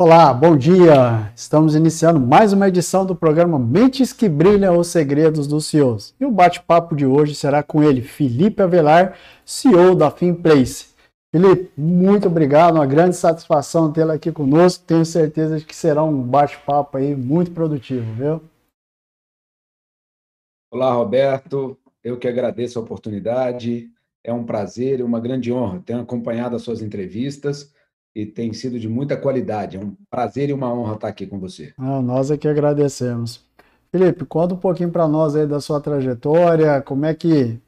Olá, 0.00 0.32
bom 0.32 0.56
dia! 0.56 1.32
Estamos 1.34 1.74
iniciando 1.74 2.20
mais 2.20 2.52
uma 2.52 2.68
edição 2.68 3.04
do 3.04 3.16
programa 3.16 3.58
Mentes 3.58 4.12
que 4.12 4.28
Brilham 4.28 4.78
os 4.78 4.86
Segredos 4.86 5.48
dos 5.48 5.66
CEOs. 5.66 6.14
E 6.20 6.24
o 6.24 6.30
bate-papo 6.30 6.94
de 6.94 7.04
hoje 7.04 7.34
será 7.34 7.64
com 7.64 7.82
ele, 7.82 8.00
Felipe 8.00 8.62
Avelar, 8.62 9.18
CEO 9.44 9.96
da 9.96 10.08
Finplace. 10.08 10.94
Felipe, 11.34 11.72
muito 11.76 12.28
obrigado, 12.28 12.76
uma 12.76 12.86
grande 12.86 13.16
satisfação 13.16 13.92
tê-lo 13.92 14.12
aqui 14.12 14.30
conosco. 14.30 14.84
Tenho 14.86 15.04
certeza 15.04 15.58
de 15.58 15.64
que 15.64 15.74
será 15.74 16.04
um 16.04 16.22
bate-papo 16.22 16.96
aí 16.96 17.16
muito 17.16 17.50
produtivo, 17.50 18.14
viu? 18.14 18.40
Olá, 20.70 20.92
Roberto. 20.92 21.76
Eu 22.04 22.16
que 22.16 22.28
agradeço 22.28 22.78
a 22.78 22.82
oportunidade. 22.82 23.90
É 24.22 24.32
um 24.32 24.44
prazer 24.44 25.00
e 25.00 25.02
uma 25.02 25.18
grande 25.18 25.52
honra 25.52 25.82
ter 25.84 25.94
acompanhado 25.94 26.54
as 26.54 26.62
suas 26.62 26.82
entrevistas 26.82 27.76
e 28.18 28.26
tem 28.26 28.52
sido 28.52 28.80
de 28.80 28.88
muita 28.88 29.16
qualidade. 29.16 29.76
É 29.76 29.80
um 29.80 29.94
prazer 30.10 30.48
e 30.48 30.52
uma 30.52 30.74
honra 30.74 30.94
estar 30.94 31.06
aqui 31.06 31.24
com 31.24 31.38
você. 31.38 31.72
Ah, 31.78 32.02
nós 32.02 32.32
é 32.32 32.36
que 32.36 32.48
agradecemos. 32.48 33.46
Felipe, 33.92 34.24
conta 34.24 34.54
um 34.54 34.58
pouquinho 34.58 34.90
para 34.90 35.06
nós 35.06 35.36
aí 35.36 35.46
da 35.46 35.60
sua 35.60 35.80
trajetória, 35.80 36.82
como 36.82 37.06
é 37.06 37.14
que 37.14 37.60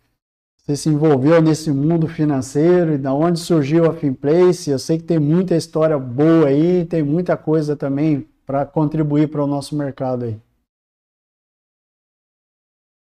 você 0.59 0.75
se 0.75 0.89
envolveu 0.89 1.41
nesse 1.41 1.71
mundo 1.71 2.09
financeiro 2.09 2.95
e 2.95 2.99
da 2.99 3.15
onde 3.15 3.39
surgiu 3.39 3.87
a 3.87 3.95
Finplace. 3.95 4.71
Eu 4.71 4.79
sei 4.81 4.99
que 4.99 5.05
tem 5.05 5.21
muita 5.21 5.55
história 5.55 5.97
boa 5.97 6.49
aí, 6.49 6.85
tem 6.85 7.01
muita 7.01 7.37
coisa 7.37 7.77
também 7.77 8.29
para 8.45 8.67
contribuir 8.67 9.31
para 9.31 9.45
o 9.45 9.47
nosso 9.47 9.77
mercado 9.77 10.25
aí. 10.25 10.37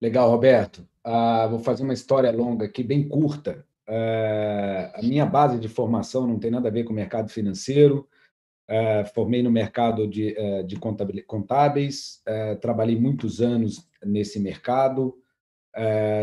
Legal, 0.02 0.32
Roberto. 0.32 0.84
Ah, 1.04 1.46
vou 1.46 1.60
fazer 1.60 1.84
uma 1.84 1.94
história 1.94 2.32
longa 2.32 2.66
aqui, 2.66 2.84
bem 2.84 3.08
curta, 3.08 3.64
a 3.88 5.02
minha 5.02 5.26
base 5.26 5.60
de 5.60 5.68
formação 5.68 6.28
não 6.28 6.40
tem 6.40 6.50
nada 6.50 6.70
a 6.70 6.72
ver 6.72 6.84
com 6.84 6.92
o 6.92 6.96
mercado 6.96 7.30
financeiro. 7.30 8.08
Uh, 8.68 9.06
formei 9.14 9.44
no 9.44 9.52
mercado 9.52 10.08
de, 10.08 10.36
uh, 10.40 10.64
de 10.64 10.76
contábeis, 11.28 12.24
trabalhei 12.62 13.00
muitos 13.00 13.40
anos 13.40 13.88
nesse 14.04 14.40
mercado, 14.40 15.16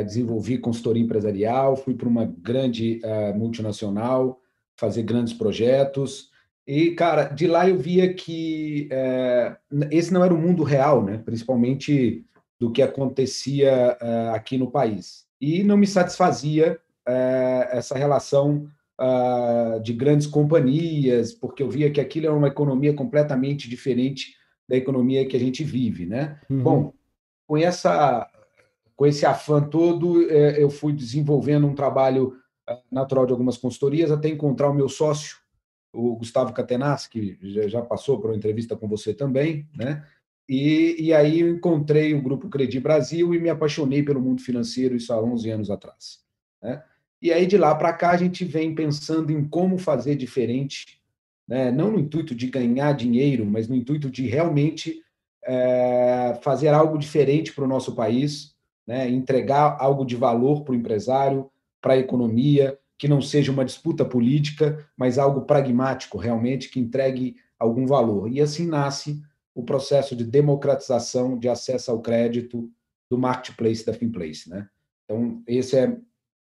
desenvolvi 0.05 0.59
consultoria 0.59 1.03
empresarial, 1.03 1.77
fui 1.77 1.95
para 1.95 2.09
uma 2.09 2.25
grande 2.25 3.01
multinacional 3.37 4.41
fazer 4.77 5.03
grandes 5.03 5.35
projetos. 5.35 6.31
E, 6.67 6.93
cara, 6.93 7.25
de 7.25 7.47
lá 7.47 7.69
eu 7.69 7.77
via 7.77 8.15
que 8.15 8.89
esse 9.91 10.13
não 10.13 10.25
era 10.25 10.33
o 10.33 10.39
mundo 10.39 10.63
real, 10.63 11.05
né? 11.05 11.19
principalmente 11.19 12.25
do 12.59 12.73
que 12.73 12.81
acontecia 12.81 13.97
aqui 14.33 14.57
no 14.57 14.71
país. 14.71 15.27
E 15.41 15.63
não 15.63 15.77
me 15.77 15.87
satisfazia 15.87 16.79
é, 16.79 16.82
essa 17.07 17.97
relação 17.97 18.69
uh, 19.01 19.81
de 19.81 19.93
grandes 19.93 20.27
companhias, 20.27 21.33
porque 21.33 21.63
eu 21.63 21.71
via 21.71 21.91
que 21.91 22.01
aquilo 22.01 22.27
é 22.27 22.31
uma 22.31 22.49
economia 22.49 22.95
completamente 22.95 23.69
diferente 23.69 24.37
da 24.69 24.77
economia 24.77 25.27
que 25.27 25.37
a 25.37 25.41
gente 25.41 25.65
vive, 25.65 26.07
né? 26.07 26.41
Uhum. 26.49 26.63
Bom, 26.63 26.95
com 27.47 27.57
essa 27.57 28.29
com 28.95 29.07
esse 29.07 29.27
afã 29.27 29.61
todo, 29.61 30.31
é, 30.31 30.63
eu 30.63 30.71
fui 30.71 30.93
desenvolvendo 30.93 31.67
um 31.67 31.75
trabalho 31.75 32.37
ah, 32.69 32.79
natural 32.91 33.27
de 33.27 33.33
algumas 33.33 33.57
consultorias 33.57 34.13
até 34.13 34.29
encontrar 34.29 34.71
o 34.71 34.75
meu 34.75 34.89
sócio, 34.89 35.39
o 35.93 36.15
Gustavo 36.15 36.53
Catenaz, 36.53 37.09
que 37.09 37.37
já 37.69 37.83
passou 37.83 38.21
por 38.21 38.31
uma 38.31 38.37
entrevista 38.37 38.77
com 38.77 38.87
você 38.87 39.13
também, 39.13 39.67
né? 39.75 40.07
E, 40.49 40.97
e 40.99 41.15
aí 41.15 41.41
eu 41.41 41.49
encontrei 41.49 42.15
o 42.15 42.23
Grupo 42.23 42.49
Credi 42.49 42.79
Brasil 42.79 43.35
e 43.35 43.41
me 43.41 43.49
apaixonei 43.49 44.03
pelo 44.03 44.21
mundo 44.21 44.43
financeiro, 44.43 44.95
isso 44.95 45.13
há 45.13 45.21
11 45.21 45.51
anos 45.51 45.71
atrás. 45.71 46.21
Né? 46.63 46.83
E 47.23 47.33
aí, 47.33 47.47
de 47.47 47.57
lá 47.57 47.73
para 47.73 47.93
cá, 47.93 48.11
a 48.11 48.17
gente 48.17 48.45
vem 48.45 48.75
pensando 48.75 49.31
em 49.31 49.47
como 49.47 49.79
fazer 49.79 50.17
diferente, 50.17 51.01
né? 51.47 51.71
não 51.71 51.93
no 51.93 52.01
intuito 52.01 52.35
de 52.35 52.49
ganhar 52.49 52.93
dinheiro, 52.95 53.47
mas 53.47 53.69
no 53.69 53.77
intuito 53.77 54.11
de 54.11 54.27
realmente 54.27 55.01
é, 55.45 56.37
fazer 56.43 56.69
algo 56.69 56.99
diferente 56.99 57.53
para 57.53 57.63
o 57.63 57.69
nosso 57.69 57.95
país, 57.95 58.57
né? 58.85 59.09
entregar 59.09 59.77
algo 59.79 60.05
de 60.05 60.17
valor 60.17 60.65
para 60.65 60.73
o 60.73 60.75
empresário, 60.75 61.49
para 61.81 61.93
a 61.93 61.99
economia, 61.99 62.77
que 62.99 63.07
não 63.07 63.21
seja 63.21 63.53
uma 63.53 63.65
disputa 63.65 64.05
política, 64.05 64.85
mas 64.97 65.17
algo 65.17 65.43
pragmático, 65.43 66.19
realmente, 66.19 66.69
que 66.71 66.81
entregue 66.81 67.37
algum 67.57 67.87
valor. 67.87 68.33
E 68.33 68.41
assim 68.41 68.67
nasce 68.67 69.23
o 69.55 69.63
processo 69.63 70.17
de 70.17 70.25
democratização 70.25 71.39
de 71.39 71.49
acesso 71.49 71.93
ao 71.93 72.01
crédito 72.01 72.69
do 73.09 73.17
marketplace 73.17 73.87
da 73.87 73.93
Finplace. 73.93 74.51
Né? 74.51 74.69
Então, 75.05 75.41
esse 75.47 75.77
é 75.77 75.97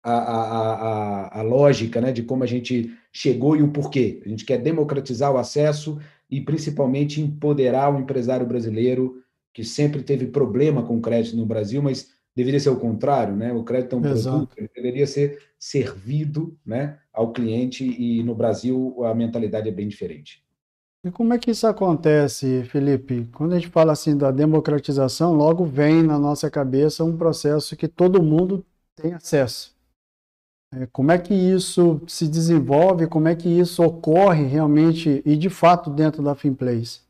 a, 0.03 0.13
a, 0.13 0.73
a, 0.73 1.39
a 1.39 1.41
lógica 1.41 2.01
né, 2.01 2.11
de 2.11 2.23
como 2.23 2.43
a 2.43 2.47
gente 2.47 2.91
chegou 3.11 3.55
e 3.55 3.61
o 3.61 3.71
porquê. 3.71 4.21
A 4.25 4.29
gente 4.29 4.45
quer 4.45 4.57
democratizar 4.57 5.31
o 5.31 5.37
acesso 5.37 5.99
e, 6.29 6.41
principalmente, 6.41 7.21
empoderar 7.21 7.93
o 7.93 7.99
empresário 7.99 8.45
brasileiro 8.45 9.21
que 9.53 9.63
sempre 9.63 10.01
teve 10.01 10.27
problema 10.27 10.83
com 10.83 11.01
crédito 11.01 11.35
no 11.35 11.45
Brasil, 11.45 11.81
mas 11.81 12.09
deveria 12.35 12.59
ser 12.59 12.69
o 12.69 12.79
contrário, 12.79 13.35
né? 13.35 13.51
O 13.51 13.63
crédito 13.63 13.95
é 13.95 13.99
um 13.99 14.05
Exato. 14.05 14.37
produto, 14.37 14.57
ele 14.57 14.69
deveria 14.73 15.05
ser 15.05 15.39
servido, 15.59 16.57
né, 16.65 16.97
ao 17.13 17.31
cliente 17.33 17.85
e 17.85 18.23
no 18.23 18.33
Brasil 18.33 19.03
a 19.03 19.13
mentalidade 19.13 19.67
é 19.67 19.71
bem 19.71 19.87
diferente. 19.87 20.43
E 21.03 21.11
como 21.11 21.33
é 21.33 21.39
que 21.39 21.51
isso 21.51 21.67
acontece, 21.67 22.63
Felipe? 22.65 23.27
Quando 23.33 23.53
a 23.53 23.59
gente 23.59 23.69
fala 23.69 23.91
assim 23.91 24.15
da 24.15 24.31
democratização, 24.31 25.33
logo 25.33 25.65
vem 25.65 26.03
na 26.03 26.17
nossa 26.17 26.49
cabeça 26.49 27.03
um 27.03 27.17
processo 27.17 27.75
que 27.75 27.87
todo 27.87 28.21
mundo 28.21 28.63
tem 28.95 29.13
acesso. 29.13 29.70
É, 30.73 30.87
como 30.87 31.11
é 31.11 31.17
que 31.17 31.33
isso 31.33 32.01
se 32.07 32.27
desenvolve, 32.27 33.07
como 33.07 33.27
é 33.27 33.35
que 33.35 33.49
isso 33.49 33.83
ocorre 33.83 34.45
realmente 34.45 35.21
e 35.25 35.35
de 35.35 35.49
fato 35.49 35.89
dentro 35.89 36.23
da 36.23 36.33
Finplace? 36.33 37.01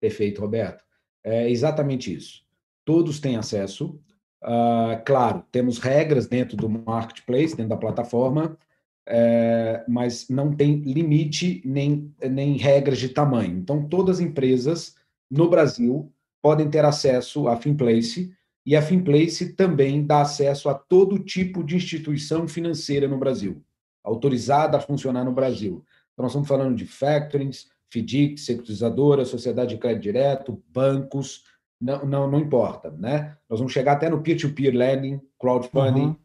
Perfeito, 0.00 0.40
Roberto. 0.40 0.82
É 1.22 1.48
exatamente 1.50 2.12
isso. 2.12 2.42
Todos 2.84 3.20
têm 3.20 3.36
acesso. 3.36 4.00
Uh, 4.42 4.98
claro, 5.04 5.44
temos 5.52 5.78
regras 5.78 6.26
dentro 6.26 6.56
do 6.56 6.68
marketplace, 6.68 7.54
dentro 7.54 7.68
da 7.68 7.76
plataforma, 7.76 8.58
é, 9.06 9.84
mas 9.86 10.28
não 10.28 10.54
tem 10.54 10.76
limite 10.80 11.62
nem, 11.64 12.12
nem 12.28 12.56
regras 12.56 12.98
de 12.98 13.08
tamanho. 13.08 13.58
Então, 13.58 13.88
todas 13.88 14.16
as 14.18 14.22
empresas 14.22 14.96
no 15.30 15.48
Brasil 15.48 16.12
podem 16.40 16.68
ter 16.68 16.84
acesso 16.84 17.46
à 17.46 17.56
Finplace 17.56 18.34
e 18.64 18.76
a 18.76 18.82
Finplace 18.82 19.54
também 19.54 20.06
dá 20.06 20.22
acesso 20.22 20.68
a 20.68 20.74
todo 20.74 21.18
tipo 21.18 21.64
de 21.64 21.76
instituição 21.76 22.46
financeira 22.46 23.08
no 23.08 23.18
Brasil, 23.18 23.62
autorizada 24.04 24.76
a 24.76 24.80
funcionar 24.80 25.24
no 25.24 25.32
Brasil. 25.32 25.84
Então, 26.12 26.22
nós 26.22 26.32
estamos 26.32 26.48
falando 26.48 26.76
de 26.76 26.86
factorings, 26.86 27.68
FDIC, 27.90 28.38
securitizadora, 28.38 29.24
sociedade 29.24 29.74
de 29.74 29.80
crédito 29.80 30.02
direto, 30.02 30.62
bancos, 30.68 31.44
não, 31.80 32.06
não, 32.06 32.30
não 32.30 32.38
importa, 32.38 32.90
né? 32.92 33.36
Nós 33.50 33.58
vamos 33.58 33.72
chegar 33.72 33.94
até 33.94 34.08
no 34.08 34.22
peer-to-peer 34.22 34.72
lending, 34.72 35.20
crowdfunding, 35.38 36.00
uhum. 36.00 36.16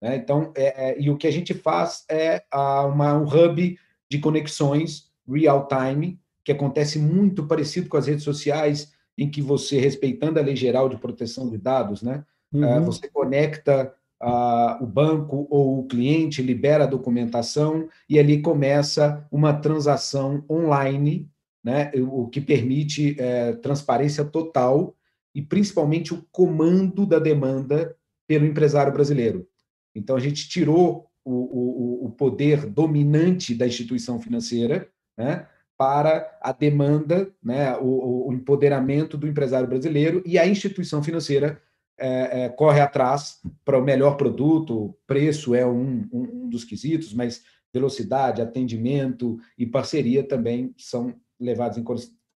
né? 0.00 0.16
Então, 0.16 0.52
é, 0.54 0.90
é, 0.90 1.00
e 1.00 1.10
o 1.10 1.16
que 1.16 1.26
a 1.26 1.32
gente 1.32 1.52
faz 1.52 2.04
é 2.08 2.44
a, 2.50 2.86
uma, 2.86 3.14
um 3.14 3.24
hub 3.24 3.78
de 4.08 4.18
conexões 4.18 5.10
real-time, 5.28 6.18
que 6.44 6.52
acontece 6.52 6.98
muito 6.98 7.46
parecido 7.46 7.88
com 7.88 7.96
as 7.96 8.06
redes 8.06 8.24
sociais, 8.24 8.92
em 9.20 9.30
que 9.30 9.42
você, 9.42 9.78
respeitando 9.78 10.38
a 10.38 10.42
lei 10.42 10.56
geral 10.56 10.88
de 10.88 10.96
proteção 10.96 11.50
de 11.50 11.58
dados, 11.58 12.02
né, 12.02 12.24
uhum. 12.50 12.80
uh, 12.80 12.84
você 12.86 13.06
conecta 13.06 13.94
uh, 14.22 14.82
o 14.82 14.86
banco 14.86 15.46
ou 15.50 15.80
o 15.80 15.86
cliente, 15.86 16.40
libera 16.40 16.84
a 16.84 16.86
documentação 16.86 17.86
e 18.08 18.18
ali 18.18 18.40
começa 18.40 19.26
uma 19.30 19.52
transação 19.52 20.42
online 20.50 21.30
né, 21.62 21.92
o 21.94 22.26
que 22.28 22.40
permite 22.40 23.14
é, 23.18 23.52
transparência 23.52 24.24
total 24.24 24.96
e 25.34 25.42
principalmente 25.42 26.14
o 26.14 26.24
comando 26.32 27.04
da 27.04 27.18
demanda 27.18 27.94
pelo 28.26 28.46
empresário 28.46 28.92
brasileiro. 28.92 29.46
Então, 29.94 30.16
a 30.16 30.20
gente 30.20 30.48
tirou 30.48 31.06
o, 31.22 31.34
o, 31.34 32.06
o 32.06 32.10
poder 32.12 32.64
dominante 32.64 33.54
da 33.54 33.66
instituição 33.66 34.18
financeira 34.18 34.88
né, 35.18 35.46
para 35.80 36.36
a 36.42 36.52
demanda, 36.52 37.32
né, 37.42 37.74
o, 37.78 38.28
o, 38.28 38.32
empoderamento 38.34 39.16
do 39.16 39.26
empresário 39.26 39.66
brasileiro 39.66 40.22
e 40.26 40.38
a 40.38 40.46
instituição 40.46 41.02
financeira 41.02 41.58
é, 41.98 42.42
é, 42.42 42.48
corre 42.50 42.82
atrás 42.82 43.40
para 43.64 43.78
o 43.78 43.82
melhor 43.82 44.18
produto, 44.18 44.94
preço 45.06 45.54
é 45.54 45.64
um, 45.64 46.06
um, 46.12 46.50
dos 46.50 46.64
quesitos, 46.64 47.14
mas 47.14 47.42
velocidade, 47.72 48.42
atendimento 48.42 49.38
e 49.56 49.64
parceria 49.64 50.22
também 50.22 50.74
são 50.76 51.14
levados 51.40 51.78
em 51.78 51.84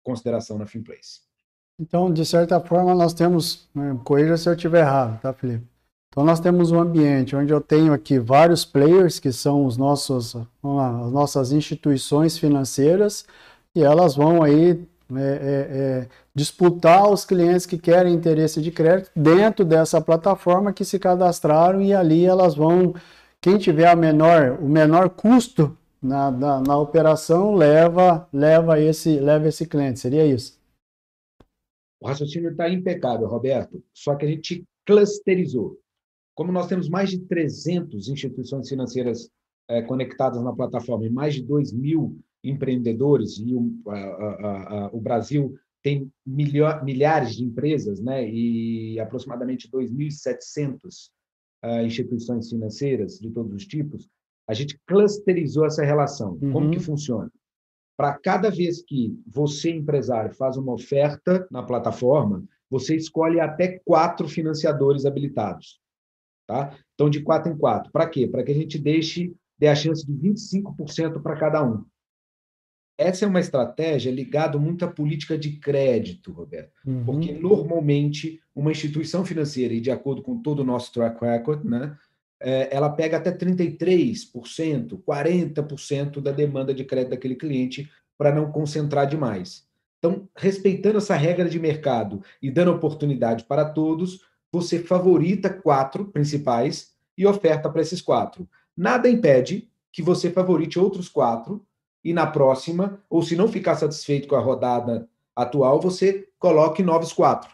consideração 0.04 0.56
na 0.56 0.64
Finplace. 0.64 1.22
Então, 1.80 2.12
de 2.12 2.24
certa 2.24 2.60
forma, 2.60 2.94
nós 2.94 3.12
temos, 3.12 3.68
né, 3.74 3.98
corrija 4.04 4.36
se 4.36 4.48
eu 4.48 4.54
estiver 4.54 4.82
errado, 4.82 5.20
tá, 5.20 5.32
Felipe? 5.32 5.66
Então, 6.12 6.26
nós 6.26 6.40
temos 6.40 6.70
um 6.70 6.78
ambiente 6.78 7.34
onde 7.34 7.54
eu 7.54 7.60
tenho 7.60 7.90
aqui 7.90 8.18
vários 8.18 8.66
players, 8.66 9.18
que 9.18 9.32
são 9.32 9.64
os 9.64 9.78
nossos, 9.78 10.34
lá, 10.62 11.06
as 11.06 11.10
nossas 11.10 11.52
instituições 11.52 12.36
financeiras, 12.36 13.24
e 13.74 13.82
elas 13.82 14.14
vão 14.14 14.42
aí 14.42 14.86
é, 15.10 15.22
é, 15.22 16.04
é, 16.04 16.08
disputar 16.34 17.10
os 17.10 17.24
clientes 17.24 17.64
que 17.64 17.78
querem 17.78 18.12
interesse 18.12 18.60
de 18.60 18.70
crédito 18.70 19.10
dentro 19.16 19.64
dessa 19.64 20.02
plataforma 20.02 20.70
que 20.70 20.84
se 20.84 20.98
cadastraram 20.98 21.80
e 21.80 21.94
ali 21.94 22.26
elas 22.26 22.54
vão, 22.54 22.94
quem 23.40 23.56
tiver 23.56 23.88
a 23.88 23.96
menor, 23.96 24.58
o 24.60 24.68
menor 24.68 25.08
custo 25.08 25.74
na, 26.02 26.30
na, 26.30 26.60
na 26.60 26.76
operação 26.76 27.54
leva, 27.54 28.28
leva, 28.30 28.78
esse, 28.78 29.18
leva 29.18 29.48
esse 29.48 29.64
cliente, 29.66 29.98
seria 29.98 30.26
isso? 30.26 30.60
O 31.98 32.06
raciocínio 32.06 32.50
está 32.50 32.68
impecável, 32.68 33.26
Roberto, 33.26 33.82
só 33.94 34.14
que 34.14 34.26
a 34.26 34.28
gente 34.28 34.62
clusterizou. 34.84 35.81
Como 36.34 36.52
nós 36.52 36.66
temos 36.66 36.88
mais 36.88 37.10
de 37.10 37.20
300 37.20 38.08
instituições 38.08 38.68
financeiras 38.68 39.30
é, 39.68 39.82
conectadas 39.82 40.42
na 40.42 40.52
plataforma 40.52 41.06
e 41.06 41.10
mais 41.10 41.34
de 41.34 41.42
2 41.42 41.72
mil 41.72 42.18
empreendedores, 42.42 43.38
e 43.38 43.54
o, 43.54 43.72
a, 43.86 43.96
a, 43.96 44.84
a, 44.86 44.90
o 44.92 45.00
Brasil 45.00 45.54
tem 45.82 46.10
milho, 46.24 46.64
milhares 46.84 47.36
de 47.36 47.44
empresas 47.44 48.00
né, 48.00 48.28
e 48.28 48.98
aproximadamente 49.00 49.68
2.700 49.70 51.10
uh, 51.64 51.84
instituições 51.84 52.48
financeiras 52.48 53.18
de 53.18 53.30
todos 53.30 53.52
os 53.52 53.66
tipos, 53.66 54.08
a 54.48 54.54
gente 54.54 54.80
clusterizou 54.86 55.66
essa 55.66 55.84
relação. 55.84 56.38
Uhum. 56.40 56.52
Como 56.52 56.70
que 56.70 56.80
funciona? 56.80 57.30
Para 57.96 58.18
cada 58.18 58.50
vez 58.50 58.82
que 58.82 59.16
você, 59.26 59.70
empresário, 59.70 60.34
faz 60.34 60.56
uma 60.56 60.72
oferta 60.72 61.46
na 61.50 61.62
plataforma, 61.62 62.44
você 62.70 62.96
escolhe 62.96 63.38
até 63.38 63.80
quatro 63.84 64.28
financiadores 64.28 65.04
habilitados. 65.04 65.81
Tá? 66.46 66.76
Então, 66.94 67.08
de 67.08 67.20
quatro 67.20 67.52
em 67.52 67.56
quatro. 67.56 67.90
Para 67.92 68.06
quê? 68.06 68.26
Para 68.26 68.42
que 68.42 68.50
a 68.50 68.54
gente 68.54 68.78
deixe 68.78 69.34
dê 69.62 69.68
a 69.68 69.76
chance 69.76 70.04
de 70.04 70.12
25% 70.12 71.22
para 71.22 71.36
cada 71.36 71.64
um. 71.64 71.84
Essa 72.98 73.24
é 73.24 73.28
uma 73.28 73.38
estratégia 73.38 74.10
ligada 74.10 74.58
muito 74.58 74.84
à 74.84 74.88
política 74.88 75.38
de 75.38 75.52
crédito, 75.52 76.32
Roberto, 76.32 76.72
uhum. 76.84 77.04
porque 77.04 77.32
normalmente 77.32 78.40
uma 78.54 78.72
instituição 78.72 79.24
financeira, 79.24 79.72
e 79.72 79.80
de 79.80 79.90
acordo 79.90 80.20
com 80.20 80.42
todo 80.42 80.60
o 80.60 80.64
nosso 80.64 80.92
track 80.92 81.24
record, 81.24 81.64
né, 81.64 81.96
é, 82.40 82.74
ela 82.74 82.90
pega 82.90 83.18
até 83.18 83.30
33%, 83.30 85.00
40% 85.00 86.20
da 86.20 86.32
demanda 86.32 86.74
de 86.74 86.84
crédito 86.84 87.10
daquele 87.10 87.36
cliente 87.36 87.88
para 88.18 88.34
não 88.34 88.50
concentrar 88.50 89.06
demais. 89.06 89.64
Então, 89.98 90.28
respeitando 90.36 90.98
essa 90.98 91.14
regra 91.14 91.48
de 91.48 91.60
mercado 91.60 92.20
e 92.42 92.50
dando 92.50 92.72
oportunidade 92.72 93.44
para 93.44 93.64
todos, 93.64 94.20
você 94.52 94.78
favorita 94.78 95.48
quatro 95.48 96.04
principais 96.04 96.92
e 97.16 97.26
oferta 97.26 97.70
para 97.70 97.80
esses 97.80 98.02
quatro. 98.02 98.46
Nada 98.76 99.08
impede 99.08 99.68
que 99.90 100.02
você 100.02 100.30
favorite 100.30 100.78
outros 100.78 101.08
quatro 101.08 101.64
e 102.04 102.12
na 102.12 102.26
próxima, 102.26 103.00
ou 103.08 103.22
se 103.22 103.36
não 103.36 103.48
ficar 103.48 103.76
satisfeito 103.76 104.28
com 104.28 104.36
a 104.36 104.40
rodada 104.40 105.08
atual, 105.34 105.80
você 105.80 106.28
coloque 106.38 106.82
novos 106.82 107.12
quatro. 107.12 107.50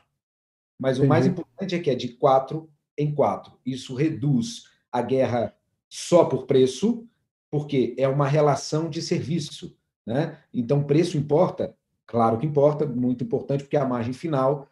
Mas 0.80 0.98
o 0.98 1.06
mais 1.06 1.26
importante 1.26 1.74
é 1.74 1.78
que 1.78 1.90
é 1.90 1.94
de 1.94 2.08
quatro 2.08 2.70
em 2.96 3.14
quatro. 3.14 3.52
Isso 3.64 3.94
reduz 3.94 4.64
a 4.90 5.02
guerra 5.02 5.54
só 5.88 6.24
por 6.24 6.46
preço, 6.46 7.06
porque 7.50 7.94
é 7.98 8.08
uma 8.08 8.26
relação 8.26 8.88
de 8.88 9.02
serviço. 9.02 9.76
Né? 10.06 10.38
Então, 10.52 10.84
preço 10.84 11.18
importa? 11.18 11.76
Claro 12.06 12.38
que 12.38 12.46
importa, 12.46 12.86
muito 12.86 13.22
importante, 13.24 13.64
porque 13.64 13.76
é 13.76 13.80
a 13.80 13.86
margem 13.86 14.14
final 14.14 14.68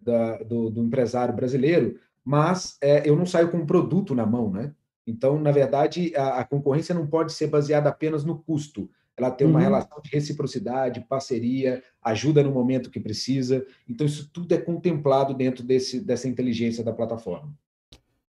da, 0.00 0.38
do, 0.38 0.70
do, 0.70 0.82
empresário 0.82 1.34
brasileiro, 1.34 1.98
mas 2.24 2.76
é, 2.80 3.08
eu 3.08 3.16
não 3.16 3.26
saio 3.26 3.50
com 3.50 3.58
um 3.58 3.66
produto 3.66 4.14
na 4.14 4.24
mão. 4.24 4.50
Né? 4.50 4.72
Então, 5.06 5.38
na 5.40 5.50
verdade, 5.50 6.12
a, 6.16 6.40
a 6.40 6.44
concorrência 6.44 6.94
não 6.94 7.06
pode 7.06 7.32
ser 7.32 7.48
baseada 7.48 7.88
apenas 7.88 8.24
no 8.24 8.38
custo, 8.38 8.88
ela 9.20 9.30
tem 9.30 9.46
uma 9.46 9.58
uhum. 9.58 9.64
relação 9.64 10.00
de 10.02 10.10
reciprocidade, 10.10 11.04
parceria, 11.06 11.82
ajuda 12.02 12.42
no 12.42 12.50
momento 12.50 12.90
que 12.90 12.98
precisa. 12.98 13.66
Então, 13.86 14.06
isso 14.06 14.30
tudo 14.32 14.52
é 14.54 14.58
contemplado 14.58 15.34
dentro 15.34 15.62
desse, 15.62 16.00
dessa 16.00 16.26
inteligência 16.26 16.82
da 16.82 16.92
plataforma. 16.92 17.52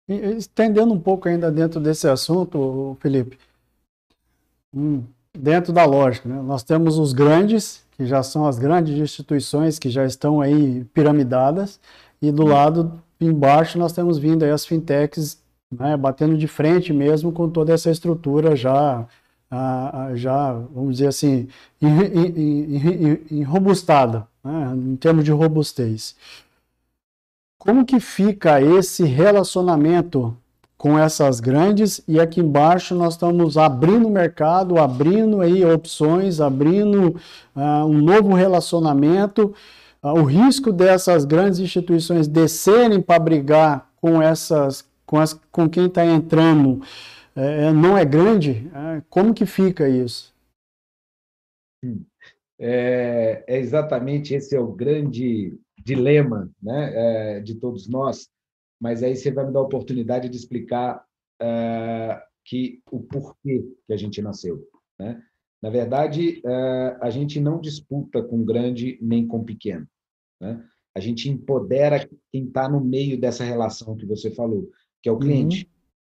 Estendendo 0.09 0.95
um 0.95 1.01
pouco 1.01 1.29
ainda 1.29 1.51
dentro 1.51 1.81
desse 1.81 2.07
assunto, 2.07 2.97
Felipe, 3.01 3.37
hum, 4.73 5.03
dentro 5.37 5.73
da 5.73 5.85
lógica, 5.85 6.29
né? 6.29 6.41
nós 6.41 6.62
temos 6.62 6.99
os 6.99 7.12
grandes, 7.12 7.85
que 7.97 8.07
já 8.07 8.23
são 8.23 8.47
as 8.47 8.59
grandes 8.59 8.97
instituições 8.99 9.79
que 9.79 9.89
já 9.89 10.05
estão 10.05 10.41
aí 10.41 10.85
piramidadas, 10.93 11.81
e 12.21 12.31
do 12.31 12.45
lado 12.45 13.01
embaixo 13.21 13.79
nós 13.79 13.93
temos 13.93 14.19
vindo 14.19 14.45
aí 14.45 14.51
as 14.51 14.67
fintechs 14.67 15.43
né, 15.71 15.97
batendo 15.97 16.37
de 16.37 16.47
frente 16.47 16.93
mesmo 16.93 17.33
com 17.33 17.49
toda 17.49 17.73
essa 17.73 17.91
estrutura 17.91 18.55
já, 18.55 19.07
já 20.15 20.53
vamos 20.53 20.97
dizer 20.97 21.09
assim, 21.09 21.49
enrobustada, 23.31 24.26
né, 24.45 24.73
em 24.75 24.97
termos 24.97 25.25
de 25.25 25.33
robustez. 25.33 26.15
Como 27.59 27.85
que 27.85 27.99
fica 27.99 28.61
esse 28.61 29.05
relacionamento 29.05 30.37
com 30.76 30.99
essas 30.99 31.40
grandes 31.40 32.02
e 32.06 32.21
aqui 32.21 32.40
embaixo 32.40 32.95
nós 32.95 33.14
estamos 33.14 33.56
abrindo 33.56 34.11
mercado, 34.11 34.78
abrindo 34.78 35.40
aí 35.40 35.64
opções, 35.64 36.40
abrindo 36.40 37.16
uh, 37.54 37.85
um 37.87 37.99
novo 37.99 38.35
relacionamento. 38.35 39.54
Uh, 40.02 40.11
o 40.11 40.25
risco 40.25 40.73
dessas 40.73 41.25
grandes 41.25 41.59
instituições 41.59 42.28
descerem 42.28 43.00
para 43.00 43.18
brigar 43.18 43.90
com 44.00 44.21
essas, 44.21 44.88
com, 45.04 45.18
as, 45.18 45.35
com 45.50 45.68
quem 45.68 45.87
está 45.87 46.04
entrando, 46.04 46.83
é, 47.35 47.73
não 47.73 47.97
é 47.97 48.04
grande. 48.04 48.71
É, 48.73 49.02
como 49.11 49.35
que 49.35 49.45
fica 49.45 49.88
isso? 49.88 50.35
É, 52.59 53.45
é 53.47 53.59
exatamente 53.59 54.35
esse 54.35 54.56
é 54.56 54.61
o 54.61 54.73
grande 54.73 55.59
dilema 55.78 56.50
né, 56.62 56.92
é, 56.95 57.40
de 57.40 57.54
todos 57.54 57.88
nós, 57.88 58.28
mas 58.80 59.02
aí 59.02 59.16
você 59.16 59.30
vai 59.30 59.47
me 59.47 59.52
dar 59.52 59.61
a 59.61 59.64
oportunidade 59.64 60.28
de 60.28 60.37
explicar 60.37 61.04
é, 61.40 62.23
que 62.45 62.80
o 62.90 63.00
porquê 63.00 63.64
que 63.87 63.92
a 63.92 63.97
gente 63.97 64.23
nasceu. 64.23 64.66
Né? 64.99 65.23
Na 65.62 65.71
verdade, 65.71 66.40
é, 66.45 66.97
a 67.00 67.11
gente 67.11 67.40
não 67.40 67.61
disputa 67.61 68.23
com 68.23 68.45
grande 68.45 68.99
nem 69.00 69.26
com 69.26 69.45
pequeno. 69.45 69.87
Né? 70.40 70.62
A 70.95 71.00
gente 71.00 71.28
empodera 71.28 72.09
quem 72.30 72.45
está 72.45 72.68
no 72.68 72.80
meio 72.80 73.21
dessa 73.21 73.45
relação 73.45 73.97
que 73.97 74.06
você 74.06 74.30
falou, 74.30 74.71
que 75.02 75.09
é 75.09 75.12
o 75.12 75.18
cliente. 75.18 75.71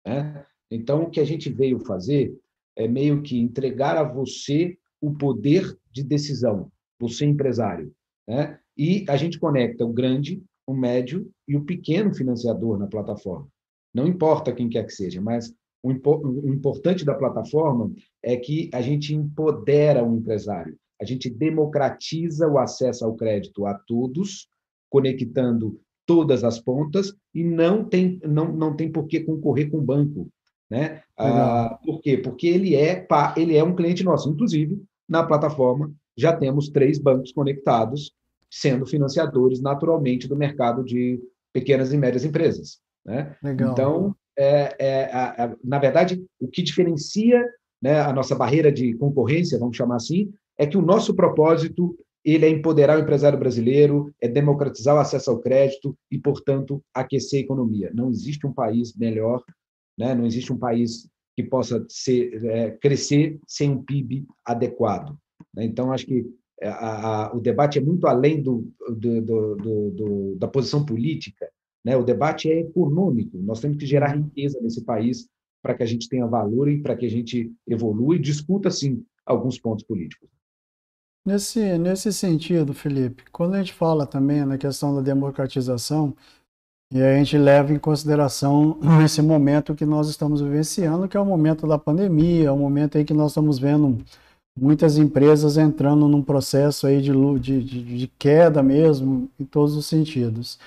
Uhum. 0.07 0.15
Né? 0.15 0.47
Então, 0.71 1.05
o 1.05 1.11
que 1.11 1.21
a 1.21 1.25
gente 1.25 1.51
veio 1.51 1.81
fazer 1.81 2.37
é 2.77 2.87
meio 2.87 3.23
que 3.23 3.39
entregar 3.39 3.97
a 3.97 4.03
você 4.03 4.79
o 5.01 5.13
poder 5.13 5.77
de 5.91 6.03
decisão, 6.03 6.71
você 6.99 7.25
empresário. 7.25 7.93
Né? 8.27 8.59
E 8.77 9.05
a 9.09 9.17
gente 9.17 9.39
conecta 9.39 9.85
o 9.85 9.93
grande, 9.93 10.43
o 10.69 10.75
médio 10.75 11.27
e 11.49 11.57
o 11.57 11.65
pequeno 11.65 12.15
financiador 12.15 12.79
na 12.79 12.87
plataforma. 12.87 13.49
Não 13.93 14.07
importa 14.07 14.53
quem 14.53 14.69
quer 14.69 14.85
que 14.85 14.93
seja, 14.93 15.19
mas 15.19 15.51
o, 15.83 15.91
o 15.91 16.53
importante 16.53 17.07
da 17.07 17.15
plataforma 17.15 17.91
é 18.23 18.37
que 18.37 18.69
a 18.75 18.83
gente 18.83 19.15
empodera 19.15 20.05
o 20.05 20.15
empresário, 20.15 20.77
a 21.01 21.07
gente 21.07 21.31
democratiza 21.31 22.47
o 22.47 22.59
acesso 22.59 23.03
ao 23.03 23.15
crédito 23.15 23.65
a 23.65 23.73
todos, 23.73 24.47
conectando 24.91 25.81
todas 26.05 26.45
as 26.45 26.59
pontas 26.59 27.15
e 27.35 27.43
não 27.43 27.83
tem, 27.83 28.21
não, 28.23 28.53
não 28.53 28.77
tem 28.77 28.93
por 28.93 29.07
que 29.07 29.21
concorrer 29.21 29.71
com 29.71 29.79
o 29.79 29.83
banco. 29.83 30.29
Né? 30.71 31.01
Ah, 31.17 31.79
por 31.83 32.03
quê? 32.03 32.19
Porque 32.19 32.47
ele 32.47 32.75
é, 32.75 33.07
ele 33.39 33.57
é 33.57 33.65
um 33.65 33.75
cliente 33.75 34.05
nosso. 34.05 34.29
Inclusive, 34.29 34.83
na 35.09 35.23
plataforma 35.23 35.91
já 36.15 36.37
temos 36.37 36.69
três 36.69 36.99
bancos 36.99 37.33
conectados 37.33 38.13
sendo 38.51 38.87
financiadores 38.87 39.61
naturalmente 39.61 40.29
do 40.29 40.37
mercado 40.37 40.85
de 40.85 41.21
pequenas 41.53 41.93
e 41.93 41.99
médias 41.99 42.25
empresas. 42.25 42.79
Né? 43.05 43.37
Legal. 43.43 43.73
Então, 43.73 44.17
é, 44.39 44.77
é, 44.79 45.05
a, 45.13 45.45
a, 45.45 45.57
na 45.65 45.79
verdade, 45.79 46.25
o 46.41 46.49
que 46.49 46.63
diferencia 46.63 47.45
né, 47.83 48.01
a 48.01 48.13
nossa 48.13 48.35
barreira 48.35 48.71
de 48.71 48.95
concorrência, 48.95 49.59
vamos 49.59 49.77
chamar 49.77 49.97
assim, 49.97 50.33
é 50.57 50.67
que 50.67 50.77
o 50.77 50.83
nosso 50.83 51.15
propósito 51.15 51.97
ele 52.25 52.45
é 52.45 52.49
empoderar 52.49 52.99
o 52.99 53.01
empresário 53.01 53.39
brasileiro, 53.39 54.13
é 54.21 54.29
democratizar 54.29 54.95
o 54.95 54.99
acesso 54.99 55.31
ao 55.31 55.41
crédito 55.41 55.97
e, 56.11 56.19
portanto, 56.19 56.83
aquecer 56.93 57.41
a 57.41 57.43
economia. 57.43 57.91
Não 57.95 58.11
existe 58.11 58.47
um 58.47 58.53
país 58.53 58.95
melhor, 58.95 59.43
né? 59.97 60.15
não 60.15 60.27
existe 60.27 60.53
um 60.53 60.59
país 60.59 61.09
que 61.37 61.43
possa 61.43 61.85
ser, 61.89 62.45
é, 62.45 62.71
crescer 62.73 63.39
sem 63.47 63.71
um 63.71 63.83
PIB 63.83 64.27
adequado. 64.45 65.17
Né? 65.55 65.65
Então, 65.65 65.93
acho 65.93 66.05
que 66.05 66.27
a, 66.63 67.27
a, 67.27 67.37
o 67.37 67.41
debate 67.41 67.79
é 67.79 67.81
muito 67.81 68.07
além 68.07 68.43
do, 68.43 68.71
do, 68.89 69.21
do, 69.21 69.57
do, 69.91 70.37
da 70.37 70.49
posição 70.49 70.85
política. 70.85 71.49
Né? 71.85 71.97
O 71.97 72.03
debate 72.03 72.51
é 72.51 72.61
econômico. 72.61 73.39
Nós 73.39 73.61
temos 73.61 73.77
que 73.77 73.87
gerar 73.87 74.17
riqueza 74.17 74.59
nesse 74.61 74.85
país 74.85 75.29
para 75.63 75.75
que 75.75 75.83
a 75.83 75.87
gente 75.87 76.09
tenha 76.09 76.27
valor 76.27 76.69
e 76.69 76.81
para 76.81 76.97
que 76.97 77.07
a 77.07 77.11
gente 77.11 77.53
evolua 77.67 78.17
e 78.17 78.21
discuta, 78.21 78.71
sim, 78.71 79.05
alguns 79.25 79.59
pontos 79.59 79.85
políticos. 79.85 80.29
Nesse, 81.27 81.77
nesse 81.79 82.13
sentido, 82.13 82.73
Felipe, 82.73 83.25
quando 83.31 83.55
a 83.55 83.59
gente 83.59 83.75
fala 83.75 84.07
também 84.07 84.45
na 84.47 84.57
questão 84.57 84.95
da 84.95 85.03
democratização, 85.03 86.15
e 86.91 87.03
a 87.03 87.19
gente 87.19 87.37
leva 87.37 87.73
em 87.73 87.79
consideração 87.79 88.79
esse 89.05 89.21
momento 89.21 89.75
que 89.75 89.85
nós 89.85 90.09
estamos 90.09 90.41
vivenciando, 90.41 91.07
que 91.07 91.17
é 91.17 91.21
o 91.21 91.27
momento 91.27 91.67
da 91.67 91.79
pandemia, 91.79 92.49
é 92.49 92.51
o 92.51 92.57
momento 92.57 92.97
aí 92.97 93.05
que 93.05 93.13
nós 93.13 93.33
estamos 93.33 93.59
vendo 93.59 94.03
muitas 94.61 94.99
empresas 94.99 95.57
entrando 95.57 96.09
num 96.09 96.23
processo 96.23 96.87
aí 96.87 97.01
de, 97.01 97.13
de, 97.39 97.63
de 97.63 98.07
queda 98.19 98.63
mesmo, 98.63 99.29
em 99.39 99.45
todos 99.45 99.77
os 99.77 99.87
sentidos. 99.87 100.59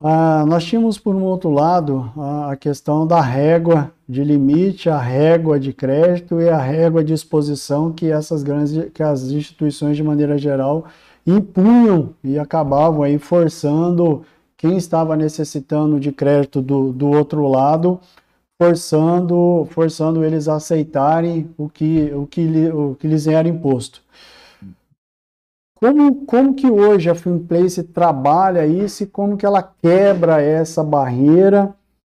Ah, 0.00 0.44
nós 0.46 0.64
tínhamos, 0.64 0.98
por 0.98 1.14
um 1.14 1.22
outro 1.24 1.48
lado, 1.50 2.12
a, 2.16 2.52
a 2.52 2.56
questão 2.56 3.06
da 3.06 3.20
régua 3.20 3.90
de 4.06 4.22
limite, 4.22 4.90
a 4.90 4.98
régua 4.98 5.58
de 5.58 5.72
crédito 5.72 6.38
e 6.40 6.48
a 6.50 6.58
régua 6.58 7.02
de 7.02 7.14
exposição 7.14 7.90
que 7.90 8.10
essas 8.10 8.42
grandes, 8.42 8.90
que 8.92 9.02
as 9.02 9.22
instituições, 9.30 9.96
de 9.96 10.02
maneira 10.02 10.36
geral, 10.36 10.84
impunham 11.26 12.10
e 12.22 12.38
acabavam 12.38 13.02
aí 13.02 13.18
forçando 13.18 14.22
quem 14.56 14.76
estava 14.76 15.16
necessitando 15.16 15.98
de 15.98 16.12
crédito 16.12 16.60
do, 16.60 16.92
do 16.92 17.08
outro 17.08 17.46
lado, 17.48 17.98
forçando, 18.60 19.66
forçando 19.70 20.24
eles 20.24 20.48
a 20.48 20.56
aceitarem 20.56 21.52
o 21.56 21.68
que, 21.68 22.10
o 22.12 22.26
que, 22.26 22.68
o 22.70 22.94
que 22.94 23.06
lhes 23.06 23.26
era 23.26 23.48
imposto. 23.48 24.02
Como, 25.74 26.24
como 26.24 26.54
que 26.54 26.70
hoje 26.70 27.10
a 27.10 27.14
Finplace 27.14 27.82
trabalha 27.82 28.66
isso 28.66 29.02
e 29.02 29.06
como 29.06 29.36
que 29.36 29.44
ela 29.44 29.62
quebra 29.62 30.40
essa 30.40 30.82
barreira 30.82 31.74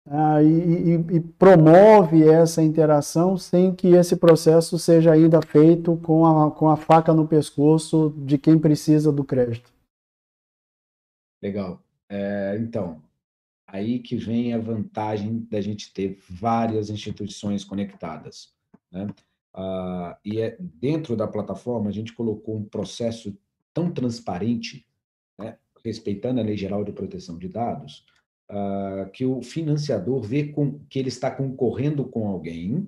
ah, 0.07 0.41
e, 0.41 0.47
e, 0.47 0.93
e, 1.17 1.19
promove 1.19 2.27
essa 2.27 2.63
interação 2.63 3.37
sem 3.37 3.75
que 3.75 3.89
esse 3.89 4.15
processo 4.15 4.79
seja 4.79 5.11
ainda 5.11 5.41
feito 5.41 5.97
com 5.97 6.25
a, 6.25 6.49
com 6.49 6.69
a 6.69 6.77
faca 6.77 7.13
no 7.13 7.27
pescoço 7.27 8.13
de 8.17 8.37
quem 8.37 8.57
precisa 8.57 9.11
do 9.11 9.23
crédito? 9.23 9.71
Legal. 11.43 11.79
É, 12.09 12.57
então, 12.59 12.99
aí 13.71 13.99
que 13.99 14.15
vem 14.15 14.53
a 14.53 14.57
vantagem 14.57 15.47
da 15.49 15.61
gente 15.61 15.93
ter 15.93 16.17
várias 16.29 16.89
instituições 16.89 17.63
conectadas. 17.63 18.53
Né? 18.91 19.07
Ah, 19.53 20.17
e 20.23 20.39
é, 20.39 20.57
dentro 20.59 21.15
da 21.15 21.27
plataforma, 21.27 21.89
a 21.89 21.93
gente 21.93 22.13
colocou 22.13 22.55
um 22.55 22.63
processo 22.63 23.37
tão 23.73 23.91
transparente, 23.91 24.85
né, 25.37 25.57
respeitando 25.83 26.39
a 26.39 26.43
Lei 26.43 26.57
Geral 26.57 26.83
de 26.83 26.91
Proteção 26.91 27.37
de 27.37 27.47
Dados, 27.47 28.05
uh, 28.49 29.09
que 29.11 29.25
o 29.25 29.41
financiador 29.41 30.21
vê 30.21 30.45
com, 30.45 30.79
que 30.89 30.99
ele 30.99 31.09
está 31.09 31.29
concorrendo 31.31 32.05
com 32.05 32.27
alguém, 32.27 32.87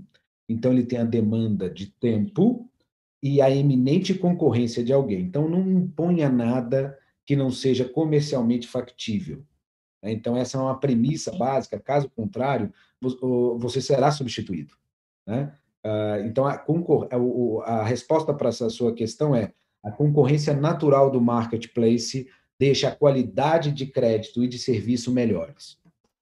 então 0.49 0.71
ele 0.71 0.83
tem 0.83 0.99
a 0.99 1.05
demanda 1.05 1.69
de 1.69 1.87
tempo 1.87 2.69
e 3.23 3.41
a 3.41 3.49
eminente 3.49 4.13
concorrência 4.13 4.83
de 4.83 4.91
alguém. 4.91 5.21
Então, 5.21 5.47
não 5.47 5.69
imponha 5.69 6.29
nada 6.29 6.97
que 7.25 7.35
não 7.35 7.51
seja 7.51 7.85
comercialmente 7.85 8.67
factível. 8.67 9.45
Né. 10.01 10.11
Então, 10.11 10.35
essa 10.35 10.57
é 10.57 10.61
uma 10.61 10.79
premissa 10.79 11.31
básica, 11.31 11.79
caso 11.79 12.09
contrário, 12.09 12.73
você 13.57 13.81
será 13.81 14.11
substituído. 14.11 14.73
Né? 15.25 15.53
Ah, 15.83 16.19
então, 16.25 16.45
a, 16.45 16.63
a 17.65 17.83
resposta 17.83 18.33
para 18.33 18.49
essa 18.49 18.69
sua 18.69 18.93
questão 18.93 19.35
é 19.35 19.53
a 19.83 19.91
concorrência 19.91 20.53
natural 20.53 21.09
do 21.09 21.19
marketplace 21.19 22.27
deixa 22.59 22.89
a 22.89 22.95
qualidade 22.95 23.71
de 23.71 23.87
crédito 23.87 24.43
e 24.43 24.47
de 24.47 24.59
serviço 24.59 25.11
melhores. 25.11 25.79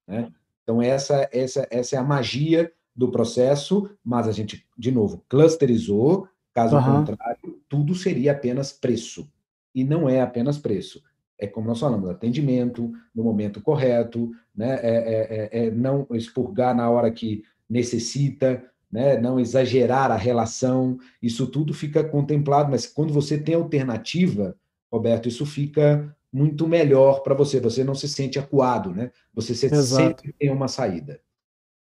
Né? 0.08 0.32
Então, 0.64 0.82
essa, 0.82 1.28
essa, 1.34 1.68
essa 1.70 1.96
é 1.96 2.00
a 2.00 2.04
magia 2.04 2.72
do 2.96 3.12
processo, 3.12 3.90
mas 4.04 4.28
a 4.28 4.32
gente, 4.32 4.66
de 4.78 4.92
novo, 4.92 5.24
clusterizou, 5.28 6.28
caso 6.54 6.78
uhum. 6.78 7.06
contrário, 7.06 7.62
tudo 7.68 7.94
seria 7.96 8.32
apenas 8.32 8.72
preço. 8.72 9.30
E 9.76 9.84
não 9.84 10.08
é 10.08 10.22
apenas 10.22 10.58
preço. 10.58 11.04
É 11.40 11.48
como 11.48 11.68
nós 11.68 11.80
falamos, 11.80 12.10
atendimento 12.10 12.92
no 13.16 13.24
momento 13.24 13.62
correto, 13.62 14.32
né? 14.56 14.80
é, 14.82 14.90
é, 14.90 15.50
é, 15.62 15.68
é 15.68 15.72
não 15.72 16.06
expurgar 16.12 16.76
na 16.76 16.90
hora 16.90 17.10
que 17.12 17.44
necessita, 17.70 18.64
né? 18.92 19.18
não 19.18 19.40
exagerar 19.40 20.12
a 20.12 20.18
relação, 20.18 20.98
isso 21.22 21.48
tudo 21.48 21.74
fica 21.74 22.04
contemplado, 22.04 22.70
mas 22.70 22.86
quando 22.86 23.14
você 23.14 23.38
tem 23.38 23.56
alternativa, 23.56 24.56
Roberto, 24.92 25.28
isso 25.28 25.46
fica 25.46 26.16
muito 26.32 26.68
melhor 26.68 27.22
para 27.22 27.34
você, 27.34 27.60
você 27.60 27.84
não 27.84 27.96
se 27.96 28.08
sente 28.08 28.38
acuado, 28.38 28.92
né? 28.92 29.12
Você 29.34 29.56
sempre 29.56 30.34
tem 30.38 30.52
uma 30.52 30.68
saída. 30.68 31.20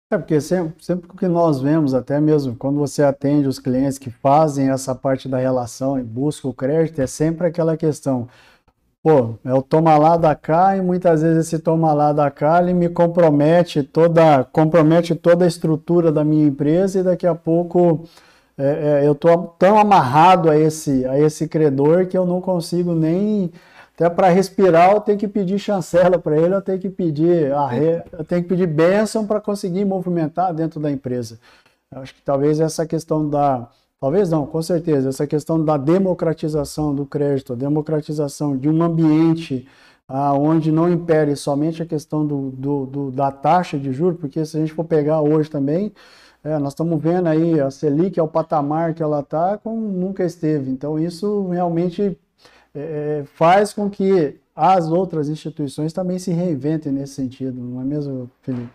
É 0.10 0.18
porque 0.18 0.40
sempre, 0.40 0.82
sempre 0.84 1.10
que 1.18 1.28
nós 1.28 1.60
vemos, 1.60 1.94
até 1.94 2.20
mesmo 2.22 2.56
quando 2.56 2.78
você 2.78 3.04
atende 3.04 3.48
os 3.48 3.60
clientes 3.60 3.98
que 3.98 4.10
fazem 4.10 4.70
essa 4.70 4.96
parte 4.96 5.28
da 5.28 5.38
relação 5.38 6.00
e 6.00 6.04
buscam 6.04 6.48
o 6.48 6.54
crédito, 6.54 7.02
é 7.02 7.08
sempre 7.08 7.48
aquela 7.48 7.76
questão, 7.76 8.28
pô, 9.08 9.36
é 9.46 9.54
o 9.54 9.62
toma 9.62 9.98
lá 9.98 10.18
da 10.18 10.36
cá 10.36 10.76
e 10.76 10.82
muitas 10.82 11.22
vezes 11.22 11.48
esse 11.48 11.60
toma 11.60 11.94
lá 11.94 12.12
da 12.12 12.30
cá 12.30 12.62
ele 12.62 12.74
me 12.74 12.90
compromete 12.90 13.82
toda, 13.82 14.44
compromete 14.44 15.16
toda 15.16 15.46
a 15.46 15.48
estrutura 15.48 16.12
da 16.12 16.26
minha 16.26 16.46
empresa 16.46 17.00
e 17.00 17.04
daqui 17.04 17.26
a 17.26 17.34
pouco 17.34 18.04
é, 18.58 19.00
é, 19.04 19.08
eu 19.08 19.14
estou 19.14 19.56
tão 19.58 19.80
amarrado 19.80 20.50
a 20.50 20.58
esse, 20.58 21.06
a 21.06 21.18
esse 21.18 21.48
credor 21.48 22.08
que 22.08 22.18
eu 22.18 22.26
não 22.26 22.42
consigo 22.42 22.94
nem 22.94 23.50
até 23.96 24.10
para 24.10 24.28
respirar 24.28 24.92
eu 24.92 25.00
tenho 25.00 25.18
que 25.18 25.28
pedir 25.28 25.58
chancela 25.58 26.20
para 26.20 26.38
ele, 26.38 26.54
eu 26.54 26.62
tenho 26.62 26.80
que 26.80 26.90
pedir 26.90 27.54
a 27.54 27.66
re... 27.66 28.04
eu 28.12 28.26
tenho 28.26 28.44
que 28.44 28.50
pedir 28.50 28.68
bênção 28.68 29.26
para 29.26 29.40
conseguir 29.40 29.86
movimentar 29.86 30.54
dentro 30.54 30.82
da 30.82 30.92
empresa. 30.92 31.40
Eu 31.90 32.02
acho 32.02 32.14
que 32.14 32.22
talvez 32.22 32.60
essa 32.60 32.86
questão 32.86 33.28
da 33.30 33.70
Talvez 34.00 34.30
não, 34.30 34.46
com 34.46 34.62
certeza. 34.62 35.10
Essa 35.10 35.26
questão 35.26 35.64
da 35.64 35.76
democratização 35.76 36.94
do 36.94 37.06
crédito, 37.06 37.54
a 37.54 37.56
democratização 37.56 38.56
de 38.56 38.70
um 38.70 38.84
ambiente 38.84 39.68
ah, 40.08 40.34
onde 40.34 40.72
não 40.72 40.92
impere 40.92 41.36
somente 41.36 41.82
a 41.82 41.86
questão 41.86 42.26
do, 42.26 42.52
do, 42.52 42.86
do, 42.86 43.12
da 43.12 43.32
taxa 43.32 43.78
de 43.78 43.92
juros, 43.92 44.20
porque 44.20 44.46
se 44.46 44.56
a 44.58 44.60
gente 44.60 44.74
for 44.74 44.86
pegar 44.86 45.22
hoje 45.22 45.50
também, 45.50 45.92
é, 46.44 46.58
nós 46.60 46.74
estamos 46.74 47.02
vendo 47.02 47.28
aí 47.28 47.60
a 47.60 47.70
Selic 47.72 48.20
é 48.20 48.24
o 48.24 48.28
patamar 48.28 48.94
que 48.94 49.04
ela 49.04 49.20
está 49.20 49.58
como 49.58 49.82
nunca 49.82 50.24
esteve. 50.24 50.72
Então 50.72 50.98
isso 51.00 51.48
realmente 51.50 52.18
é, 52.74 53.24
faz 53.26 53.74
com 53.74 53.90
que 53.90 54.40
as 54.56 54.90
outras 54.90 55.28
instituições 55.28 55.92
também 55.92 56.20
se 56.20 56.32
reinventem 56.32 56.92
nesse 56.92 57.16
sentido, 57.16 57.62
não 57.62 57.82
é 57.82 57.84
mesmo, 57.84 58.30
Felipe? 58.42 58.70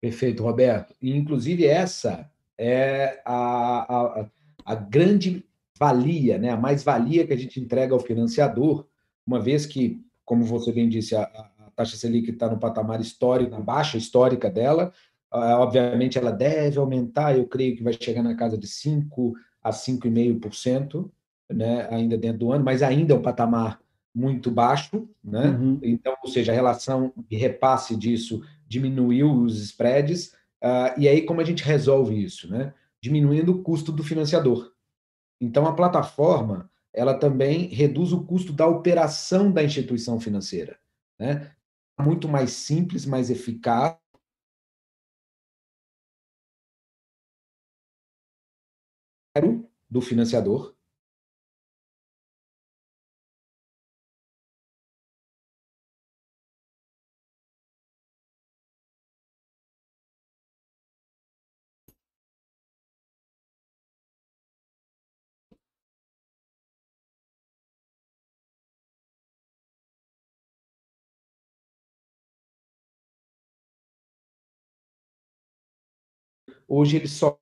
Perfeito, 0.00 0.42
Roberto. 0.42 0.94
Inclusive, 1.00 1.66
essa 1.66 2.30
é 2.58 3.20
a, 3.24 4.20
a, 4.22 4.26
a 4.64 4.74
grande 4.74 5.44
valia, 5.78 6.38
né? 6.38 6.50
a 6.50 6.56
mais-valia 6.56 7.26
que 7.26 7.32
a 7.32 7.36
gente 7.36 7.60
entrega 7.60 7.94
ao 7.94 8.00
financiador, 8.00 8.86
uma 9.26 9.40
vez 9.40 9.66
que, 9.66 10.00
como 10.24 10.44
você 10.44 10.72
bem 10.72 10.88
disse, 10.88 11.16
a, 11.16 11.22
a 11.22 11.70
taxa 11.74 11.96
Selic 11.96 12.30
está 12.30 12.48
no 12.48 12.58
patamar 12.58 13.00
histórico, 13.00 13.50
na 13.50 13.60
baixa 13.60 13.98
histórica 13.98 14.48
dela, 14.48 14.92
obviamente 15.32 16.16
ela 16.16 16.30
deve 16.30 16.78
aumentar, 16.78 17.36
eu 17.36 17.46
creio 17.46 17.76
que 17.76 17.82
vai 17.82 17.92
chegar 17.92 18.22
na 18.22 18.36
casa 18.36 18.56
de 18.56 18.66
5% 18.66 19.32
a 19.62 19.70
5,5%, 19.70 21.10
né? 21.50 21.88
ainda 21.90 22.16
dentro 22.16 22.40
do 22.40 22.52
ano, 22.52 22.64
mas 22.64 22.82
ainda 22.82 23.14
é 23.14 23.16
um 23.16 23.22
patamar 23.22 23.80
muito 24.14 24.50
baixo, 24.50 25.08
né? 25.22 25.48
Uhum. 25.48 25.80
Então, 25.82 26.14
ou 26.22 26.30
seja, 26.30 26.52
a 26.52 26.54
relação 26.54 27.12
de 27.28 27.36
repasse 27.36 27.96
disso 27.96 28.42
diminuiu 28.68 29.32
os 29.32 29.60
spreads, 29.60 30.34
Uh, 30.64 30.98
e 30.98 31.06
aí, 31.06 31.26
como 31.26 31.42
a 31.42 31.44
gente 31.44 31.62
resolve 31.62 32.24
isso? 32.24 32.50
Né? 32.50 32.72
Diminuindo 33.02 33.52
o 33.52 33.62
custo 33.62 33.92
do 33.92 34.02
financiador. 34.02 34.72
Então, 35.38 35.66
a 35.66 35.74
plataforma 35.74 36.70
ela 36.94 37.18
também 37.18 37.66
reduz 37.66 38.12
o 38.12 38.24
custo 38.24 38.52
da 38.52 38.66
operação 38.66 39.52
da 39.52 39.62
instituição 39.62 40.18
financeira. 40.18 40.78
Né? 41.18 41.52
Muito 42.00 42.28
mais 42.28 42.52
simples, 42.52 43.04
mais 43.04 43.30
eficaz. 43.30 43.98
do 49.90 50.00
financiador, 50.00 50.76
hoje 76.68 76.96
ele 76.96 77.08
só 77.08 77.38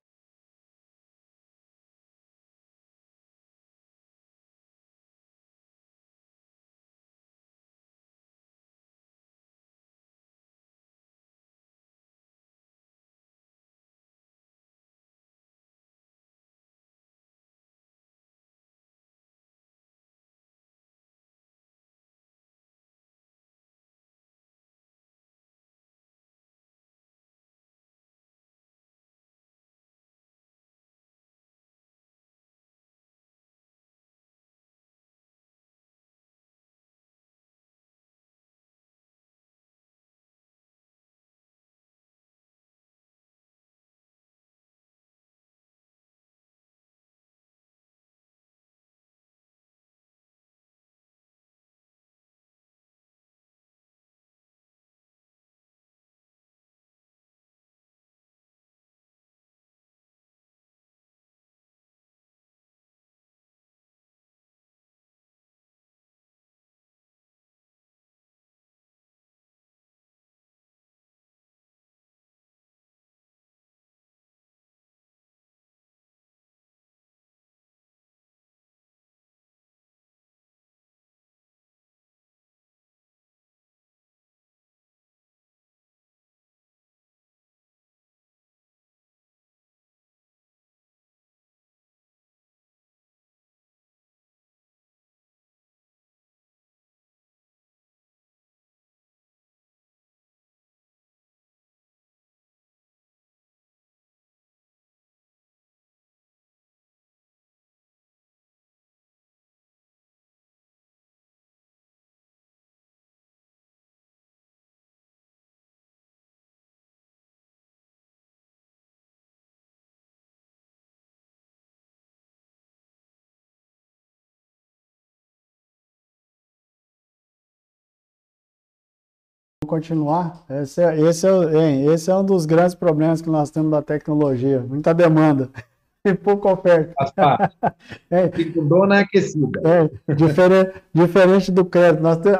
continuar. 129.67 130.45
Esse 130.49 130.83
é, 130.83 131.01
esse, 131.01 131.27
é, 131.27 131.85
esse 131.93 132.11
é 132.11 132.15
um 132.15 132.25
dos 132.25 132.47
grandes 132.47 132.75
problemas 132.75 133.21
que 133.21 133.31
nós 133.31 133.51
temos 133.51 133.71
da 133.71 133.83
tecnologia. 133.83 134.61
Muita 134.61 134.93
demanda 134.93 135.49
e 136.05 136.15
pouca 136.15 136.51
oferta. 136.51 136.95
é. 138.11 138.29
Fica 138.29 138.63
dona 138.63 139.01
aquecida. 139.01 139.61
É, 139.65 140.15
diferente, 140.15 140.73
diferente 140.93 141.53
do 141.53 141.65
crédito. 141.65 142.03
Nós 142.03 142.19
tem, 142.19 142.33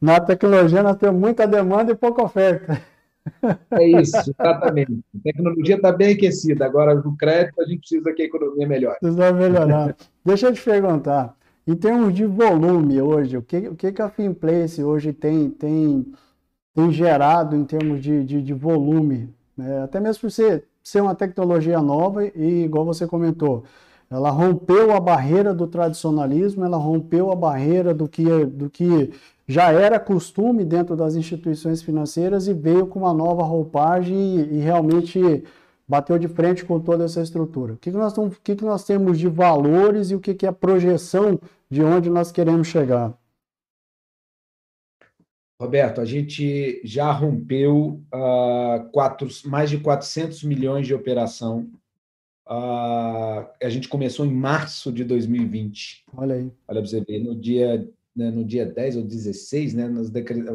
na 0.00 0.20
tecnologia 0.20 0.82
nós 0.82 0.96
temos 0.96 1.20
muita 1.20 1.46
demanda 1.46 1.92
e 1.92 1.94
pouca 1.94 2.22
oferta. 2.22 2.80
É 3.72 3.86
isso, 4.00 4.16
exatamente. 4.16 5.04
A 5.14 5.22
tecnologia 5.22 5.76
está 5.76 5.92
bem 5.92 6.14
aquecida. 6.14 6.64
Agora, 6.64 6.94
no 6.94 7.16
crédito, 7.16 7.60
a 7.60 7.64
gente 7.66 7.80
precisa 7.80 8.12
que 8.12 8.22
a 8.22 8.24
economia 8.24 8.66
melhore. 8.66 8.98
Precisa 9.00 9.32
melhorar. 9.32 9.96
Deixa 10.24 10.46
eu 10.46 10.52
te 10.52 10.62
perguntar. 10.62 11.34
Em 11.66 11.76
termos 11.76 12.14
de 12.14 12.24
volume 12.24 13.00
hoje, 13.02 13.36
o 13.36 13.42
que, 13.42 13.68
o 13.68 13.74
que, 13.74 13.92
que 13.92 14.00
a 14.00 14.08
Finplace 14.08 14.82
hoje 14.82 15.12
tem, 15.12 15.50
tem 15.50 16.06
tem 16.78 16.92
gerado 16.92 17.56
em 17.56 17.64
termos 17.64 18.00
de, 18.00 18.22
de, 18.22 18.40
de 18.40 18.54
volume, 18.54 19.34
né? 19.56 19.82
até 19.82 19.98
mesmo 19.98 20.20
por 20.20 20.30
ser, 20.30 20.62
ser 20.80 21.00
uma 21.00 21.12
tecnologia 21.12 21.82
nova 21.82 22.24
e, 22.24 22.62
igual 22.66 22.84
você 22.84 23.04
comentou, 23.04 23.64
ela 24.08 24.30
rompeu 24.30 24.92
a 24.92 25.00
barreira 25.00 25.52
do 25.52 25.66
tradicionalismo, 25.66 26.64
ela 26.64 26.76
rompeu 26.76 27.32
a 27.32 27.34
barreira 27.34 27.92
do 27.92 28.08
que, 28.08 28.46
do 28.46 28.70
que 28.70 29.10
já 29.44 29.72
era 29.72 29.98
costume 29.98 30.64
dentro 30.64 30.94
das 30.94 31.16
instituições 31.16 31.82
financeiras 31.82 32.46
e 32.46 32.54
veio 32.54 32.86
com 32.86 33.00
uma 33.00 33.12
nova 33.12 33.42
roupagem 33.42 34.16
e, 34.16 34.58
e 34.58 34.58
realmente 34.60 35.42
bateu 35.86 36.16
de 36.16 36.28
frente 36.28 36.64
com 36.64 36.78
toda 36.78 37.06
essa 37.06 37.20
estrutura. 37.20 37.72
O 37.72 37.76
que, 37.76 37.90
que, 37.90 37.96
nós, 37.96 38.16
o 38.16 38.30
que, 38.30 38.54
que 38.54 38.64
nós 38.64 38.84
temos 38.84 39.18
de 39.18 39.26
valores 39.26 40.12
e 40.12 40.14
o 40.14 40.20
que, 40.20 40.32
que 40.32 40.46
é 40.46 40.48
a 40.48 40.52
projeção 40.52 41.40
de 41.68 41.82
onde 41.82 42.08
nós 42.08 42.30
queremos 42.30 42.68
chegar? 42.68 43.18
Roberto, 45.60 46.00
a 46.00 46.04
gente 46.04 46.80
já 46.84 47.10
rompeu 47.10 48.00
uh, 48.14 48.88
quatro, 48.92 49.28
mais 49.44 49.68
de 49.68 49.78
400 49.78 50.44
milhões 50.44 50.86
de 50.86 50.94
operação. 50.94 51.68
Uh, 52.46 53.44
a 53.60 53.68
gente 53.68 53.88
começou 53.88 54.24
em 54.24 54.32
março 54.32 54.92
de 54.92 55.02
2020. 55.02 56.04
Olha 56.16 56.36
aí. 56.36 56.52
Olha 56.68 56.80
para 56.80 56.86
você 56.86 57.00
ver, 57.00 57.18
no 57.18 57.34
dia, 57.34 57.90
né, 58.14 58.30
no 58.30 58.44
dia 58.44 58.64
10 58.64 58.98
ou 58.98 59.02
16, 59.02 59.74
né, 59.74 59.90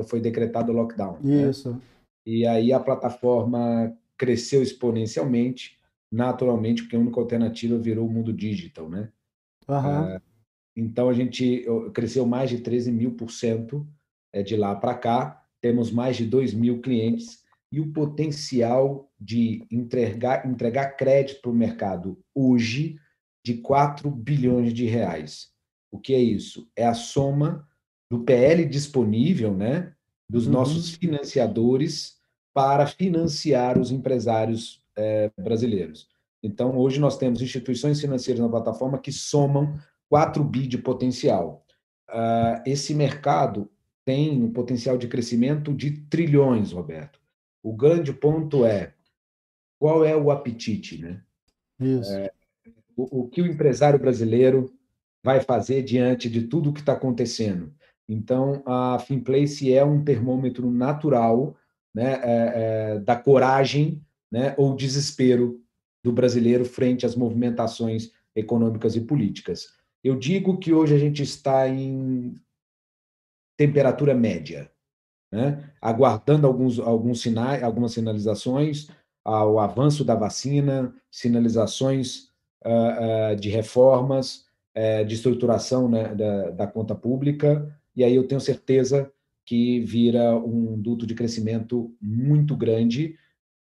foi 0.08 0.22
decretado 0.22 0.72
o 0.72 0.76
lockdown. 0.76 1.20
Né? 1.22 1.50
Isso. 1.50 1.72
Né? 1.72 1.82
E 2.26 2.48
aí 2.48 2.72
a 2.72 2.80
plataforma 2.80 3.94
cresceu 4.18 4.64
exponencialmente, 4.64 5.78
naturalmente, 6.10 6.82
porque 6.82 6.96
a 6.96 7.00
única 7.00 7.20
alternativa 7.20 7.78
virou 7.78 8.08
o 8.08 8.10
mundo 8.10 8.32
digital, 8.32 8.90
né? 8.90 9.10
Uhum. 9.68 10.16
Uh, 10.16 10.22
então 10.78 11.10
a 11.10 11.14
gente 11.14 11.66
cresceu 11.94 12.26
mais 12.26 12.50
de 12.50 12.60
13 12.60 12.90
mil 12.90 13.12
por 13.12 13.30
cento 13.30 13.86
de 14.42 14.56
lá 14.56 14.74
para 14.76 14.96
cá, 14.96 15.44
temos 15.62 15.92
mais 15.92 16.18
de 16.18 16.26
2 16.26 16.54
mil 16.54 16.82
clientes 16.82 17.44
e 17.72 17.80
o 17.80 17.92
potencial 17.92 19.12
de 19.20 19.66
entregar, 19.72 20.48
entregar 20.48 20.96
crédito 20.96 21.42
para 21.42 21.52
o 21.52 21.56
mercado 21.56 22.18
hoje 22.34 22.98
de 23.44 23.56
4 23.56 24.10
bilhões 24.10 24.74
de 24.74 24.86
reais. 24.86 25.50
O 25.92 26.00
que 26.00 26.14
é 26.14 26.20
isso? 26.20 26.70
É 26.76 26.86
a 26.86 26.94
soma 26.94 27.68
do 28.10 28.20
PL 28.20 28.66
disponível, 28.66 29.54
né, 29.56 29.94
dos 30.30 30.46
uhum. 30.46 30.54
nossos 30.54 30.92
financiadores 30.92 32.18
para 32.54 32.86
financiar 32.86 33.80
os 33.80 33.92
empresários 33.92 34.82
é, 34.96 35.32
brasileiros. 35.40 36.08
Então, 36.44 36.78
hoje 36.78 37.00
nós 37.00 37.18
temos 37.18 37.42
instituições 37.42 38.00
financeiras 38.00 38.42
na 38.42 38.50
plataforma 38.50 39.00
que 39.00 39.12
somam 39.12 39.80
4 40.10 40.44
bi 40.44 40.68
de 40.68 40.78
potencial. 40.78 41.66
Uh, 42.10 42.62
esse 42.66 42.94
mercado 42.94 43.70
tem 44.06 44.42
um 44.42 44.52
potencial 44.52 44.98
de 44.98 45.08
crescimento 45.08 45.74
de 45.74 45.92
trilhões, 45.92 46.72
Roberto. 46.72 47.20
O 47.62 47.74
grande 47.74 48.12
ponto 48.12 48.66
é 48.66 48.94
qual 49.80 50.04
é 50.06 50.16
o 50.16 50.32
apetite, 50.32 51.02
né? 51.02 51.22
Isso. 51.80 52.12
É, 52.12 52.32
o, 52.96 53.22
o, 53.22 53.28
que 53.28 53.42
o 53.42 53.48
empresário 53.48 54.00
brasileiro 54.00 54.74
vai 55.24 55.40
fazer 55.40 55.82
diante 55.84 56.30
de 56.30 56.44
tudo 56.44 56.74
que 56.74 56.82
está 56.82 56.94
acontecendo. 56.94 57.74
Então, 58.08 58.62
a 58.66 59.00
Finplace 59.00 59.74
é 59.74 59.84
um 59.84 60.04
termômetro 60.04 60.70
natural 60.70 61.56
né, 61.96 62.20
é, 62.24 62.54
é, 62.96 63.00
da 63.00 63.16
coragem 63.16 64.02
né, 64.32 64.54
ou 64.58 64.76
desespero 64.76 65.62
do 66.04 66.12
brasileiro 66.12 66.66
frente 66.66 67.06
às 67.06 67.16
movimentações 67.16 68.12
econômicas 68.36 68.96
e 68.96 69.02
políticas. 69.02 69.70
Eu 70.04 70.18
digo 70.18 70.58
que 70.58 70.74
hoje 70.74 70.94
a 70.94 70.98
gente 70.98 71.24
está 71.24 71.70
em 71.70 72.36
temperatura 73.58 74.14
média, 74.14 74.70
né? 75.32 75.70
aguardando 75.82 76.48
alguns, 76.48 76.80
alguns 76.80 77.22
sinais, 77.22 77.64
algumas 77.64 77.94
sinalizações, 77.94 78.90
ao 79.24 79.60
avanço 79.60 80.04
da 80.04 80.16
vacina, 80.16 80.94
sinalizações 81.10 82.30
uh, 82.66 83.34
uh, 83.34 83.36
de 83.36 83.50
reformas, 83.50 84.46
uh, 84.76 85.06
de 85.06 85.16
estruturação 85.16 85.88
né, 85.88 86.14
da, 86.14 86.50
da 86.50 86.68
conta 86.68 86.94
pública, 86.94 87.74
e 87.96 88.04
aí 88.04 88.16
eu 88.16 88.28
tenho 88.28 88.42
certeza 88.42 89.12
que 89.46 89.80
vira 89.82 90.36
um 90.36 90.80
duto 90.80 91.06
de 91.06 91.16
crescimento 91.16 91.96
muito 92.02 92.56
grande 92.56 93.18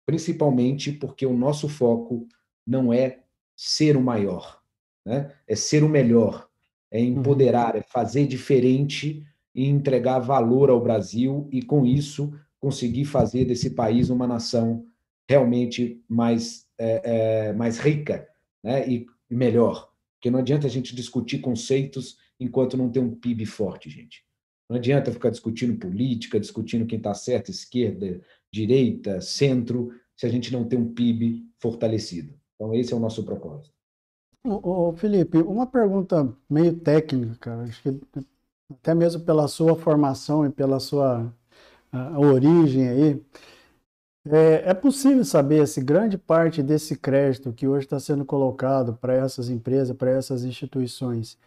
principalmente 0.06 0.92
porque 0.92 1.26
o 1.26 1.34
nosso 1.34 1.70
foco 1.70 2.28
não 2.68 2.92
é 2.92 3.20
ser 3.56 3.96
o 3.96 4.02
maior, 4.02 4.62
né? 5.06 5.34
é 5.48 5.56
ser 5.56 5.84
o 5.84 5.90
melhor, 5.90 6.50
é 6.92 7.00
uhum. 7.00 7.06
empoderar, 7.06 7.76
é 7.76 7.82
fazer 7.82 8.28
diferente 8.28 9.26
e 9.54 9.68
entregar 9.68 10.20
valor 10.20 10.70
ao 10.70 10.82
Brasil 10.82 11.48
e, 11.52 11.62
com 11.62 11.86
isso, 11.86 12.34
conseguir 12.60 13.06
fazer 13.06 13.46
desse 13.46 13.72
país 13.72 14.10
uma 14.10 14.28
nação 14.28 14.86
realmente 15.28 16.02
mais, 16.08 16.68
é, 16.78 17.02
é, 17.50 17.54
mais 17.54 17.80
rica 17.80 18.28
né? 18.64 18.88
e 18.90 19.08
melhor. 19.30 19.92
Porque 20.16 20.30
não 20.30 20.40
adianta 20.40 20.68
a 20.68 20.70
gente 20.70 20.96
discutir 20.96 21.40
conceitos 21.40 22.18
enquanto 22.40 22.78
não 22.78 22.90
tem 22.90 23.02
um 23.02 23.16
PIB 23.16 23.46
forte, 23.46 23.90
gente. 23.90 24.24
Não 24.70 24.78
adianta 24.78 25.12
ficar 25.12 25.30
discutindo 25.30 25.78
política, 25.78 26.40
discutindo 26.40 26.86
quem 26.86 26.98
está 26.98 27.14
certo, 27.14 27.52
esquerda, 27.52 28.22
direita, 28.52 29.20
centro, 29.20 29.92
se 30.16 30.26
a 30.26 30.30
gente 30.30 30.52
não 30.54 30.64
tem 30.64 30.80
um 30.80 30.94
PIB 30.94 31.46
fortalecido. 31.60 32.34
Então, 32.56 32.74
esse 32.74 32.94
é 32.94 32.96
o 32.96 33.00
nosso 33.00 33.24
propósito. 33.24 33.74
Ô, 34.44 34.90
ô, 34.90 34.94
Felipe, 34.94 35.38
uma 35.40 35.68
pergunta 35.68 36.36
meio 36.50 36.74
técnica, 36.80 37.36
cara. 37.40 37.64
Acho 37.64 37.84
que 37.84 37.90
até 38.80 38.94
mesmo 38.94 39.24
pela 39.24 39.48
sua 39.48 39.76
formação 39.76 40.46
e 40.46 40.50
pela 40.50 40.80
sua 40.80 41.32
a, 41.92 42.16
a 42.16 42.20
origem 42.20 42.88
aí, 42.88 43.26
é, 44.28 44.70
é, 44.70 44.74
possível 44.74 45.26
saber 45.26 45.68
se 45.68 45.82
grande 45.82 46.18
parte 46.18 46.62
desse 46.62 46.96
crédito 46.96 47.52
que 47.52 47.68
hoje 47.68 47.86
está 47.86 48.00
sendo 48.00 48.24
colocado 48.24 48.94
para 48.94 49.14
essas 49.14 49.50
empresas, 49.50 49.96
para 49.96 50.12
essas 50.12 50.44
instituições, 50.44 51.38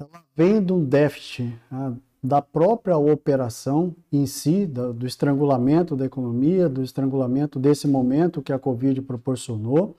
ela 0.00 0.22
vem 0.36 0.62
de 0.62 0.72
um 0.72 0.84
déficit 0.84 1.58
da 2.22 2.42
própria 2.42 2.98
operação 2.98 3.96
em 4.12 4.26
si, 4.26 4.66
do, 4.66 4.92
do 4.92 5.06
estrangulamento 5.06 5.96
da 5.96 6.04
economia, 6.04 6.68
do 6.68 6.82
estrangulamento 6.82 7.58
desse 7.58 7.88
momento 7.88 8.42
que 8.42 8.52
a 8.52 8.58
Covid 8.58 9.00
proporcionou, 9.02 9.96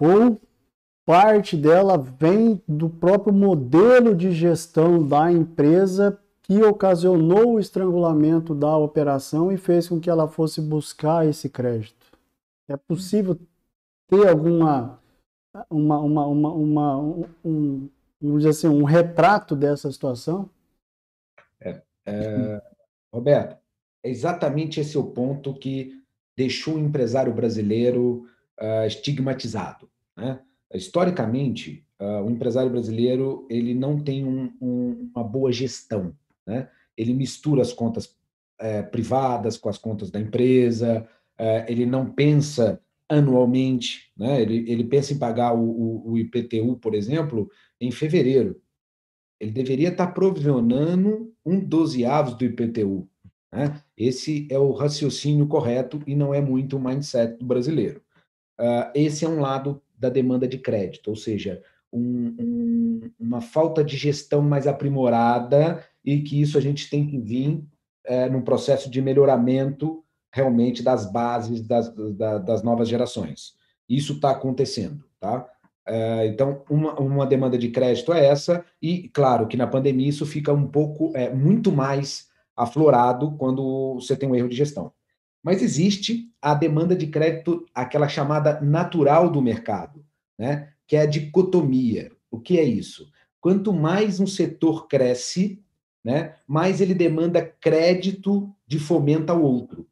ou 0.00 0.40
parte 1.08 1.56
dela 1.56 1.96
vem 1.96 2.62
do 2.68 2.90
próprio 2.90 3.32
modelo 3.32 4.14
de 4.14 4.30
gestão 4.30 5.02
da 5.02 5.32
empresa 5.32 6.20
que 6.42 6.62
ocasionou 6.62 7.54
o 7.54 7.58
estrangulamento 7.58 8.54
da 8.54 8.76
operação 8.76 9.50
e 9.50 9.56
fez 9.56 9.88
com 9.88 9.98
que 9.98 10.10
ela 10.10 10.28
fosse 10.28 10.60
buscar 10.60 11.26
esse 11.26 11.48
crédito. 11.48 12.04
É 12.68 12.76
possível 12.76 13.38
ter 14.06 14.28
alguma 14.28 15.00
uma, 15.70 15.98
uma, 15.98 16.26
uma, 16.26 16.52
uma 16.52 16.98
um, 17.42 17.88
vamos 18.20 18.40
dizer 18.40 18.50
assim, 18.50 18.68
um 18.68 18.84
retrato 18.84 19.56
dessa 19.56 19.90
situação? 19.90 20.50
É, 21.58 21.80
é, 22.04 22.62
Roberto, 23.10 23.56
é 24.04 24.10
exatamente 24.10 24.78
esse 24.78 24.98
o 24.98 25.04
ponto 25.04 25.54
que 25.54 26.04
deixou 26.36 26.74
o 26.74 26.78
empresário 26.78 27.32
brasileiro 27.32 28.28
uh, 28.60 28.86
estigmatizado. 28.86 29.88
Né? 30.14 30.38
Historicamente, 30.72 31.84
uh, 32.00 32.22
o 32.24 32.30
empresário 32.30 32.70
brasileiro 32.70 33.46
ele 33.48 33.74
não 33.74 33.98
tem 33.98 34.24
um, 34.24 34.52
um, 34.60 35.10
uma 35.14 35.24
boa 35.24 35.50
gestão. 35.50 36.14
Né? 36.46 36.68
Ele 36.96 37.14
mistura 37.14 37.62
as 37.62 37.72
contas 37.72 38.16
é, 38.60 38.82
privadas 38.82 39.56
com 39.56 39.68
as 39.68 39.78
contas 39.78 40.10
da 40.10 40.20
empresa, 40.20 41.08
é, 41.38 41.64
ele 41.70 41.86
não 41.86 42.10
pensa 42.10 42.80
anualmente, 43.08 44.12
né? 44.16 44.42
ele, 44.42 44.70
ele 44.70 44.84
pensa 44.84 45.14
em 45.14 45.18
pagar 45.18 45.54
o, 45.54 45.62
o, 45.62 46.12
o 46.12 46.18
IPTU, 46.18 46.76
por 46.76 46.94
exemplo, 46.94 47.50
em 47.80 47.90
fevereiro 47.90 48.60
ele 49.40 49.52
deveria 49.52 49.88
estar 49.88 50.08
provisionando 50.08 51.32
um 51.44 51.60
dozeavos 51.60 52.34
do 52.34 52.44
IPTU. 52.44 53.08
Né? 53.52 53.80
Esse 53.96 54.46
é 54.50 54.58
o 54.58 54.72
raciocínio 54.72 55.46
correto 55.46 56.02
e 56.06 56.14
não 56.14 56.34
é 56.34 56.40
muito 56.40 56.76
o 56.76 56.80
mindset 56.80 57.38
do 57.38 57.46
brasileiro. 57.46 58.02
Uh, 58.60 58.90
esse 58.94 59.24
é 59.24 59.28
um 59.28 59.40
lado 59.40 59.80
da 59.98 60.08
demanda 60.08 60.46
de 60.46 60.58
crédito, 60.58 61.08
ou 61.08 61.16
seja, 61.16 61.62
um, 61.92 62.34
um, 62.38 63.10
uma 63.18 63.40
falta 63.40 63.82
de 63.82 63.96
gestão 63.96 64.42
mais 64.42 64.66
aprimorada 64.66 65.84
e 66.04 66.20
que 66.20 66.40
isso 66.40 66.56
a 66.56 66.60
gente 66.60 66.88
tem 66.88 67.06
que 67.06 67.18
vir 67.18 67.62
é, 68.04 68.28
num 68.28 68.42
processo 68.42 68.90
de 68.90 69.00
melhoramento 69.02 70.04
realmente 70.32 70.82
das 70.82 71.10
bases 71.10 71.66
das, 71.66 71.92
das 72.44 72.62
novas 72.62 72.88
gerações. 72.88 73.54
Isso 73.88 74.14
está 74.14 74.30
acontecendo, 74.30 75.02
tá? 75.18 75.48
É, 75.86 76.26
então, 76.26 76.62
uma, 76.68 76.94
uma 77.00 77.26
demanda 77.26 77.56
de 77.56 77.70
crédito 77.70 78.12
é 78.12 78.26
essa, 78.26 78.62
e 78.80 79.08
claro 79.08 79.46
que 79.46 79.56
na 79.56 79.66
pandemia 79.66 80.08
isso 80.08 80.26
fica 80.26 80.52
um 80.52 80.66
pouco, 80.66 81.10
é, 81.16 81.32
muito 81.32 81.72
mais 81.72 82.28
aflorado 82.54 83.32
quando 83.38 83.94
você 83.94 84.14
tem 84.14 84.28
um 84.28 84.34
erro 84.34 84.50
de 84.50 84.56
gestão. 84.56 84.92
Mas 85.48 85.62
existe 85.62 86.30
a 86.42 86.52
demanda 86.52 86.94
de 86.94 87.06
crédito, 87.06 87.64
aquela 87.74 88.06
chamada 88.06 88.60
natural 88.60 89.30
do 89.30 89.40
mercado, 89.40 90.04
né? 90.38 90.68
que 90.86 90.94
é 90.94 91.00
a 91.00 91.06
dicotomia. 91.06 92.12
O 92.30 92.38
que 92.38 92.58
é 92.58 92.62
isso? 92.62 93.10
Quanto 93.40 93.72
mais 93.72 94.20
um 94.20 94.26
setor 94.26 94.86
cresce, 94.88 95.64
né, 96.04 96.34
mais 96.46 96.82
ele 96.82 96.92
demanda 96.92 97.40
crédito 97.40 98.54
de 98.66 98.78
fomento 98.78 99.32
ao 99.32 99.40
outro. 99.40 99.86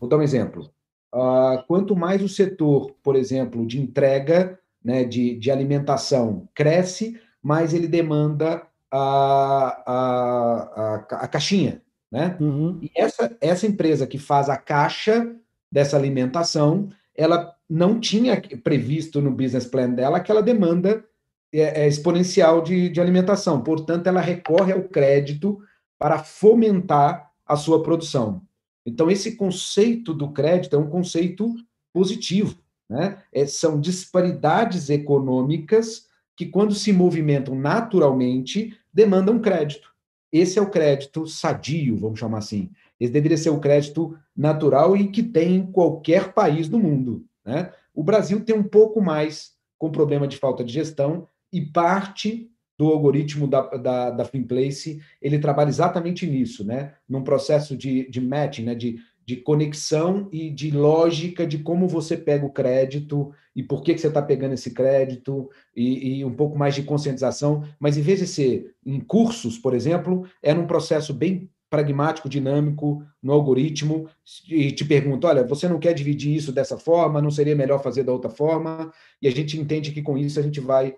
Vou 0.00 0.08
dar 0.08 0.16
um 0.16 0.22
exemplo. 0.22 0.70
Uh, 1.14 1.62
quanto 1.68 1.94
mais 1.94 2.22
o 2.22 2.28
setor, 2.28 2.96
por 3.02 3.14
exemplo, 3.14 3.66
de 3.66 3.78
entrega 3.78 4.58
né, 4.82 5.04
de, 5.04 5.38
de 5.38 5.50
alimentação 5.50 6.48
cresce, 6.54 7.20
mais 7.42 7.74
ele 7.74 7.86
demanda 7.86 8.66
a, 8.90 9.82
a, 9.86 10.62
a, 10.62 10.94
a 11.24 11.28
caixinha. 11.28 11.82
Né? 12.12 12.36
Uhum. 12.38 12.78
E 12.82 12.90
essa, 12.94 13.34
essa 13.40 13.66
empresa 13.66 14.06
que 14.06 14.18
faz 14.18 14.50
a 14.50 14.56
caixa 14.58 15.34
dessa 15.70 15.96
alimentação, 15.96 16.90
ela 17.16 17.56
não 17.68 17.98
tinha 17.98 18.38
previsto 18.62 19.22
no 19.22 19.30
business 19.30 19.64
plan 19.64 19.88
dela 19.88 20.18
aquela 20.18 20.42
demanda 20.42 21.02
é, 21.50 21.84
é 21.84 21.88
exponencial 21.88 22.60
de, 22.60 22.90
de 22.90 23.00
alimentação. 23.00 23.62
Portanto, 23.62 24.06
ela 24.06 24.20
recorre 24.20 24.72
ao 24.72 24.82
crédito 24.82 25.58
para 25.98 26.18
fomentar 26.18 27.30
a 27.46 27.56
sua 27.56 27.82
produção. 27.82 28.42
Então, 28.84 29.10
esse 29.10 29.36
conceito 29.36 30.12
do 30.12 30.32
crédito 30.32 30.76
é 30.76 30.78
um 30.78 30.90
conceito 30.90 31.54
positivo. 31.92 32.58
Né? 32.90 33.22
É, 33.32 33.46
são 33.46 33.80
disparidades 33.80 34.90
econômicas 34.90 36.06
que, 36.36 36.46
quando 36.46 36.74
se 36.74 36.92
movimentam 36.92 37.54
naturalmente, 37.54 38.76
demandam 38.92 39.38
crédito. 39.38 39.91
Esse 40.32 40.58
é 40.58 40.62
o 40.62 40.70
crédito 40.70 41.26
sadio, 41.26 41.96
vamos 41.96 42.18
chamar 42.18 42.38
assim. 42.38 42.70
Esse 42.98 43.12
deveria 43.12 43.36
ser 43.36 43.50
o 43.50 43.60
crédito 43.60 44.16
natural 44.34 44.96
e 44.96 45.08
que 45.08 45.22
tem 45.22 45.56
em 45.56 45.66
qualquer 45.66 46.32
país 46.32 46.68
do 46.68 46.78
mundo. 46.78 47.26
Né? 47.44 47.70
O 47.94 48.02
Brasil 48.02 48.42
tem 48.44 48.56
um 48.56 48.62
pouco 48.62 49.02
mais 49.02 49.52
com 49.78 49.90
problema 49.90 50.26
de 50.26 50.36
falta 50.36 50.64
de 50.64 50.72
gestão 50.72 51.28
e 51.52 51.60
parte 51.60 52.48
do 52.78 52.88
algoritmo 52.88 53.46
da, 53.46 53.62
da, 53.76 54.10
da 54.10 54.24
Finplace, 54.24 55.00
ele 55.20 55.38
trabalha 55.38 55.68
exatamente 55.68 56.26
nisso, 56.26 56.64
né? 56.64 56.94
num 57.08 57.22
processo 57.22 57.76
de, 57.76 58.08
de 58.08 58.20
matching, 58.20 58.64
né? 58.64 58.74
de 58.74 58.98
de 59.24 59.36
conexão 59.36 60.28
e 60.32 60.50
de 60.50 60.70
lógica 60.70 61.46
de 61.46 61.58
como 61.58 61.86
você 61.86 62.16
pega 62.16 62.44
o 62.44 62.52
crédito 62.52 63.32
e 63.54 63.62
por 63.62 63.82
que, 63.82 63.94
que 63.94 64.00
você 64.00 64.08
está 64.08 64.20
pegando 64.20 64.54
esse 64.54 64.72
crédito 64.72 65.48
e, 65.74 66.18
e, 66.18 66.24
um 66.24 66.34
pouco 66.34 66.58
mais 66.58 66.74
de 66.74 66.82
conscientização, 66.82 67.62
mas 67.78 67.96
em 67.96 68.02
vez 68.02 68.18
de 68.18 68.26
ser 68.26 68.74
em 68.84 69.00
cursos, 69.00 69.58
por 69.58 69.74
exemplo, 69.74 70.26
é 70.42 70.52
num 70.52 70.66
processo 70.66 71.14
bem 71.14 71.48
pragmático, 71.70 72.28
dinâmico, 72.28 73.02
no 73.22 73.32
algoritmo, 73.32 74.06
e 74.46 74.70
te 74.72 74.84
pergunta, 74.84 75.28
olha, 75.28 75.46
você 75.46 75.66
não 75.66 75.78
quer 75.78 75.94
dividir 75.94 76.34
isso 76.34 76.52
dessa 76.52 76.76
forma, 76.76 77.22
não 77.22 77.30
seria 77.30 77.56
melhor 77.56 77.82
fazer 77.82 78.02
da 78.02 78.12
outra 78.12 78.28
forma? 78.28 78.92
E 79.22 79.26
a 79.26 79.30
gente 79.30 79.58
entende 79.58 79.90
que 79.90 80.02
com 80.02 80.18
isso 80.18 80.38
a 80.38 80.42
gente 80.42 80.60
vai 80.60 80.94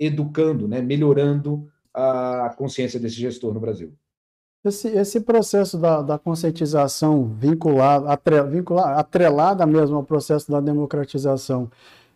educando, 0.00 0.66
né, 0.66 0.82
melhorando 0.82 1.68
a 1.94 2.52
consciência 2.58 2.98
desse 2.98 3.14
gestor 3.14 3.54
no 3.54 3.60
Brasil. 3.60 3.94
Esse, 4.66 4.88
esse 4.88 5.20
processo 5.20 5.78
da, 5.78 6.02
da 6.02 6.18
conscientização 6.18 7.24
vinculada, 7.38 8.10
atre, 8.10 8.36
atrelada 8.96 9.64
mesmo 9.64 9.96
ao 9.96 10.02
processo 10.02 10.50
da 10.50 10.60
democratização, 10.60 11.70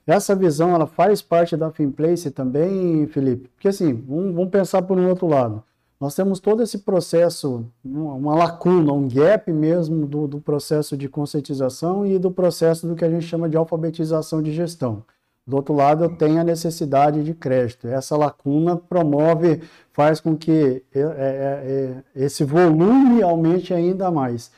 essa 0.04 0.34
visão 0.34 0.74
ela 0.74 0.86
faz 0.86 1.22
parte 1.22 1.56
da 1.56 1.70
Finplace 1.70 2.30
também, 2.30 3.06
Felipe? 3.06 3.48
Porque 3.54 3.68
assim, 3.68 3.92
vamos, 3.92 4.34
vamos 4.34 4.50
pensar 4.50 4.82
por 4.82 4.98
um 4.98 5.08
outro 5.08 5.28
lado. 5.28 5.62
Nós 6.00 6.14
temos 6.14 6.40
todo 6.40 6.62
esse 6.62 6.78
processo, 6.78 7.64
uma 7.84 8.34
lacuna, 8.34 8.92
um 8.92 9.06
gap 9.06 9.52
mesmo 9.52 10.06
do, 10.06 10.26
do 10.26 10.40
processo 10.40 10.96
de 10.96 11.08
conscientização 11.08 12.04
e 12.04 12.18
do 12.18 12.32
processo 12.32 12.86
do 12.86 12.96
que 12.96 13.04
a 13.04 13.10
gente 13.10 13.26
chama 13.26 13.48
de 13.48 13.56
alfabetização 13.56 14.42
de 14.42 14.50
gestão. 14.52 15.04
Do 15.50 15.56
outro 15.56 15.74
lado, 15.74 16.04
eu 16.04 16.16
tenho 16.16 16.40
a 16.40 16.44
necessidade 16.44 17.24
de 17.24 17.34
crédito. 17.34 17.88
Essa 17.88 18.16
lacuna 18.16 18.76
promove, 18.76 19.60
faz 19.92 20.20
com 20.20 20.36
que 20.36 20.84
é, 20.94 21.00
é, 21.00 21.04
é, 21.04 22.04
esse 22.14 22.44
volume 22.44 23.20
aumente 23.20 23.74
ainda 23.74 24.12
mais. 24.12 24.52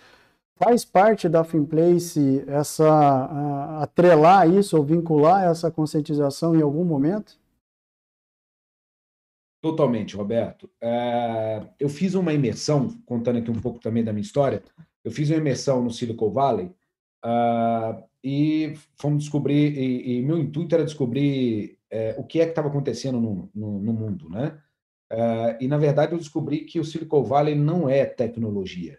Faz 0.63 0.85
parte 0.85 1.31
da 1.31 1.43
Finplace 1.45 2.45
essa 2.47 3.81
atrelar 3.81 4.49
isso 4.49 4.77
ou 4.77 4.85
vincular 4.85 5.45
essa 5.45 5.71
conscientização 5.71 6.55
em 6.55 6.61
algum 6.61 6.85
momento? 6.85 7.41
Totalmente, 9.63 10.15
Roberto. 10.15 10.69
Eu 11.81 11.89
fiz 11.89 12.15
uma 12.15 12.35
imersão, 12.35 12.91
contando 13.07 13.39
aqui 13.39 13.51
um 13.51 13.61
pouco 13.61 13.81
também 13.81 14.05
da 14.05 14.13
minha 14.13 14.23
história, 14.23 14.63
eu 15.03 15.11
fiz 15.11 15.31
uma 15.31 15.39
imersão 15.39 15.83
no 15.83 15.91
Silicon 15.91 16.31
Valley 16.31 16.71
uh, 17.25 18.03
e 18.23 18.75
fomos 18.97 19.25
descobrir, 19.25 19.77
e, 19.77 20.19
e, 20.19 20.23
meu 20.23 20.39
intuito 20.39 20.75
era 20.75 20.85
descobrir 20.85 21.79
é, 21.91 22.15
o 22.19 22.25
que 22.25 22.41
é 22.41 22.45
que 22.45 22.51
estava 22.51 22.69
acontecendo 22.69 23.21
no, 23.21 23.51
no, 23.55 23.79
no, 23.81 23.93
mundo, 23.93 24.29
né? 24.29 24.59
Uh, 25.13 25.57
e, 25.61 25.69
na 25.69 25.77
verdade, 25.77 26.13
eu 26.13 26.19
descobri 26.19 26.61
que 26.61 26.81
o 26.81 26.85
Silicon 26.85 27.23
Valley 27.23 27.55
não 27.55 27.89
é 27.89 28.07
tecnologia. 28.07 28.99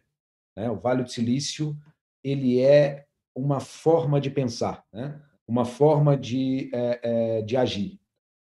Né? 0.55 0.69
O 0.69 0.75
Vale 0.75 1.03
do 1.03 1.09
Silício 1.09 1.75
ele 2.23 2.61
é 2.61 3.05
uma 3.35 3.59
forma 3.59 4.21
de 4.21 4.29
pensar, 4.29 4.85
né? 4.93 5.19
uma 5.47 5.65
forma 5.65 6.15
de, 6.15 6.69
é, 6.73 6.99
é, 7.03 7.41
de 7.41 7.57
agir. 7.57 7.99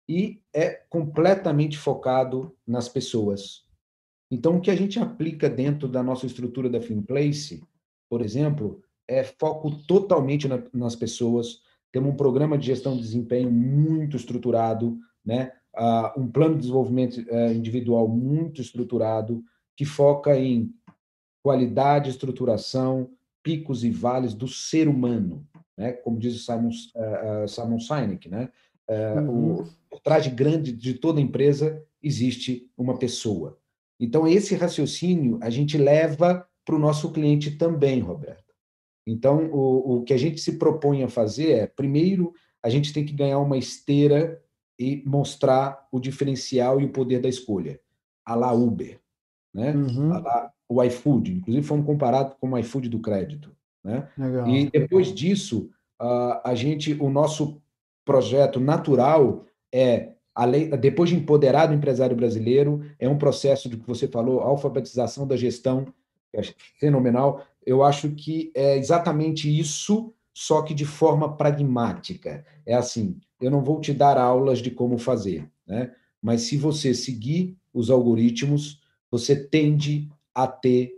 E 0.08 0.42
é 0.54 0.84
completamente 0.90 1.78
focado 1.78 2.56
nas 2.66 2.90
pessoas. 2.90 3.66
Então, 4.32 4.58
o 4.58 4.62
que 4.62 4.72
a 4.72 4.76
gente 4.76 5.00
aplica 5.00 5.50
dentro 5.50 5.88
da 5.88 6.04
nossa 6.04 6.26
estrutura 6.26 6.70
da 6.70 6.82
Finplace, 6.82 7.64
por 8.10 8.22
exemplo, 8.22 8.84
é 9.10 9.24
foco 9.24 9.72
totalmente 9.88 10.48
na, 10.48 10.62
nas 10.72 10.96
pessoas. 10.96 11.62
Temos 11.92 12.14
um 12.14 12.16
programa 12.16 12.58
de 12.58 12.68
gestão 12.68 12.96
de 12.96 13.02
desempenho 13.02 13.52
muito 13.52 14.16
estruturado, 14.16 15.00
né? 15.26 15.52
Uh, 15.76 16.22
um 16.22 16.28
plano 16.28 16.56
de 16.56 16.62
desenvolvimento 16.62 17.18
uh, 17.18 17.52
individual 17.52 18.08
muito 18.08 18.62
estruturado, 18.62 19.44
que 19.76 19.86
foca 19.86 20.38
em 20.38 20.72
qualidade, 21.42 22.10
estruturação, 22.10 23.10
picos 23.42 23.84
e 23.84 23.90
vales 23.90 24.34
do 24.34 24.48
ser 24.48 24.88
humano, 24.88 25.46
né? 25.76 25.94
Como 25.94 26.20
diz 26.20 26.36
o 26.36 26.40
Simon, 26.40 26.70
uh, 26.70 27.48
Simon 27.48 27.80
Sinek, 27.80 28.30
né? 28.30 28.50
Uhum. 28.90 29.54
O, 29.54 29.64
por 29.90 30.00
trás 30.00 30.24
de 30.24 30.32
grande 30.32 30.72
de 30.72 30.96
toda 30.96 31.22
empresa 31.22 31.84
existe 32.02 32.70
uma 32.78 32.98
pessoa. 32.98 33.58
Então 34.00 34.28
esse 34.28 34.56
raciocínio 34.56 35.38
a 35.42 35.50
gente 35.50 35.78
leva 35.78 36.48
para 36.66 36.76
o 36.76 36.80
nosso 36.80 37.12
cliente 37.12 37.52
também, 37.52 38.00
Roberto. 38.00 38.49
Então 39.10 39.50
o, 39.52 39.98
o 39.98 40.04
que 40.04 40.14
a 40.14 40.18
gente 40.18 40.40
se 40.40 40.58
propõe 40.58 41.04
a 41.04 41.10
fazer 41.10 41.52
é, 41.52 41.68
primeiro, 41.68 42.34
a 42.64 42.70
gente 42.70 42.94
tem 42.94 43.06
que 43.06 43.14
ganhar 43.14 43.40
uma 43.40 43.58
esteira 43.58 44.42
e 44.78 45.04
mostrar 45.06 45.88
o 45.92 46.00
diferencial 46.00 46.80
e 46.80 46.86
o 46.86 46.92
poder 46.92 47.20
da 47.20 47.28
escolha, 47.28 47.80
a 48.26 48.36
la 48.36 48.54
Uber, 48.54 49.00
né? 49.54 49.74
Uhum. 49.74 50.14
A 50.14 50.20
la 50.20 50.54
o 50.70 50.84
iFood, 50.84 51.34
inclusive 51.34 51.66
fomos 51.66 51.86
comparados 51.86 52.36
com 52.40 52.52
o 52.52 52.58
iFood 52.60 52.90
do 52.90 53.00
crédito. 53.00 53.52
Né? 53.84 54.08
Legal. 54.16 54.48
E 54.48 54.70
depois 54.70 55.12
disso, 55.14 55.72
a 56.00 56.54
gente, 56.54 56.94
o 56.94 57.10
nosso 57.10 57.60
projeto 58.06 58.60
natural 58.60 59.46
é, 59.74 60.14
depois 60.80 61.10
de 61.10 61.16
empoderar 61.16 61.70
o 61.70 61.74
empresário 61.74 62.16
brasileiro, 62.16 62.82
é 63.00 63.10
um 63.10 63.18
processo 63.18 63.68
de 63.68 63.78
que 63.78 63.88
você 63.88 64.08
falou, 64.08 64.40
alfabetização 64.42 65.28
da 65.28 65.36
gestão, 65.36 65.88
é 66.34 66.42
fenomenal. 66.80 67.46
Eu 67.66 67.84
acho 67.84 68.10
que 68.12 68.52
é 68.56 68.78
exatamente 68.78 69.50
isso, 69.50 70.14
só 70.34 70.62
que 70.62 70.74
de 70.74 70.86
forma 70.86 71.36
pragmática. 71.36 72.46
É 72.66 72.74
assim, 72.74 73.20
eu 73.42 73.52
não 73.52 73.64
vou 73.64 73.80
te 73.80 73.94
dar 73.94 74.18
aulas 74.18 74.60
de 74.60 74.72
como 74.72 74.98
fazer, 74.98 75.50
né? 75.68 75.92
mas 76.22 76.42
se 76.42 76.58
você 76.58 76.94
seguir 76.94 77.58
os 77.74 77.90
algoritmos, 77.90 78.82
você 79.12 79.36
tende 79.36 80.10
a 80.34 80.48
ter 80.48 80.94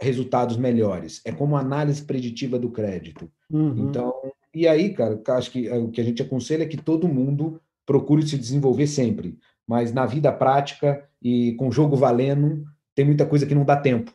resultados 0.00 0.56
melhores. 0.56 1.20
É 1.24 1.32
como 1.32 1.56
análise 1.56 2.02
preditiva 2.02 2.58
do 2.58 2.70
crédito. 2.70 3.30
Uhum. 3.50 3.88
Então, 3.88 4.14
e 4.54 4.66
aí, 4.66 4.94
cara, 4.94 5.20
acho 5.28 5.50
que 5.50 5.68
o 5.70 5.90
que 5.90 6.00
a 6.00 6.04
gente 6.04 6.22
aconselha 6.22 6.62
é 6.62 6.68
que 6.68 6.76
todo 6.76 7.08
mundo 7.08 7.60
procure 7.84 8.26
se 8.26 8.38
desenvolver 8.38 8.86
sempre. 8.86 9.38
Mas 9.66 9.92
na 9.92 10.06
vida 10.06 10.32
prática 10.32 11.04
e 11.22 11.52
com 11.54 11.70
jogo 11.70 11.96
valendo, 11.96 12.64
tem 12.94 13.04
muita 13.04 13.26
coisa 13.26 13.46
que 13.46 13.54
não 13.54 13.64
dá 13.64 13.76
tempo. 13.76 14.12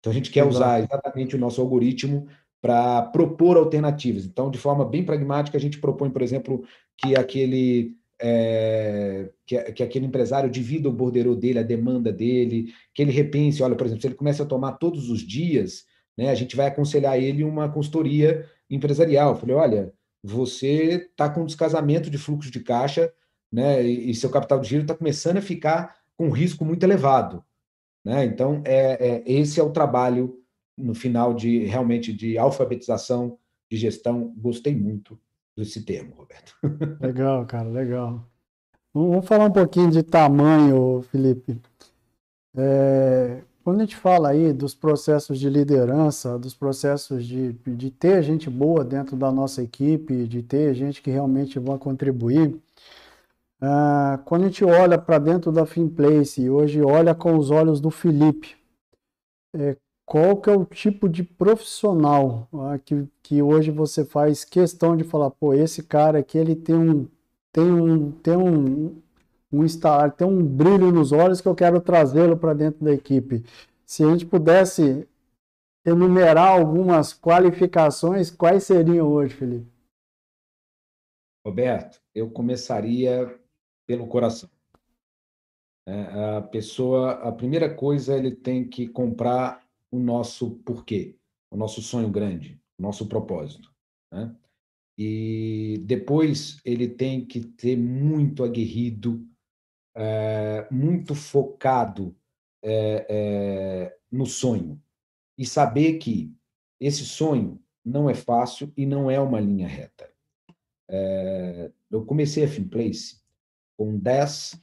Então 0.00 0.10
a 0.10 0.14
gente 0.14 0.30
quer 0.30 0.40
Exato. 0.40 0.56
usar 0.56 0.80
exatamente 0.80 1.34
o 1.36 1.38
nosso 1.38 1.60
algoritmo 1.60 2.26
para 2.60 3.02
propor 3.02 3.56
alternativas. 3.56 4.24
Então, 4.24 4.50
de 4.50 4.58
forma 4.58 4.84
bem 4.84 5.04
pragmática, 5.04 5.56
a 5.56 5.60
gente 5.60 5.78
propõe, 5.78 6.10
por 6.10 6.22
exemplo, 6.22 6.64
que 6.96 7.16
aquele 7.16 7.96
é, 8.20 9.30
que, 9.46 9.58
que, 9.72 9.82
aquele 9.82 10.06
empresário 10.06 10.50
divida 10.50 10.88
o 10.88 10.92
borderô 10.92 11.34
dele, 11.34 11.58
a 11.58 11.62
demanda 11.62 12.12
dele, 12.12 12.72
que 12.94 13.02
ele 13.02 13.12
repense, 13.12 13.62
olha, 13.62 13.74
por 13.74 13.86
exemplo, 13.86 14.00
se 14.00 14.08
ele 14.08 14.14
começa 14.14 14.42
a 14.42 14.46
tomar 14.46 14.72
todos 14.72 15.10
os 15.10 15.20
dias, 15.20 15.84
né, 16.16 16.30
a 16.30 16.34
gente 16.34 16.56
vai 16.56 16.66
aconselhar 16.66 17.18
ele 17.18 17.44
uma 17.44 17.68
consultoria 17.68 18.46
empresarial. 18.70 19.30
Eu 19.30 19.36
falei, 19.36 19.54
olha, 19.54 19.92
você 20.22 21.08
está 21.10 21.28
com 21.28 21.42
um 21.42 21.46
descasamento 21.46 22.10
de 22.10 22.18
fluxo 22.18 22.50
de 22.50 22.60
caixa, 22.60 23.12
né, 23.52 23.84
e, 23.84 24.10
e 24.10 24.14
seu 24.14 24.30
capital 24.30 24.58
de 24.58 24.68
giro 24.68 24.82
está 24.82 24.94
começando 24.94 25.36
a 25.36 25.42
ficar 25.42 25.96
com 26.16 26.26
um 26.28 26.30
risco 26.30 26.64
muito 26.64 26.82
elevado. 26.82 27.44
Né? 28.06 28.24
Então, 28.24 28.62
é, 28.64 29.16
é, 29.16 29.22
esse 29.26 29.58
é 29.58 29.62
o 29.64 29.72
trabalho 29.72 30.40
no 30.78 30.94
final 30.94 31.34
de 31.34 31.64
realmente 31.64 32.12
de 32.12 32.38
alfabetização 32.38 33.36
de 33.68 33.76
gestão. 33.76 34.32
Gostei 34.38 34.76
muito 34.76 35.18
desse 35.58 35.84
termo, 35.84 36.14
Roberto. 36.14 36.54
Legal, 37.02 37.44
cara, 37.46 37.68
legal. 37.68 38.24
Vamos 38.94 39.26
falar 39.26 39.46
um 39.46 39.52
pouquinho 39.52 39.90
de 39.90 40.04
tamanho, 40.04 41.02
Felipe. 41.10 41.60
É, 42.56 43.42
quando 43.64 43.78
a 43.78 43.84
gente 43.84 43.96
fala 43.96 44.28
aí 44.28 44.52
dos 44.52 44.72
processos 44.72 45.40
de 45.40 45.50
liderança, 45.50 46.38
dos 46.38 46.54
processos 46.54 47.26
de, 47.26 47.54
de 47.54 47.90
ter 47.90 48.22
gente 48.22 48.48
boa 48.48 48.84
dentro 48.84 49.16
da 49.16 49.32
nossa 49.32 49.64
equipe, 49.64 50.28
de 50.28 50.44
ter 50.44 50.74
gente 50.74 51.02
que 51.02 51.10
realmente 51.10 51.58
vai 51.58 51.76
contribuir, 51.76 52.56
uh, 53.62 54.22
quando 54.24 54.42
a 54.42 54.46
gente 54.46 54.64
olha 54.64 54.98
para 54.98 55.18
dentro 55.18 55.52
da 55.52 55.66
Finplace 55.66 56.42
e 56.42 56.50
hoje 56.50 56.82
olha 56.82 57.14
com 57.14 57.36
os 57.36 57.50
olhos 57.50 57.80
do 57.80 57.90
Felipe, 57.90 58.56
é, 59.54 59.76
qual 60.04 60.36
que 60.36 60.48
é 60.48 60.56
o 60.56 60.64
tipo 60.64 61.08
de 61.08 61.24
profissional 61.24 62.48
ah, 62.52 62.78
que, 62.78 63.08
que 63.22 63.42
hoje 63.42 63.70
você 63.70 64.04
faz 64.04 64.44
questão 64.44 64.96
de 64.96 65.02
falar, 65.02 65.30
pô, 65.30 65.52
esse 65.52 65.82
cara 65.82 66.20
aqui 66.20 66.38
ele 66.38 66.54
tem 66.54 66.76
um 66.76 67.08
tem 67.52 67.64
um 67.64 68.12
tem 68.12 68.36
um, 68.36 69.02
um 69.52 69.64
instalar, 69.64 70.12
tem 70.12 70.26
um 70.26 70.44
brilho 70.44 70.92
nos 70.92 71.10
olhos 71.10 71.40
que 71.40 71.48
eu 71.48 71.54
quero 71.54 71.80
trazê-lo 71.80 72.36
para 72.36 72.54
dentro 72.54 72.84
da 72.84 72.92
equipe. 72.92 73.44
Se 73.84 74.04
a 74.04 74.10
gente 74.10 74.26
pudesse 74.26 75.08
enumerar 75.84 76.48
algumas 76.48 77.12
qualificações, 77.12 78.30
quais 78.30 78.64
seriam 78.64 79.08
hoje, 79.08 79.34
Felipe? 79.34 79.70
Roberto, 81.44 82.00
eu 82.12 82.28
começaria 82.28 83.38
pelo 83.86 84.06
coração. 84.06 84.50
É, 85.88 86.36
a 86.36 86.42
pessoa, 86.42 87.12
a 87.12 87.30
primeira 87.30 87.72
coisa, 87.72 88.16
ele 88.16 88.34
tem 88.34 88.68
que 88.68 88.88
comprar 88.88 89.64
o 89.90 90.00
nosso 90.00 90.50
porquê, 90.64 91.16
o 91.50 91.56
nosso 91.56 91.80
sonho 91.80 92.10
grande, 92.10 92.60
o 92.76 92.82
nosso 92.82 93.06
propósito. 93.06 93.72
Né? 94.12 94.34
E 94.98 95.80
depois 95.84 96.58
ele 96.64 96.88
tem 96.88 97.24
que 97.24 97.40
ter 97.40 97.76
muito 97.76 98.42
aguerrido, 98.42 99.24
é, 99.94 100.66
muito 100.70 101.14
focado 101.14 102.16
é, 102.62 103.96
no 104.10 104.26
sonho 104.26 104.82
e 105.38 105.46
saber 105.46 105.98
que 105.98 106.34
esse 106.80 107.04
sonho 107.04 107.62
não 107.84 108.10
é 108.10 108.14
fácil 108.14 108.72
e 108.76 108.84
não 108.84 109.08
é 109.08 109.20
uma 109.20 109.38
linha 109.38 109.68
reta. 109.68 110.10
eu 111.90 112.04
comecei 112.04 112.44
a 112.44 112.48
Finplace 112.48 113.20
com 113.76 113.98
10 113.98 114.58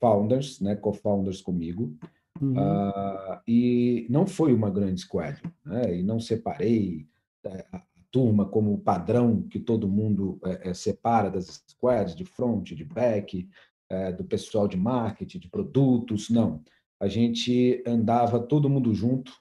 founders, 0.00 0.60
né, 0.60 0.74
co-founders 0.74 1.40
comigo, 1.40 1.96
Uhum. 2.40 2.54
Uh, 2.54 3.40
e 3.46 4.06
não 4.08 4.26
foi 4.26 4.54
uma 4.54 4.70
grande 4.70 5.02
squad, 5.02 5.40
né? 5.64 5.98
e 5.98 6.02
não 6.02 6.18
separei 6.18 7.06
é, 7.44 7.66
a 7.70 7.82
turma 8.10 8.46
como 8.46 8.78
padrão 8.78 9.42
que 9.42 9.60
todo 9.60 9.88
mundo 9.88 10.40
é, 10.44 10.70
é, 10.70 10.74
separa 10.74 11.30
das 11.30 11.62
squads, 11.68 12.16
de 12.16 12.24
front, 12.24 12.72
de 12.72 12.84
back, 12.84 13.48
é, 13.90 14.12
do 14.12 14.24
pessoal 14.24 14.66
de 14.66 14.76
marketing, 14.76 15.38
de 15.38 15.48
produtos, 15.48 16.30
não. 16.30 16.62
A 16.98 17.08
gente 17.08 17.82
andava 17.86 18.40
todo 18.40 18.70
mundo 18.70 18.94
junto, 18.94 19.32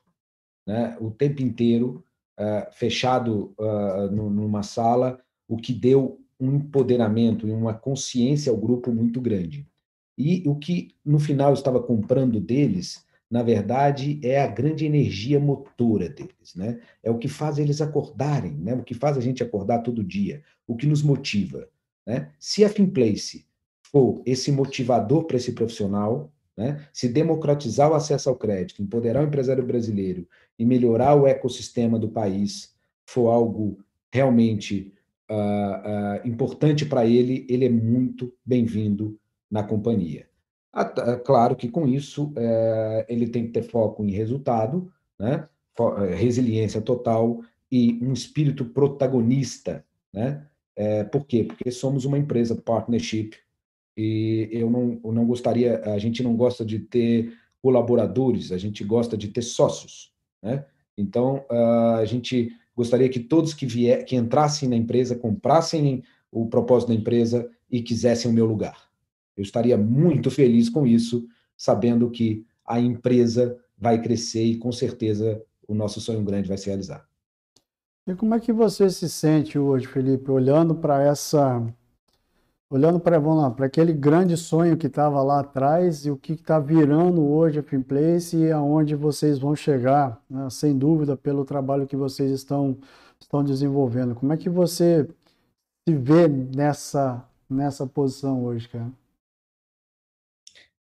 né? 0.67 0.97
o 0.99 1.09
tempo 1.09 1.41
inteiro, 1.41 2.03
é, 2.37 2.69
fechado 2.71 3.53
uh, 3.59 4.09
numa 4.11 4.63
sala, 4.63 5.19
o 5.45 5.57
que 5.57 5.73
deu 5.73 6.21
um 6.39 6.55
empoderamento 6.55 7.47
e 7.47 7.51
uma 7.51 7.73
consciência 7.73 8.51
ao 8.51 8.57
grupo 8.57 8.91
muito 8.91 9.19
grande. 9.19 9.67
E 10.17 10.43
o 10.47 10.55
que 10.55 10.95
no 11.03 11.19
final 11.19 11.53
estava 11.53 11.81
comprando 11.81 12.39
deles, 12.39 13.05
na 13.29 13.43
verdade, 13.43 14.19
é 14.23 14.41
a 14.41 14.47
grande 14.47 14.85
energia 14.85 15.39
motora 15.39 16.09
deles, 16.09 16.55
né? 16.55 16.79
É 17.03 17.11
o 17.11 17.17
que 17.17 17.27
faz 17.27 17.57
eles 17.57 17.81
acordarem, 17.81 18.53
né? 18.53 18.73
O 18.73 18.83
que 18.83 18.93
faz 18.93 19.17
a 19.17 19.21
gente 19.21 19.43
acordar 19.43 19.79
todo 19.79 20.03
dia, 20.03 20.41
o 20.67 20.75
que 20.75 20.87
nos 20.87 21.01
motiva, 21.01 21.67
né? 22.05 22.31
Se 22.39 22.63
a 22.65 22.69
Finplace 22.69 23.45
for 23.83 24.21
esse 24.25 24.51
motivador 24.51 25.25
para 25.25 25.37
esse 25.37 25.53
profissional, 25.53 26.31
né? 26.57 26.85
Se 26.91 27.07
democratizar 27.07 27.89
o 27.89 27.93
acesso 27.93 28.29
ao 28.29 28.35
crédito, 28.35 28.81
empoderar 28.81 29.23
o 29.23 29.27
empresário 29.27 29.65
brasileiro 29.65 30.27
e 30.57 30.65
melhorar 30.65 31.15
o 31.15 31.25
ecossistema 31.25 31.97
do 31.97 32.09
país 32.09 32.75
for 33.05 33.29
algo 33.29 33.79
realmente 34.11 34.91
uh, 35.29 35.33
uh, 35.33 36.27
importante 36.27 36.85
para 36.85 37.05
ele, 37.05 37.45
ele 37.49 37.65
é 37.65 37.69
muito 37.69 38.33
bem-vindo 38.45 39.19
na 39.49 39.63
companhia. 39.63 40.27
Claro 41.25 41.55
que 41.55 41.67
com 41.67 41.87
isso 41.87 42.31
é, 42.35 43.05
ele 43.09 43.27
tem 43.27 43.47
que 43.47 43.51
ter 43.51 43.63
foco 43.63 44.03
em 44.03 44.11
resultado, 44.11 44.91
né? 45.17 45.47
É, 45.79 46.13
resiliência 46.13 46.81
total 46.81 47.41
e 47.71 47.97
um 48.01 48.13
espírito 48.13 48.65
protagonista, 48.65 49.83
né? 50.13 50.45
É, 50.75 51.03
por 51.03 51.25
quê? 51.25 51.43
Porque 51.43 51.71
somos 51.71 52.05
uma 52.05 52.17
empresa 52.17 52.55
partnership 52.55 53.31
e 53.97 54.47
eu 54.51 54.69
não, 54.69 54.99
eu 55.03 55.11
não 55.11 55.25
gostaria, 55.25 55.81
a 55.85 55.97
gente 55.97 56.21
não 56.21 56.35
gosta 56.35 56.63
de 56.63 56.79
ter 56.79 57.33
colaboradores, 57.61 58.51
a 58.51 58.57
gente 58.57 58.83
gosta 58.83 59.17
de 59.17 59.29
ter 59.29 59.41
sócios, 59.41 60.13
né? 60.41 60.65
Então, 60.97 61.45
a 61.97 62.03
gente 62.05 62.51
gostaria 62.79 63.09
que 63.09 63.19
todos 63.19 63.53
que 63.53 63.65
vier, 63.65 64.05
que 64.05 64.15
entrassem 64.15 64.69
na 64.69 64.75
empresa, 64.77 65.13
comprassem 65.13 66.01
o 66.31 66.47
propósito 66.47 66.87
da 66.87 66.95
empresa 66.95 67.51
e 67.69 67.81
quisessem 67.81 68.31
o 68.31 68.33
meu 68.33 68.45
lugar. 68.45 68.89
Eu 69.35 69.43
estaria 69.43 69.77
muito 69.77 70.31
feliz 70.31 70.69
com 70.69 70.87
isso, 70.87 71.27
sabendo 71.57 72.09
que 72.09 72.45
a 72.65 72.79
empresa 72.79 73.59
vai 73.77 74.01
crescer 74.01 74.45
e 74.45 74.55
com 74.55 74.71
certeza 74.71 75.43
o 75.67 75.75
nosso 75.75 75.99
sonho 75.99 76.23
grande 76.23 76.47
vai 76.47 76.57
se 76.57 76.67
realizar. 76.67 77.05
E 78.07 78.15
como 78.15 78.33
é 78.33 78.39
que 78.39 78.53
você 78.53 78.89
se 78.89 79.09
sente 79.09 79.59
hoje, 79.59 79.85
Felipe, 79.85 80.31
olhando 80.31 80.73
para 80.73 81.03
essa 81.03 81.61
olhando 82.69 82.99
para 82.99 83.19
para 83.51 83.65
aquele 83.65 83.91
grande 83.91 84.37
sonho 84.37 84.77
que 84.77 84.87
estava 84.87 85.21
lá 85.23 85.39
atrás 85.39 86.05
e 86.05 86.11
o 86.11 86.17
que 86.17 86.33
está 86.33 86.59
virando 86.59 87.27
hoje 87.27 87.59
a 87.59 87.63
Finplace 87.63 88.37
e 88.37 88.51
aonde 88.51 88.95
vocês 88.95 89.39
vão 89.39 89.55
chegar, 89.55 90.21
né? 90.29 90.49
sem 90.51 90.77
dúvida, 90.77 91.17
pelo 91.17 91.43
trabalho 91.43 91.87
que 91.87 91.95
vocês 91.95 92.31
estão, 92.31 92.77
estão 93.19 93.43
desenvolvendo. 93.43 94.13
Como 94.13 94.31
é 94.31 94.37
que 94.37 94.49
você 94.49 95.07
se 95.87 95.95
vê 95.95 96.27
nessa, 96.27 97.25
nessa 97.49 97.87
posição 97.87 98.43
hoje, 98.43 98.69
cara? 98.69 98.91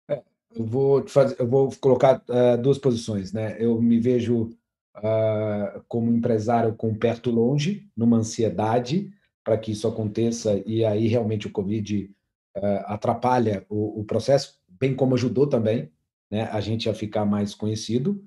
É, 0.09 0.23
eu 0.55 0.65
vou 0.65 1.05
fazer, 1.05 1.35
eu 1.37 1.47
vou 1.47 1.69
colocar 1.81 2.23
uh, 2.29 2.61
duas 2.61 2.77
posições, 2.77 3.33
né? 3.33 3.57
Eu 3.59 3.81
me 3.81 3.99
vejo 3.99 4.55
uh, 4.95 5.83
como 5.89 6.09
empresário 6.13 6.73
com 6.75 6.95
perto 6.95 7.29
longe, 7.29 7.85
numa 7.97 8.17
ansiedade 8.17 9.11
para 9.43 9.57
que 9.57 9.71
isso 9.71 9.87
aconteça, 9.87 10.61
e 10.65 10.85
aí 10.85 11.07
realmente 11.07 11.47
o 11.47 11.51
Covid 11.51 12.09
uh, 12.55 12.65
atrapalha 12.85 13.65
o, 13.69 13.99
o, 13.99 14.03
processo, 14.03 14.61
bem 14.67 14.95
como 14.95 15.15
ajudou 15.15 15.47
também 15.47 15.91
né, 16.31 16.43
a 16.51 16.61
gente 16.61 16.89
a 16.89 16.93
ficar 16.93 17.25
mais 17.25 17.53
conhecido. 17.53 18.23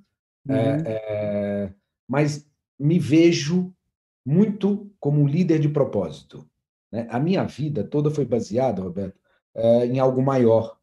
Uhum. 0.48 0.55
É, 0.55 0.83
é, 0.87 1.72
mas 2.09 2.48
me 2.79 2.98
vejo 2.98 3.74
muito 4.24 4.90
como 5.00 5.20
um 5.20 5.26
líder 5.26 5.59
de 5.59 5.68
propósito. 5.68 6.48
Né? 6.92 7.07
A 7.11 7.18
minha 7.18 7.44
vida 7.44 7.83
toda 7.83 8.11
foi 8.11 8.24
baseada, 8.24 8.83
Roberto, 8.83 9.18
é, 9.55 9.87
em 9.87 9.98
algo 9.98 10.22
maior. 10.22 10.79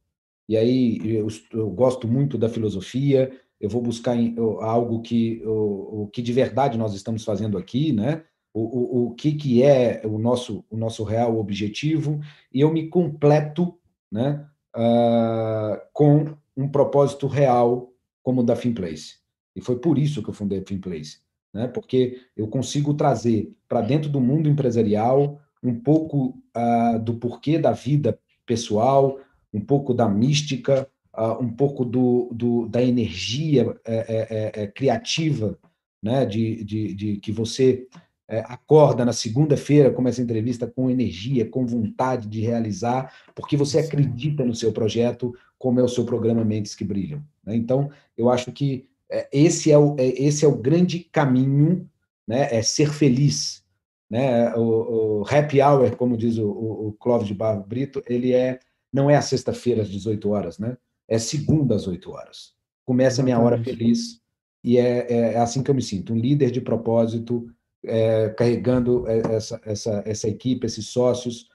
E 0.50 0.58
aí 0.58 1.00
eu, 1.04 1.28
eu, 1.54 1.70
gosto 1.70 2.08
muito 2.08 2.38
da 2.38 2.50
filosofia, 2.50 3.32
eu 3.60 3.70
vou 3.70 3.82
buscar 3.82 4.18
algo 4.60 5.02
que, 5.02 5.42
o 5.46 6.10
que 6.12 6.22
de 6.22 6.34
verdade 6.34 6.78
nós 6.78 6.94
estamos 6.94 7.24
fazendo 7.24 7.58
aqui, 7.58 7.94
né? 7.94 8.26
O, 8.54 8.62
o, 8.62 9.08
o 9.08 9.16
que, 9.16 9.34
que 9.34 9.64
é 9.64 10.02
o 10.06 10.20
nosso, 10.20 10.64
o 10.70 10.78
nosso 10.78 11.04
real 11.04 11.40
objetivo, 11.40 12.20
e 12.54 12.62
eu 12.62 12.72
me 12.72 12.88
completo 12.88 13.76
né, 14.12 14.46
uh, 14.76 15.82
com 15.92 16.36
um 16.56 16.68
propósito 16.68 17.26
real 17.26 17.92
como 18.22 18.42
o 18.42 18.44
da 18.44 18.56
Finplace. 18.56 19.16
E 19.56 19.62
foi 19.62 19.80
por 19.80 19.98
isso 19.98 20.24
que 20.24 20.30
eu 20.30 20.34
fundei 20.34 20.60
a 20.60 20.66
Finplace, 20.66 21.20
né? 21.54 21.68
porque 21.68 22.22
eu 22.36 22.48
consigo 22.48 22.94
trazer 22.94 23.54
para 23.68 23.82
dentro 23.82 24.10
do 24.10 24.22
mundo 24.22 24.50
empresarial 24.50 25.40
um 25.62 25.80
pouco 25.80 26.38
uh, 26.56 27.00
do 27.00 27.16
porquê 27.16 27.58
da 27.58 27.72
vida 27.72 28.20
pessoal, 28.46 29.20
um 29.54 29.62
pouco 29.62 29.94
da 29.94 30.10
mística, 30.10 30.88
uh, 31.16 31.42
um 31.42 31.52
pouco 31.52 31.86
do, 31.86 32.30
do, 32.34 32.68
da 32.68 32.82
energia 32.82 33.76
é, 33.86 34.52
é, 34.56 34.64
é, 34.64 34.68
criativa, 34.68 35.58
né, 36.02 36.26
de, 36.26 36.64
de, 36.64 36.94
de 36.94 37.18
que 37.18 37.32
você 37.32 37.88
acorda 38.28 39.04
na 39.06 39.14
segunda-feira, 39.14 39.92
começa 39.92 40.22
a 40.22 40.24
entrevista 40.24 40.66
com 40.66 40.90
energia, 40.90 41.50
com 41.50 41.66
vontade 41.66 42.28
de 42.28 42.42
realizar, 42.42 43.14
porque 43.36 43.58
você 43.58 43.82
Sim. 43.82 43.88
acredita 43.88 44.46
no 44.46 44.56
seu 44.56 44.72
projeto, 44.72 45.36
como 45.58 45.80
é 45.80 45.84
o 45.84 45.88
seu 45.88 46.06
programa 46.06 46.44
Mentes 46.44 46.76
que 46.76 46.84
Brilham. 46.84 47.24
Né? 47.46 47.56
Então, 47.56 47.90
eu 48.18 48.30
acho 48.30 48.52
que 48.52 48.88
é, 49.10 49.28
esse 49.32 49.72
é 49.72 49.78
o, 49.78 49.96
é, 49.98 50.08
esse 50.22 50.46
é 50.46 50.48
o 50.48 50.58
grande 50.58 51.00
caminho, 51.00 51.90
né? 52.28 52.48
é 52.52 52.62
ser 52.62 52.92
feliz. 52.92 53.64
Né? 54.10 54.54
O, 54.56 55.22
o 55.22 55.24
happy 55.28 55.62
hour, 55.62 55.96
como 55.96 56.18
diz 56.18 56.38
o, 56.38 56.50
o, 56.50 56.94
Clóvis 56.94 57.28
de 57.28 57.34
Barro 57.34 57.64
Brito, 57.64 58.02
ele 58.08 58.34
é 58.34 58.60
não 58.92 59.10
é 59.10 59.16
a 59.16 59.22
sexta-feira 59.22 59.82
às 59.82 59.90
18 59.90 60.30
horas, 60.30 60.60
né? 60.60 60.78
é 61.08 61.18
segunda 61.18 61.76
às 61.76 61.88
8 61.88 62.12
horas. 62.12 62.54
Começa 62.86 63.22
a 63.22 63.24
minha 63.24 63.40
hora 63.40 63.62
feliz, 63.64 64.22
e 64.64 64.78
é, 64.78 65.12
é, 65.12 65.34
é, 65.34 65.38
assim 65.38 65.64
que 65.64 65.70
eu 65.70 65.76
me 65.76 65.82
sinto, 65.82 66.14
um 66.14 66.18
líder 66.18 66.52
de 66.52 66.62
propósito, 66.62 67.48
é, 67.86 68.30
carregando 68.30 69.06
essa, 69.08 69.62
essa, 69.66 70.04
essa 70.06 70.28
equipe, 70.28 70.66
esses 70.66 70.88
sócios, 70.88 71.50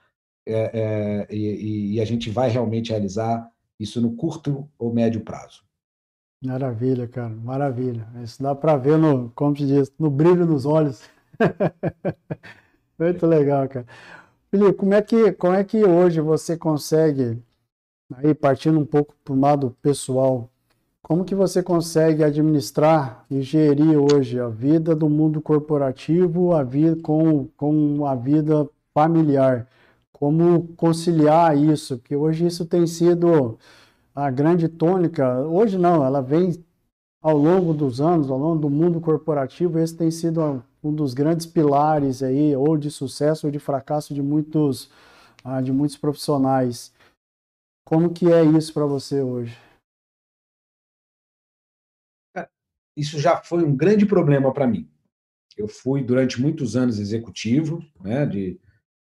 é, 0.46 1.26
é, 1.28 1.34
e, 1.34 1.94
e, 1.94 2.00
a 2.00 2.04
gente 2.04 2.30
vai 2.30 2.48
realmente 2.48 2.90
realizar 2.90 3.50
isso 3.78 4.00
no 4.00 4.16
curto 4.16 4.68
ou 4.78 4.92
médio 4.92 5.20
prazo. 5.20 5.62
Maravilha, 6.42 7.06
cara, 7.06 7.28
maravilha. 7.28 8.08
Isso 8.22 8.42
dá 8.42 8.54
para 8.54 8.76
ver 8.76 8.96
no, 8.96 9.30
como 9.34 9.56
se 9.56 9.66
diz, 9.66 9.92
no 9.98 10.10
brilho 10.10 10.46
nos 10.46 10.64
olhos. 10.64 11.02
Muito 12.98 13.26
legal, 13.26 13.68
cara. 13.68 13.86
Felipe, 14.50 14.72
como 14.72 14.94
é 14.94 15.02
que, 15.02 15.32
como 15.32 15.52
é 15.52 15.62
que 15.62 15.84
hoje 15.84 16.20
você 16.20 16.56
consegue, 16.56 17.42
aí 18.14 18.34
partindo 18.34 18.78
um 18.78 18.86
pouco 18.86 19.14
para 19.22 19.34
o 19.34 19.40
lado 19.40 19.76
pessoal, 19.82 20.50
como 21.02 21.24
que 21.24 21.34
você 21.34 21.62
consegue 21.62 22.22
administrar 22.22 23.24
e 23.30 23.40
gerir 23.40 23.98
hoje 23.98 24.38
a 24.38 24.48
vida 24.48 24.94
do 24.94 25.08
mundo 25.08 25.40
corporativo 25.40 26.52
a 26.52 26.62
vida, 26.62 27.00
com, 27.02 27.46
com 27.56 28.04
a 28.06 28.14
vida 28.14 28.68
familiar? 28.92 29.66
Como 30.12 30.68
conciliar 30.76 31.56
isso? 31.56 31.98
Porque 31.98 32.16
hoje 32.16 32.46
isso 32.46 32.66
tem 32.66 32.86
sido 32.86 33.58
a 34.14 34.30
grande 34.30 34.68
tônica. 34.68 35.40
Hoje 35.46 35.78
não, 35.78 36.04
ela 36.04 36.20
vem 36.20 36.62
ao 37.22 37.36
longo 37.36 37.72
dos 37.72 38.00
anos, 38.00 38.30
ao 38.30 38.38
longo 38.38 38.60
do 38.60 38.70
mundo 38.70 39.00
corporativo, 39.00 39.78
esse 39.78 39.96
tem 39.96 40.10
sido 40.10 40.62
um 40.82 40.92
dos 40.92 41.14
grandes 41.14 41.46
pilares 41.46 42.22
aí, 42.22 42.54
ou 42.54 42.76
de 42.76 42.90
sucesso 42.90 43.46
ou 43.46 43.50
de 43.50 43.58
fracasso 43.58 44.14
de 44.14 44.22
muitos, 44.22 44.90
ah, 45.44 45.60
de 45.60 45.72
muitos 45.72 45.96
profissionais. 45.96 46.92
Como 47.84 48.10
que 48.10 48.30
é 48.30 48.44
isso 48.44 48.72
para 48.72 48.86
você 48.86 49.22
hoje? 49.22 49.67
Isso 52.98 53.18
já 53.18 53.36
foi 53.42 53.64
um 53.64 53.76
grande 53.76 54.04
problema 54.04 54.52
para 54.52 54.66
mim. 54.66 54.88
Eu 55.56 55.68
fui 55.68 56.02
durante 56.02 56.40
muitos 56.40 56.76
anos 56.76 56.98
executivo 56.98 57.84
né, 58.02 58.26
de, 58.26 58.60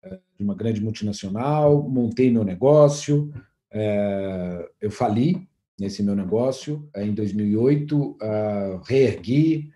eh, 0.02 0.18
de 0.36 0.44
uma 0.44 0.54
grande 0.54 0.80
multinacional, 0.80 1.88
montei 1.88 2.30
meu 2.30 2.44
negócio, 2.44 3.32
é, 3.70 4.68
eu 4.80 4.90
fali 4.90 5.46
nesse 5.78 6.02
meu 6.02 6.16
negócio 6.16 6.88
é, 6.94 7.04
em 7.04 7.14
2008, 7.14 7.96
uh, 7.96 8.16
ah, 8.20 8.82
reergui, 8.84 9.70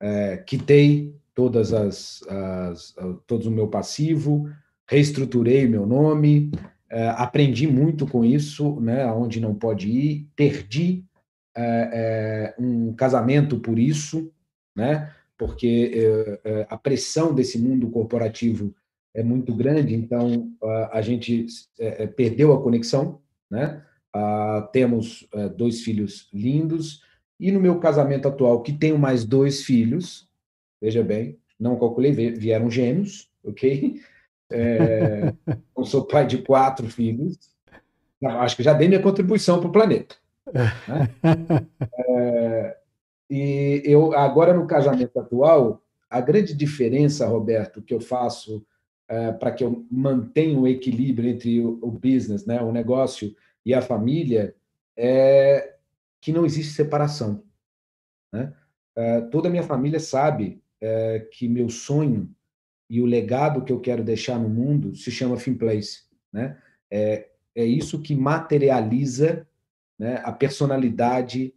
é, 0.00 0.38
quitei 0.38 1.14
todas 1.34 1.72
as, 1.72 2.22
as, 2.28 2.94
todo 3.26 3.46
o 3.46 3.50
meu 3.50 3.68
passivo, 3.68 4.48
reestruturei 4.88 5.68
meu 5.68 5.86
nome, 5.86 6.50
é, 6.90 7.08
aprendi 7.08 7.66
muito 7.66 8.06
com 8.06 8.24
isso, 8.24 8.80
né, 8.80 9.04
aonde 9.04 9.40
não 9.40 9.54
pode 9.54 9.88
ir, 9.88 10.28
perdi 10.34 11.04
é, 11.56 12.54
é, 12.56 12.62
um 12.62 12.92
casamento 12.94 13.58
por 13.60 13.78
isso, 13.78 14.32
né? 14.74 15.12
porque 15.36 15.92
é, 15.94 16.50
é, 16.50 16.66
a 16.68 16.76
pressão 16.76 17.34
desse 17.34 17.58
mundo 17.58 17.90
corporativo 17.90 18.74
é 19.12 19.22
muito 19.22 19.54
grande, 19.54 19.94
então 19.94 20.50
a, 20.62 20.98
a 20.98 21.02
gente 21.02 21.46
é, 21.78 22.06
perdeu 22.06 22.52
a 22.52 22.62
conexão. 22.62 23.20
Né? 23.50 23.82
Ah, 24.12 24.68
temos 24.72 25.28
dois 25.56 25.82
filhos 25.82 26.28
lindos, 26.32 27.02
e 27.38 27.50
no 27.50 27.60
meu 27.60 27.78
casamento 27.78 28.28
atual, 28.28 28.62
que 28.62 28.72
tenho 28.72 28.98
mais 28.98 29.24
dois 29.24 29.64
filhos, 29.64 30.28
veja 30.80 31.02
bem, 31.02 31.36
não 31.58 31.78
calculei, 31.78 32.12
vieram 32.12 32.70
gêmeos, 32.70 33.28
ok? 33.42 34.00
É, 34.50 35.34
eu 35.76 35.84
sou 35.84 36.06
pai 36.06 36.26
de 36.26 36.38
quatro 36.38 36.88
filhos. 36.88 37.38
Acho 38.22 38.56
que 38.56 38.62
já 38.62 38.72
dei 38.72 38.88
minha 38.88 39.02
contribuição 39.02 39.58
para 39.60 39.68
o 39.68 39.72
planeta. 39.72 40.16
Né? 40.52 40.70
É, 42.16 42.76
e 43.28 43.82
eu 43.84 44.12
agora 44.16 44.54
no 44.54 44.66
casamento 44.66 45.18
atual, 45.18 45.82
a 46.08 46.20
grande 46.20 46.54
diferença, 46.54 47.26
Roberto, 47.26 47.82
que 47.82 47.92
eu 47.92 48.00
faço 48.00 48.64
é, 49.08 49.32
para 49.32 49.50
que 49.52 49.64
eu 49.64 49.84
mantenha 49.90 50.58
o 50.58 50.68
equilíbrio 50.68 51.28
entre 51.28 51.60
o, 51.60 51.78
o, 51.82 51.90
business, 51.90 52.46
né, 52.46 52.60
o 52.62 52.72
negócio 52.72 53.34
e 53.64 53.74
a 53.74 53.82
família, 53.82 54.54
é 54.96 55.74
que 56.20 56.32
não 56.32 56.46
existe 56.46 56.72
separação. 56.72 57.42
Né? 58.32 58.52
É, 58.96 59.20
toda 59.22 59.48
a 59.48 59.50
minha 59.50 59.62
família 59.62 60.00
sabe 60.00 60.62
é, 60.80 61.26
que 61.32 61.48
meu 61.48 61.68
sonho 61.68 62.30
e 62.88 63.00
o 63.00 63.06
legado 63.06 63.64
que 63.64 63.72
eu 63.72 63.80
quero 63.80 64.04
deixar 64.04 64.38
no 64.38 64.48
mundo 64.48 64.94
se 64.94 65.10
chama 65.10 65.36
Finplace. 65.36 66.04
Né? 66.32 66.56
É, 66.90 67.28
é 67.54 67.64
isso 67.64 68.00
que 68.00 68.14
materializa 68.14 69.46
né, 70.04 70.20
a 70.22 70.30
personalidade 70.30 71.54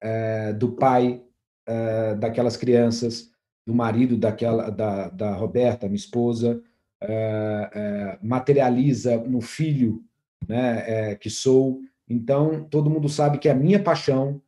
é, 0.00 0.54
do 0.54 0.72
pai 0.72 1.22
é, 1.66 2.14
daquelas 2.14 2.56
crianças, 2.56 3.30
do 3.66 3.74
marido 3.74 4.16
daquela 4.16 4.70
da, 4.70 5.10
da 5.10 5.34
Roberta, 5.34 5.86
minha 5.86 5.96
esposa, 5.96 6.62
é, 6.98 7.70
é, 7.74 8.18
materializa 8.22 9.18
no 9.18 9.42
filho 9.42 10.02
né, 10.48 11.10
é, 11.10 11.14
que 11.14 11.28
sou. 11.28 11.82
Então, 12.08 12.64
todo 12.70 12.88
mundo 12.88 13.06
sabe 13.06 13.36
que 13.36 13.50
a 13.50 13.54
minha 13.54 13.82
paixão, 13.82 14.40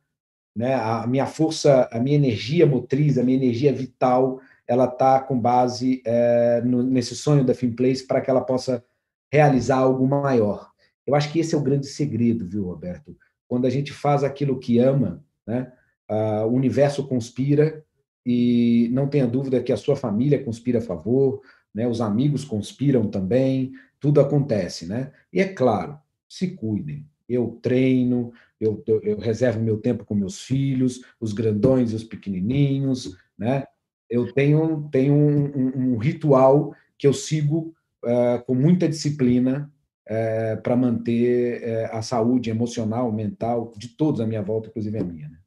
né, 0.55 0.73
a 0.73 1.05
minha 1.05 1.27
força, 1.27 1.87
a 1.91 1.99
minha 1.99 2.15
energia 2.15 2.65
motriz, 2.65 3.19
a 3.19 3.23
minha 3.23 3.37
energia 3.37 3.71
vital, 3.71 4.41
ela 4.67 4.85
está 4.85 5.19
com 5.19 5.39
base 5.39 6.01
é, 6.07 6.59
no, 6.65 6.81
nesse 6.81 7.15
sonho 7.15 7.45
da 7.45 7.53
Finplace 7.53 8.07
para 8.07 8.19
que 8.19 8.31
ela 8.31 8.41
possa 8.41 8.83
realizar 9.31 9.77
algo 9.77 10.07
maior. 10.07 10.73
Eu 11.05 11.13
acho 11.13 11.31
que 11.31 11.39
esse 11.39 11.53
é 11.53 11.57
o 11.57 11.61
grande 11.61 11.85
segredo, 11.85 12.47
viu, 12.47 12.65
Roberto? 12.65 13.15
Quando 13.53 13.67
a 13.67 13.69
gente 13.69 13.93
faz 13.93 14.23
aquilo 14.23 14.57
que 14.57 14.79
ama, 14.79 15.23
né, 15.45 15.71
o 16.09 16.47
universo 16.47 17.07
conspira 17.07 17.85
e 18.25 18.89
não 18.91 19.07
tenha 19.07 19.27
dúvida 19.27 19.61
que 19.61 19.71
a 19.71 19.77
sua 19.77 19.95
família 19.95 20.43
conspira 20.43 20.79
a 20.79 20.81
favor, 20.81 21.39
né, 21.71 21.87
os 21.87 22.01
amigos 22.01 22.43
conspiram 22.43 23.07
também, 23.11 23.71
tudo 23.99 24.19
acontece, 24.19 24.87
né? 24.87 25.11
E 25.31 25.39
é 25.39 25.47
claro, 25.47 25.99
se 26.27 26.47
cuidem. 26.47 27.05
Eu 27.29 27.59
treino, 27.61 28.33
eu, 28.59 28.83
eu, 28.87 28.99
eu 29.03 29.19
reservo 29.19 29.61
meu 29.61 29.77
tempo 29.77 30.03
com 30.03 30.15
meus 30.15 30.41
filhos, 30.41 31.03
os 31.19 31.31
grandões 31.31 31.91
e 31.91 31.95
os 31.95 32.03
pequenininhos, 32.03 33.15
né? 33.37 33.65
Eu 34.09 34.33
tenho, 34.33 34.89
tenho 34.91 35.13
um, 35.13 35.45
um, 35.45 35.93
um 35.93 35.97
ritual 35.97 36.73
que 36.97 37.05
eu 37.05 37.13
sigo 37.13 37.71
uh, 38.03 38.43
com 38.47 38.55
muita 38.55 38.89
disciplina 38.89 39.71
uh, 40.09 40.61
para 40.61 40.75
manter 40.75 41.61
uh, 41.61 41.97
a 41.97 42.01
saúde 42.01 42.49
emocional, 42.49 43.11
mental 43.11 43.71
de 43.77 43.89
todos 43.89 44.21
à 44.21 44.25
minha 44.25 44.41
volta, 44.41 44.69
inclusive 44.69 44.97
a 44.97 45.03
minha. 45.03 45.29
Né? 45.29 45.37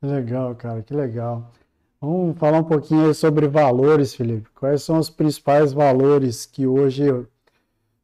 Que 0.00 0.06
legal, 0.06 0.54
cara, 0.54 0.82
que 0.82 0.94
legal. 0.94 1.52
Vamos 2.00 2.38
falar 2.38 2.60
um 2.60 2.64
pouquinho 2.64 3.12
sobre 3.14 3.46
valores, 3.46 4.14
Felipe. 4.14 4.48
Quais 4.54 4.82
são 4.82 4.98
os 4.98 5.10
principais 5.10 5.72
valores 5.72 6.46
que 6.46 6.66
hoje 6.66 7.04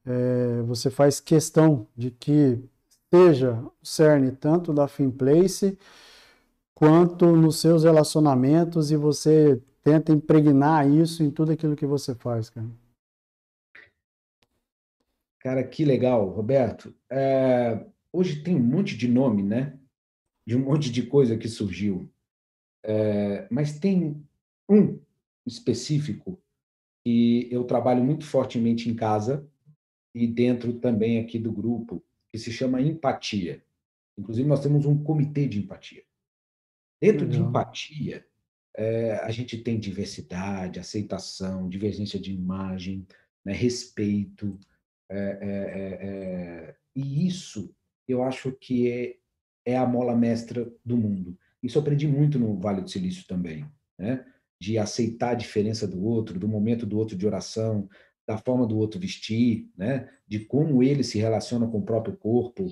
é, 0.05 0.62
você 0.66 0.91
faz 0.91 1.18
questão 1.18 1.87
de 1.97 2.11
que 2.11 2.62
seja 3.12 3.55
o 3.55 3.72
cerne 3.83 4.33
tanto 4.33 4.74
da 4.74 4.87
Finplace 4.87 5.79
quanto 6.74 7.35
nos 7.35 7.59
seus 7.59 7.85
relacionamentos 7.85 8.91
e 8.91 8.97
você 8.97 9.61
tenta 9.83 10.12
impregnar 10.12 10.87
isso 10.87 11.22
em 11.22 11.31
tudo 11.31 11.53
aquilo 11.53 11.74
que 11.74 11.87
você 11.87 12.14
faz, 12.14 12.51
cara? 12.51 12.66
Cara, 15.47 15.63
que 15.63 15.85
legal, 15.85 16.29
Roberto. 16.29 16.93
É, 17.09 17.87
hoje 18.13 18.43
tem 18.43 18.57
um 18.57 18.65
monte 18.65 18.97
de 18.97 19.07
nome, 19.07 19.45
né? 19.45 19.79
De 20.45 20.57
um 20.57 20.65
monte 20.65 20.91
de 20.91 21.05
coisa 21.05 21.39
que 21.39 21.47
surgiu. 21.47 22.13
É, 22.83 23.47
mas 23.49 23.79
tem 23.79 24.27
um 24.69 24.99
específico 25.47 26.43
que 27.05 27.47
eu 27.49 27.63
trabalho 27.63 28.03
muito 28.03 28.27
fortemente 28.27 28.91
em 28.91 28.97
casa 28.97 29.49
e 30.13 30.27
dentro 30.27 30.81
também 30.81 31.21
aqui 31.21 31.39
do 31.39 31.53
grupo, 31.53 32.05
que 32.33 32.41
se 32.41 32.51
chama 32.51 32.81
empatia. 32.81 33.63
Inclusive, 34.19 34.49
nós 34.49 34.61
temos 34.61 34.85
um 34.85 35.01
comitê 35.01 35.47
de 35.47 35.61
empatia. 35.61 36.03
Dentro 37.01 37.25
de 37.25 37.39
empatia, 37.39 38.27
é, 38.77 39.13
a 39.23 39.31
gente 39.31 39.57
tem 39.59 39.79
diversidade, 39.79 40.81
aceitação, 40.81 41.69
divergência 41.69 42.19
de 42.19 42.33
imagem, 42.33 43.07
né, 43.45 43.53
respeito. 43.53 44.59
É, 45.09 46.75
e 46.95 47.27
isso 47.27 47.71
eu 48.09 48.23
acho 48.23 48.53
que 48.53 48.91
é, 48.91 49.15
é 49.65 49.77
a 49.77 49.87
mola 49.87 50.15
mestra 50.15 50.71
do 50.85 50.97
mundo. 50.97 51.37
Isso 51.63 51.79
eu 51.79 51.83
aprendi 51.83 52.07
muito 52.07 52.39
no 52.39 52.59
Vale 52.59 52.81
do 52.81 52.91
Silício 52.91 53.27
também, 53.27 53.67
né? 53.99 54.25
de 54.61 54.79
aceitar 54.79 55.31
a 55.31 55.35
diferença 55.35 55.87
do 55.87 56.03
outro, 56.03 56.39
do 56.39 56.49
momento 56.49 56.87
do 56.87 56.99
outro 56.99 57.17
de 57.17 57.27
oração, 57.27 57.89
da 58.27 58.39
forma 58.39 58.67
do 58.67 58.79
outro 58.79 59.01
vestir, 59.01 59.69
né? 59.77 60.09
de 60.27 60.41
como 60.41 60.83
ele 60.83 61.03
se 61.03 61.19
relaciona 61.19 61.67
com 61.67 61.79
o 61.79 61.85
próprio 61.85 62.17
corpo, 62.17 62.67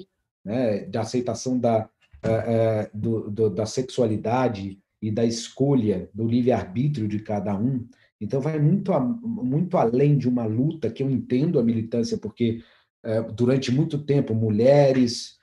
né? 0.44 0.84
da 0.86 1.00
aceitação 1.00 1.58
da, 1.58 1.84
uh, 1.84 1.86
uh, 1.86 2.98
do, 2.98 3.30
do, 3.30 3.50
da 3.50 3.66
sexualidade 3.66 4.80
e 5.02 5.10
da 5.10 5.24
escolha, 5.24 6.08
do 6.14 6.26
livre-arbítrio 6.26 7.06
de 7.06 7.18
cada 7.18 7.54
um. 7.56 7.86
Então, 8.20 8.40
vai 8.40 8.58
muito, 8.58 8.92
a, 8.92 9.00
muito 9.00 9.76
além 9.76 10.16
de 10.16 10.28
uma 10.28 10.44
luta 10.44 10.90
que 10.90 11.02
eu 11.02 11.10
entendo 11.10 11.58
a 11.58 11.62
militância, 11.62 12.16
porque 12.18 12.62
uh, 13.04 13.32
durante 13.32 13.72
muito 13.72 13.98
tempo 13.98 14.34
mulheres, 14.34 15.38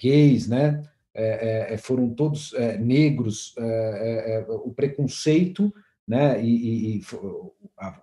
gays, 0.00 0.48
né? 0.48 0.82
É, 1.14 1.68
é, 1.70 1.74
é, 1.74 1.76
foram 1.76 2.08
todos 2.08 2.54
é, 2.54 2.78
negros, 2.78 3.54
é, 3.58 4.46
o 4.48 4.72
preconceito 4.72 5.72
né, 6.08 6.42
e, 6.42 6.96
e 6.96 7.02
a, 7.78 8.00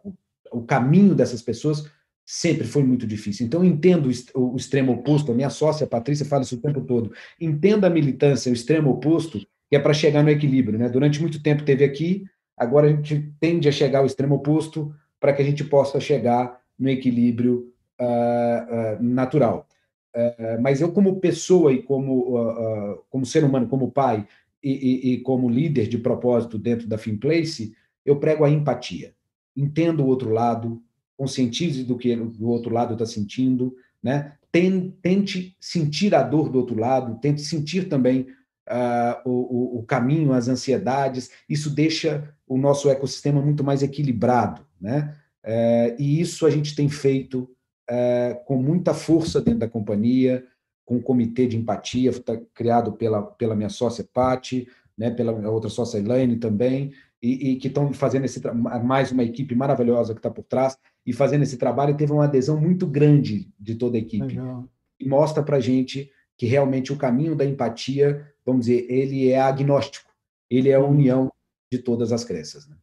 o, 0.51 0.61
caminho 0.61 1.15
dessas 1.15 1.41
pessoas 1.41 1.89
sempre 2.23 2.67
foi 2.67 2.83
muito 2.83 3.07
difícil. 3.07 3.47
Então, 3.47 3.65
entendo 3.65 4.11
o, 4.35 4.53
o 4.53 4.55
extremo 4.55 4.91
oposto, 4.91 5.31
a 5.31 5.35
minha 5.35 5.49
sócia, 5.49 5.85
a 5.85 5.89
Patrícia, 5.89 6.25
fala 6.25 6.43
isso 6.43 6.55
o 6.55 6.61
tempo 6.61 6.81
todo. 6.81 7.11
Entenda 7.41 7.87
a 7.87 7.89
militância, 7.89 8.51
o 8.51 8.53
extremo 8.53 8.91
oposto, 8.91 9.39
que 9.69 9.75
é 9.75 9.79
para 9.79 9.93
chegar 9.93 10.23
no 10.23 10.29
equilíbrio. 10.29 10.77
Né? 10.77 10.87
Durante 10.87 11.19
muito 11.19 11.41
tempo 11.41 11.63
teve 11.63 11.83
aqui, 11.83 12.25
agora 12.59 12.87
a 12.87 12.91
gente 12.91 13.33
tende 13.39 13.69
a 13.69 13.71
chegar 13.71 13.99
ao 13.99 14.05
extremo 14.05 14.35
oposto 14.35 14.93
para 15.19 15.33
que 15.33 15.41
a 15.41 15.45
gente 15.45 15.63
possa 15.63 15.99
chegar 15.99 16.59
no 16.77 16.89
equilíbrio 16.89 17.73
uh, 17.99 18.99
uh, 18.99 19.03
natural. 19.03 19.67
É, 20.13 20.57
mas 20.57 20.81
eu, 20.81 20.91
como 20.91 21.19
pessoa 21.19 21.71
e 21.71 21.83
como, 21.83 22.35
uh, 22.35 22.99
como 23.09 23.25
ser 23.25 23.43
humano, 23.43 23.67
como 23.67 23.91
pai 23.91 24.27
e, 24.61 24.71
e, 24.71 25.13
e, 25.13 25.17
como 25.21 25.49
líder 25.49 25.87
de 25.87 25.97
propósito 25.97 26.57
dentro 26.57 26.87
da 26.87 26.97
Finplace, 26.97 27.73
eu 28.05 28.17
prego 28.17 28.43
a 28.43 28.49
empatia. 28.49 29.13
Entenda 29.55 30.01
o 30.01 30.07
outro 30.07 30.31
lado, 30.31 30.81
conscientize 31.15 31.83
do 31.83 31.97
que 31.97 32.15
o 32.15 32.47
outro 32.47 32.73
lado 32.73 32.93
está 32.93 33.05
sentindo, 33.05 33.75
né? 34.01 34.33
tente 34.51 35.55
sentir 35.59 36.15
a 36.15 36.23
dor 36.23 36.49
do 36.49 36.57
outro 36.57 36.75
lado, 36.75 37.19
tente 37.21 37.41
sentir 37.41 37.87
também 37.87 38.27
uh, 38.69 39.29
o, 39.29 39.79
o, 39.79 39.83
caminho, 39.83 40.33
as 40.33 40.47
ansiedades. 40.47 41.31
Isso 41.49 41.69
deixa 41.69 42.33
o 42.47 42.57
nosso 42.57 42.89
ecossistema 42.89 43.41
muito 43.41 43.63
mais 43.63 43.81
equilibrado. 43.81 44.61
Né? 44.79 45.15
Uh, 45.43 45.95
e 45.97 46.21
isso 46.21 46.45
a 46.45 46.49
gente 46.49 46.75
tem 46.75 46.87
feito 46.87 47.49
é, 47.89 48.39
com 48.45 48.61
muita 48.61 48.93
força 48.93 49.41
dentro 49.41 49.61
da 49.61 49.67
companhia, 49.67 50.45
com 50.85 50.97
um 50.97 51.01
comitê 51.01 51.47
de 51.47 51.57
empatia 51.57 52.13
tá 52.19 52.39
criado 52.53 52.93
pela, 52.93 53.21
pela 53.21 53.55
minha 53.55 53.69
sócia 53.69 54.07
Patti, 54.13 54.67
né, 54.95 55.09
pela 55.09 55.31
outra 55.49 55.69
sócia 55.69 55.97
Elaine 55.97 56.37
também, 56.37 56.91
e, 57.21 57.51
e 57.51 57.55
que 57.55 57.67
estão 57.67 57.91
fazendo 57.91 58.25
esse 58.25 58.41
mais 58.83 59.11
uma 59.11 59.23
equipe 59.23 59.55
maravilhosa 59.55 60.13
que 60.13 60.19
está 60.19 60.29
por 60.29 60.43
trás 60.43 60.77
e 61.05 61.11
fazendo 61.11 61.41
esse 61.41 61.57
trabalho. 61.57 61.97
Teve 61.97 62.11
uma 62.11 62.25
adesão 62.25 62.59
muito 62.59 62.85
grande 62.85 63.49
de 63.59 63.75
toda 63.75 63.97
a 63.97 63.99
equipe. 63.99 64.25
Legal. 64.25 64.65
E 64.99 65.07
mostra 65.07 65.41
para 65.41 65.59
gente 65.59 66.11
que 66.37 66.45
realmente 66.45 66.93
o 66.93 66.97
caminho 66.97 67.35
da 67.35 67.45
empatia, 67.45 68.25
vamos 68.49 68.65
dizer, 68.65 68.85
ele 68.89 69.29
é 69.29 69.39
agnóstico, 69.39 70.09
ele 70.49 70.69
é 70.69 70.75
a 70.75 70.79
uhum. 70.79 70.91
união 70.91 71.31
de 71.71 71.79
todas 71.79 72.11
as 72.11 72.23
crenças. 72.23 72.67
Né? 72.67 72.75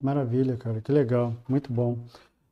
Maravilha, 0.00 0.56
cara, 0.56 0.80
que 0.80 0.92
legal, 0.92 1.34
muito 1.48 1.72
bom. 1.72 1.98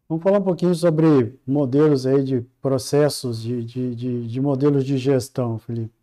Vamos 0.08 0.22
falar 0.22 0.38
um 0.38 0.44
pouquinho 0.44 0.74
sobre 0.74 1.38
modelos 1.46 2.06
aí 2.06 2.22
de 2.22 2.40
processos, 2.60 3.40
de, 3.40 3.64
de, 3.64 3.94
de, 3.94 4.28
de 4.28 4.40
modelos 4.40 4.84
de 4.84 4.98
gestão, 4.98 5.58
Felipe. 5.58 5.94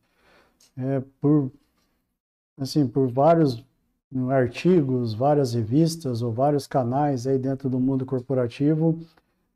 É, 0.78 1.02
por, 1.20 1.52
assim, 2.58 2.88
por 2.88 3.08
vários 3.12 3.64
artigos, 4.32 5.14
várias 5.14 5.54
revistas 5.54 6.22
ou 6.22 6.32
vários 6.32 6.66
canais 6.66 7.28
aí 7.28 7.38
dentro 7.38 7.70
do 7.70 7.80
mundo 7.80 8.06
corporativo, 8.06 9.00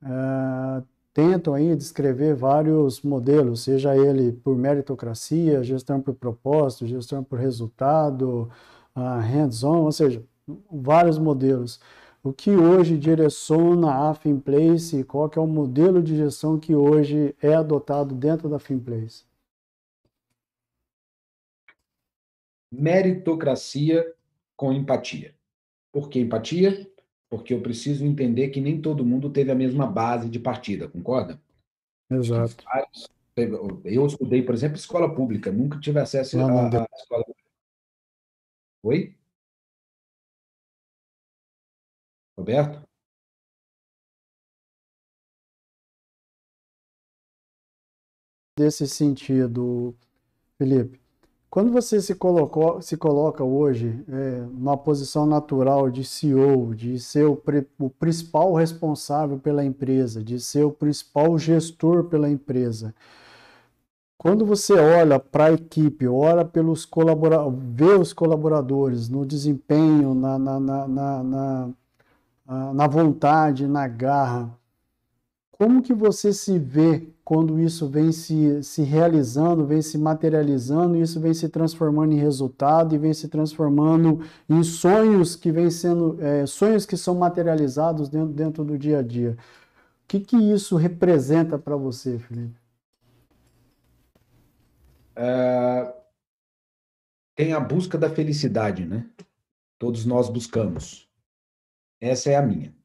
é, 0.04 0.84
tentam 1.14 1.54
aí 1.54 1.76
descrever 1.76 2.36
vários 2.36 3.02
modelos, 3.02 3.64
seja 3.64 3.96
ele 3.96 4.32
por 4.32 4.58
meritocracia, 4.58 5.64
gestão 5.64 6.02
por 6.02 6.16
propósito, 6.16 6.88
gestão 6.88 7.24
por 7.24 7.40
resultado, 7.40 8.50
uh, 8.96 9.20
hands-on, 9.22 9.84
ou 9.84 9.92
seja, 9.92 10.24
vários 10.72 11.18
modelos 11.18 11.80
o 12.24 12.32
que 12.32 12.52
hoje 12.52 12.98
direciona 12.98 14.10
a 14.10 14.16
Finplace 14.16 15.00
e 15.00 15.04
qual 15.04 15.30
é 15.36 15.40
o 15.40 15.46
modelo 15.46 16.02
de 16.02 16.16
gestão 16.16 16.58
que 16.58 16.74
hoje 16.74 17.36
é 17.42 17.54
adotado 17.54 18.16
dentro 18.16 18.48
da 18.48 18.58
Finplace? 18.58 19.26
Meritocracia 22.72 24.16
com 24.56 24.72
empatia. 24.72 25.36
Por 25.92 26.10
que 26.10 26.20
empatia? 26.22 26.90
Porque 27.34 27.52
eu 27.52 27.64
preciso 27.64 28.06
entender 28.06 28.50
que 28.50 28.62
nem 28.62 28.80
todo 28.80 29.04
mundo 29.04 29.28
teve 29.28 29.50
a 29.50 29.56
mesma 29.56 29.88
base 29.88 30.30
de 30.30 30.40
partida, 30.40 30.88
concorda? 30.88 31.42
Exato. 32.08 32.64
Eu 33.84 34.06
estudei, 34.06 34.44
por 34.44 34.54
exemplo, 34.54 34.78
escola 34.78 35.16
pública, 35.16 35.52
nunca 35.52 35.80
tive 35.80 36.00
acesso 36.00 36.38
à 36.38 36.44
escola 36.44 37.26
pública. 37.26 37.36
Oi? 38.84 39.18
Roberto? 42.38 42.88
Desse 48.56 48.88
sentido, 48.88 49.98
Felipe, 50.56 51.02
Quando 51.54 51.72
você 51.72 52.02
se, 52.02 52.16
colocou, 52.16 52.82
se 52.82 52.98
coloca 52.98 53.44
hoje 53.44 54.04
é, 54.10 54.40
numa 54.52 54.76
posição 54.76 55.24
natural 55.28 55.88
de 55.92 56.04
CEO, 56.04 56.74
de 56.74 57.00
ser 57.00 57.28
o, 57.28 57.40
o, 57.78 57.92
principal 57.92 58.56
responsável 58.56 59.38
pela 59.38 59.64
empresa, 59.64 60.24
de 60.24 60.40
ser 60.40 60.64
o 60.64 60.72
principal 60.72 61.38
gestor 61.38 62.06
pela 62.06 62.28
empresa, 62.28 62.96
quando 64.18 64.48
você 64.48 64.74
olha 64.74 65.20
para 65.20 65.46
a 65.46 65.54
equipe, 65.54 66.08
olha 66.08 66.44
pelos 66.44 66.86
colaboradores, 66.86 67.60
vê 67.76 67.94
os 67.94 68.14
colaboradores 68.14 69.08
no 69.08 69.24
desempenho, 69.24 70.16
na, 70.16 70.40
na, 70.40 70.60
na, 70.60 70.88
na, 70.88 71.70
na 72.74 72.88
vontade, 72.88 73.68
na 73.68 73.88
garra, 73.88 74.58
como 75.52 75.84
que 75.84 75.94
você 75.94 76.34
se 76.34 76.58
vê 76.58 77.13
quando 77.24 77.58
isso 77.60 77.88
vem 77.88 78.12
se, 78.12 78.62
se 78.64 78.82
realizando, 78.84 79.66
vem 79.66 79.82
se 79.82 79.98
materializando, 79.98 80.98
isso 80.98 81.20
vem 81.22 81.34
se 81.34 81.48
transformando 81.48 82.14
em 82.14 82.18
resultado 82.18 82.94
e 82.94 82.98
vem 82.98 83.14
se 83.14 83.30
transformando 83.30 84.22
em 84.50 84.62
sonhos 84.62 85.36
que 85.36 85.52
vêm 85.52 85.70
sendo 85.70 86.22
é, 86.22 86.46
sonhos 86.46 86.86
que 86.86 86.98
são 86.98 87.16
materializados 87.16 88.10
dentro, 88.10 88.34
dentro 88.34 88.64
do 88.66 88.78
dia 88.78 89.00
a 89.00 89.02
dia. 89.02 89.38
O 90.04 90.08
que, 90.08 90.20
que 90.20 90.36
isso 90.36 90.76
representa 90.76 91.58
para 91.58 91.78
você, 91.78 92.20
Felipe? 92.20 92.62
É, 95.16 95.94
tem 97.36 97.54
a 97.54 97.60
busca 97.60 97.98
da 97.98 98.10
felicidade, 98.10 98.86
né? 98.86 99.10
Todos 99.80 100.06
nós 100.06 100.30
buscamos. 100.30 101.10
Essa 102.02 102.32
é 102.32 102.36
a 102.36 102.42
minha. 102.42 102.76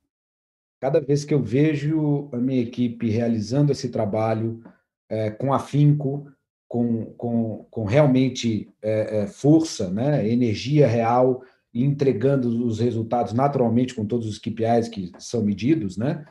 Cada 0.80 1.00
vez 1.00 1.24
que 1.24 1.34
eu 1.34 1.42
vejo 1.42 2.28
a 2.32 2.36
minha 2.36 2.62
equipe 2.62 3.10
realizando 3.10 3.72
esse 3.72 3.88
trabalho 3.88 4.62
é, 5.08 5.30
com 5.30 5.52
afinco, 5.52 6.30
com, 6.68 7.06
com, 7.16 7.66
com 7.70 7.84
realmente 7.84 8.68
é, 8.82 9.26
força, 9.26 9.90
né, 9.90 10.28
energia 10.28 10.86
real, 10.86 11.42
e 11.72 11.84
entregando 11.84 12.66
os 12.66 12.80
resultados 12.80 13.32
naturalmente 13.32 13.94
com 13.94 14.04
todos 14.04 14.26
os 14.26 14.38
KPIs 14.38 14.88
que 14.88 15.12
são 15.18 15.42
medidos, 15.42 15.96
né, 15.96 16.24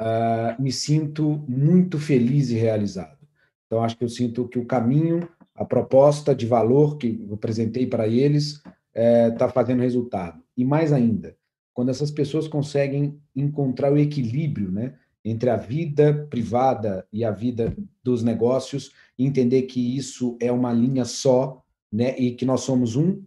uh, 0.00 0.62
me 0.62 0.70
sinto 0.70 1.44
muito 1.48 1.98
feliz 1.98 2.50
e 2.50 2.54
realizado. 2.54 3.18
Então, 3.66 3.82
acho 3.82 3.96
que 3.96 4.04
eu 4.04 4.08
sinto 4.08 4.46
que 4.46 4.58
o 4.58 4.66
caminho, 4.66 5.28
a 5.54 5.64
proposta 5.64 6.34
de 6.34 6.46
valor 6.46 6.96
que 6.96 7.24
eu 7.28 7.34
apresentei 7.34 7.86
para 7.86 8.06
eles 8.06 8.62
está 8.94 9.46
é, 9.46 9.52
fazendo 9.52 9.80
resultado. 9.80 10.40
E 10.56 10.64
mais 10.64 10.92
ainda, 10.92 11.36
quando 11.74 11.90
essas 11.90 12.10
pessoas 12.10 12.46
conseguem 12.46 13.20
encontrar 13.34 13.92
o 13.92 13.98
equilíbrio 13.98 14.70
né, 14.70 14.94
entre 15.24 15.50
a 15.50 15.56
vida 15.56 16.26
privada 16.30 17.06
e 17.12 17.24
a 17.24 17.32
vida 17.32 17.76
dos 18.02 18.22
negócios, 18.22 18.92
entender 19.18 19.62
que 19.62 19.96
isso 19.96 20.38
é 20.40 20.52
uma 20.52 20.72
linha 20.72 21.04
só, 21.04 21.62
né, 21.92 22.16
e 22.16 22.32
que 22.32 22.44
nós 22.44 22.60
somos 22.60 22.94
um, 22.94 23.22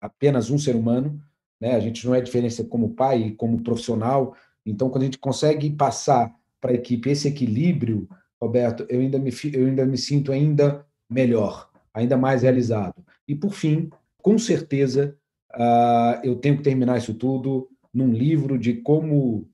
apenas 0.00 0.50
um 0.50 0.58
ser 0.58 0.76
humano, 0.76 1.20
né, 1.60 1.74
a 1.74 1.80
gente 1.80 2.06
não 2.06 2.14
é 2.14 2.20
diferença 2.20 2.62
como 2.64 2.94
pai 2.94 3.22
e 3.22 3.32
como 3.32 3.62
profissional. 3.62 4.36
Então, 4.64 4.88
quando 4.88 5.02
a 5.02 5.06
gente 5.06 5.18
consegue 5.18 5.68
passar 5.70 6.32
para 6.60 6.70
a 6.70 6.74
equipe 6.74 7.10
esse 7.10 7.26
equilíbrio, 7.26 8.08
Roberto, 8.40 8.86
eu 8.88 9.00
ainda 9.00 9.18
me, 9.18 9.30
eu 9.52 9.66
ainda 9.66 9.84
me 9.84 9.98
sinto 9.98 10.30
ainda 10.30 10.86
melhor, 11.10 11.70
ainda 11.92 12.16
mais 12.16 12.42
realizado. 12.42 13.04
E, 13.26 13.34
por 13.34 13.52
fim, 13.52 13.90
com 14.18 14.38
certeza, 14.38 15.16
Uh, 15.54 16.20
eu 16.22 16.36
tenho 16.36 16.56
que 16.56 16.62
terminar 16.62 16.98
isso 16.98 17.14
tudo 17.14 17.68
num 17.92 18.12
livro 18.12 18.58
de 18.58 18.74
como, 18.74 19.48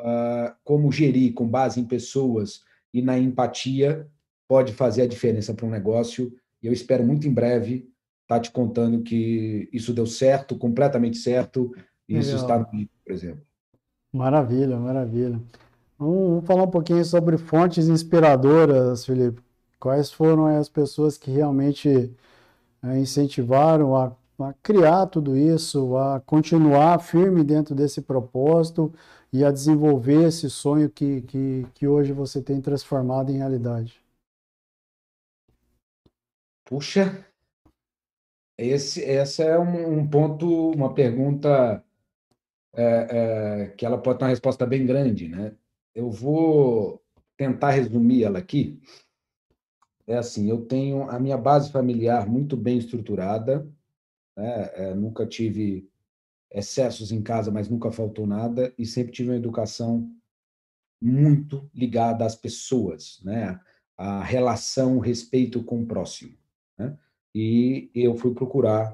uh, 0.00 0.54
como 0.62 0.92
gerir 0.92 1.32
com 1.32 1.48
base 1.48 1.80
em 1.80 1.84
pessoas 1.84 2.62
e 2.92 3.00
na 3.00 3.18
empatia 3.18 4.06
pode 4.46 4.72
fazer 4.72 5.02
a 5.02 5.06
diferença 5.06 5.54
para 5.54 5.66
um 5.66 5.70
negócio. 5.70 6.32
E 6.62 6.66
eu 6.66 6.72
espero 6.72 7.04
muito 7.04 7.26
em 7.26 7.32
breve 7.32 7.88
estar 8.22 8.36
tá 8.36 8.40
te 8.40 8.50
contando 8.50 9.02
que 9.02 9.68
isso 9.72 9.92
deu 9.92 10.06
certo, 10.06 10.56
completamente 10.56 11.16
certo, 11.16 11.74
e 12.08 12.18
isso 12.18 12.36
está 12.36 12.58
no 12.58 12.66
livro, 12.72 12.92
por 13.04 13.12
exemplo. 13.12 13.42
Maravilha, 14.12 14.78
maravilha. 14.78 15.40
Vamos 15.98 16.46
falar 16.46 16.64
um 16.64 16.70
pouquinho 16.70 17.04
sobre 17.04 17.36
fontes 17.36 17.88
inspiradoras, 17.88 19.04
Felipe. 19.04 19.42
Quais 19.78 20.10
foram 20.10 20.46
as 20.46 20.68
pessoas 20.68 21.18
que 21.18 21.30
realmente 21.30 22.10
eh, 22.82 22.98
incentivaram 22.98 23.94
a 23.96 24.16
a 24.44 24.52
criar 24.62 25.06
tudo 25.06 25.36
isso, 25.36 25.96
a 25.96 26.20
continuar 26.20 27.00
firme 27.00 27.42
dentro 27.42 27.74
desse 27.74 28.00
propósito 28.00 28.92
e 29.32 29.44
a 29.44 29.50
desenvolver 29.50 30.28
esse 30.28 30.48
sonho 30.48 30.88
que, 30.88 31.22
que, 31.22 31.66
que 31.74 31.86
hoje 31.86 32.12
você 32.12 32.40
tem 32.42 32.60
transformado 32.60 33.30
em 33.30 33.38
realidade? 33.38 34.00
Puxa, 36.64 37.26
esse, 38.56 39.04
essa 39.04 39.42
é 39.42 39.58
um, 39.58 40.00
um 40.00 40.08
ponto, 40.08 40.70
uma 40.70 40.92
pergunta 40.92 41.82
é, 42.74 43.62
é, 43.64 43.66
que 43.70 43.86
ela 43.86 43.98
pode 43.98 44.18
ter 44.18 44.24
uma 44.24 44.30
resposta 44.30 44.66
bem 44.66 44.84
grande, 44.84 45.28
né? 45.28 45.54
Eu 45.94 46.10
vou 46.10 47.02
tentar 47.36 47.70
resumir 47.70 48.24
ela 48.24 48.38
aqui. 48.38 48.80
É 50.06 50.16
assim, 50.16 50.48
eu 50.48 50.64
tenho 50.66 51.08
a 51.10 51.18
minha 51.18 51.36
base 51.36 51.70
familiar 51.70 52.26
muito 52.26 52.56
bem 52.56 52.78
estruturada, 52.78 53.68
né? 54.38 54.70
É, 54.74 54.94
nunca 54.94 55.26
tive 55.26 55.90
excessos 56.50 57.10
em 57.10 57.20
casa, 57.20 57.50
mas 57.50 57.68
nunca 57.68 57.90
faltou 57.90 58.24
nada, 58.24 58.72
e 58.78 58.86
sempre 58.86 59.12
tive 59.12 59.30
uma 59.30 59.36
educação 59.36 60.10
muito 61.02 61.68
ligada 61.74 62.24
às 62.24 62.36
pessoas, 62.36 63.20
né? 63.24 63.60
a 63.96 64.22
relação, 64.22 64.96
o 64.96 65.00
respeito 65.00 65.62
com 65.64 65.82
o 65.82 65.86
próximo. 65.86 66.36
Né? 66.78 66.96
E 67.34 67.90
eu 67.92 68.16
fui 68.16 68.32
procurar 68.32 68.92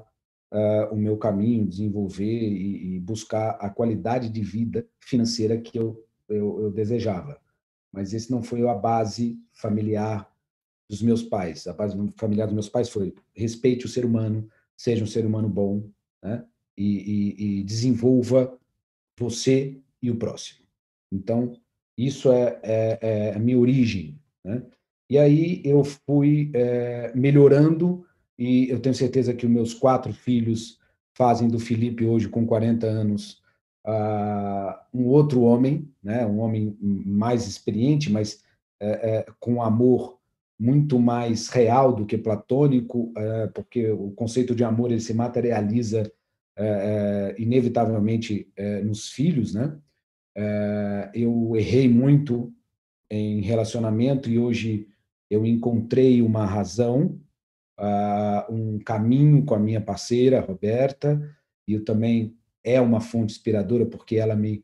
uh, 0.51 0.91
o 0.93 0.97
meu 0.97 1.15
caminho, 1.15 1.67
desenvolver 1.67 2.49
e, 2.49 2.95
e, 2.95 2.99
buscar 2.99 3.51
a 3.61 3.69
qualidade 3.69 4.29
de 4.29 4.41
vida 4.41 4.87
financeira 4.99 5.57
que 5.59 5.77
eu, 5.77 6.03
eu, 6.27 6.63
eu 6.63 6.71
desejava. 6.71 7.39
Mas 7.93 8.13
esse 8.13 8.31
não 8.31 8.41
foi 8.41 8.67
a 8.67 8.73
base 8.73 9.39
familiar 9.53 10.29
dos 10.89 11.01
meus 11.01 11.21
pais. 11.21 11.67
A 11.67 11.73
base 11.73 11.95
familiar 12.17 12.47
dos 12.47 12.53
meus 12.53 12.69
pais 12.69 12.89
foi 12.89 13.13
respeite 13.33 13.85
o 13.85 13.89
ser 13.89 14.05
humano, 14.05 14.49
seja 14.77 15.03
um 15.03 15.07
ser 15.07 15.25
humano 15.25 15.49
bom, 15.49 15.89
né? 16.23 16.45
E, 16.77 16.85
e, 17.37 17.59
e 17.59 17.63
desenvolva 17.63 18.57
você 19.17 19.79
e 20.01 20.11
o 20.11 20.17
próximo. 20.17 20.65
Então, 21.11 21.57
isso 21.97 22.31
é, 22.31 22.59
é, 22.61 22.99
é 23.01 23.35
a 23.35 23.39
minha 23.39 23.57
origem, 23.57 24.19
né? 24.43 24.63
E 25.09 25.17
aí 25.17 25.61
eu 25.63 25.83
fui 25.83 26.51
é, 26.53 27.13
melhorando 27.15 28.05
e 28.37 28.69
eu 28.69 28.79
tenho 28.79 28.95
certeza 28.95 29.33
que 29.33 29.45
os 29.45 29.51
meus 29.51 29.73
quatro 29.73 30.11
filhos 30.11 30.79
fazem 31.15 31.47
do 31.47 31.59
Felipe 31.59 32.05
hoje 32.05 32.27
com 32.27 32.45
40 32.45 32.85
anos 32.87 33.41
uh, 33.85 34.75
um 34.93 35.05
outro 35.05 35.41
homem, 35.41 35.89
né? 36.03 36.25
Um 36.25 36.39
homem 36.39 36.75
mais 36.81 37.47
experiente, 37.47 38.11
mas 38.11 38.43
é, 38.79 39.17
é, 39.17 39.25
com 39.39 39.61
amor 39.61 40.19
muito 40.59 40.99
mais 40.99 41.49
real 41.49 41.93
do 41.93 42.05
que 42.05 42.17
platônico, 42.17 43.11
é, 43.17 43.47
porque 43.47 43.91
o 43.91 44.11
conceito 44.11 44.55
de 44.55 44.63
amor 44.63 44.91
ele 44.91 45.01
se 45.01 45.13
materializa 45.13 46.09
é, 46.57 47.35
é, 47.37 47.41
inevitavelmente 47.41 48.49
nos 48.83 49.09
filhos, 49.09 49.53
né? 49.53 49.77
eu 51.13 51.55
errei 51.55 51.87
muito 51.87 52.53
em 53.09 53.39
relacionamento 53.41 54.29
e 54.29 54.37
hoje 54.37 54.87
eu 55.29 55.45
encontrei 55.45 56.21
uma 56.21 56.45
razão, 56.45 57.17
um 58.49 58.77
caminho 58.79 59.45
com 59.45 59.55
a 59.55 59.59
minha 59.59 59.79
parceira 59.79 60.41
Roberta 60.41 61.21
e 61.65 61.73
eu 61.73 61.85
também 61.85 62.35
é 62.65 62.81
uma 62.81 62.99
fonte 62.99 63.33
inspiradora 63.33 63.85
porque 63.85 64.17
ela 64.17 64.35
me 64.35 64.63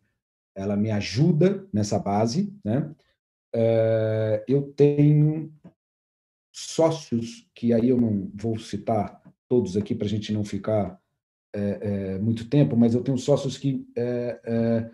ela 0.53 0.75
me 0.75 0.91
ajuda 0.91 1.65
nessa 1.71 1.97
base, 1.97 2.53
né? 2.65 2.93
eu 4.47 4.63
tenho 4.73 5.53
sócios, 6.51 7.47
que 7.55 7.73
aí 7.73 7.89
eu 7.89 7.99
não 7.99 8.29
vou 8.35 8.57
citar 8.59 9.21
todos 9.47 9.75
aqui 9.77 9.95
para 9.95 10.05
a 10.05 10.09
gente 10.09 10.33
não 10.33 10.43
ficar 10.43 10.99
é, 11.53 11.59
é, 11.81 12.19
muito 12.19 12.49
tempo, 12.49 12.75
mas 12.75 12.93
eu 12.93 13.03
tenho 13.03 13.17
sócios 13.17 13.57
que 13.57 13.85
é, 13.95 14.89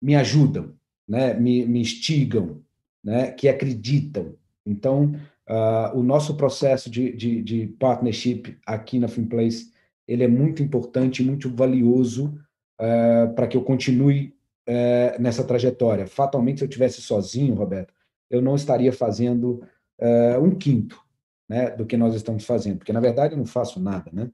me 0.00 0.14
ajudam, 0.14 0.74
né, 1.08 1.34
me, 1.34 1.64
me 1.66 1.80
instigam, 1.80 2.62
né, 3.02 3.30
que 3.30 3.48
acreditam. 3.48 4.34
Então, 4.64 5.14
uh, 5.48 5.96
o 5.96 6.02
nosso 6.02 6.36
processo 6.36 6.90
de, 6.90 7.12
de, 7.12 7.42
de, 7.42 7.66
partnership 7.78 8.58
aqui 8.66 8.98
na 8.98 9.08
Finplace, 9.08 9.72
ele 10.06 10.24
é 10.24 10.28
muito 10.28 10.62
importante, 10.62 11.22
muito 11.22 11.48
valioso 11.48 12.38
uh, 12.80 13.32
para 13.34 13.46
que 13.46 13.56
eu 13.56 13.62
continue 13.62 14.34
uh, 14.68 15.20
nessa 15.20 15.44
trajetória. 15.44 16.06
Fatalmente, 16.06 16.58
se 16.58 16.64
eu 16.64 16.68
tivesse 16.68 17.00
sozinho, 17.00 17.54
Roberto, 17.54 17.94
eu 18.30 18.42
não 18.42 18.56
estaria 18.56 18.92
fazendo 18.92 19.62
uh, 20.00 20.42
um 20.42 20.54
quinto 20.54 21.00
né, 21.48 21.70
do 21.70 21.86
que 21.86 21.96
nós 21.96 22.14
estamos 22.14 22.44
fazendo, 22.44 22.78
porque 22.78 22.92
na 22.92 23.00
verdade 23.00 23.34
eu 23.34 23.38
não 23.38 23.46
faço 23.46 23.80
nada, 23.80 24.10
né? 24.12 24.30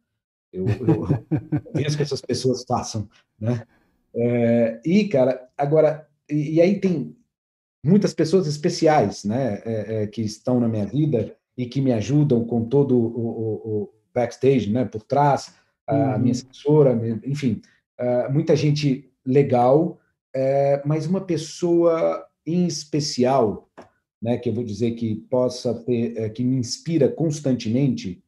Eu, 0.53 0.67
eu, 0.69 1.07
vejo 1.75 1.97
que 1.97 2.03
essas 2.03 2.21
pessoas 2.21 2.65
façam, 2.67 3.09
né? 3.39 3.67
É, 4.15 4.81
e 4.85 5.09
cara, 5.09 5.49
agora 5.57 6.07
e, 6.29 6.55
e, 6.55 6.61
aí 6.61 6.79
tem 6.79 7.17
muitas 7.85 8.13
pessoas 8.13 8.47
especiais, 8.47 9.25
né, 9.25 9.63
é, 9.65 10.03
é, 10.03 10.07
que 10.07 10.21
estão 10.21 10.61
na 10.61 10.69
minha 10.69 10.85
vida 10.85 11.35
e 11.57 11.65
que 11.67 11.81
me 11.81 11.93
ajudam 11.93 12.45
com 12.45 12.65
todo 12.67 12.97
o, 12.97 13.55
o, 13.65 13.95
backstage, 14.15 14.71
né, 14.71 14.85
por 14.85 15.03
trás, 15.03 15.55
uhum. 15.89 16.13
a 16.13 16.19
minha 16.19 16.33
assessora, 16.33 16.93
enfim, 17.25 17.63
uh, 17.99 18.31
muita 18.31 18.55
gente 18.55 19.11
legal, 19.25 19.99
mas 20.85 21.07
uma 21.07 21.23
pessoa 21.23 22.27
em 22.47 22.67
especial, 22.67 23.71
né, 24.23 24.39
que 24.39 24.49
eu 24.49 24.55
vou 24.55 24.63
dizer 24.63 24.93
que 24.93 25.17
possa 25.17 25.75
ter, 25.75 26.25
uh, 26.25 26.33
que 26.33 26.45
me 26.45 26.57
inspira 26.57 27.09
constantemente, 27.09 28.23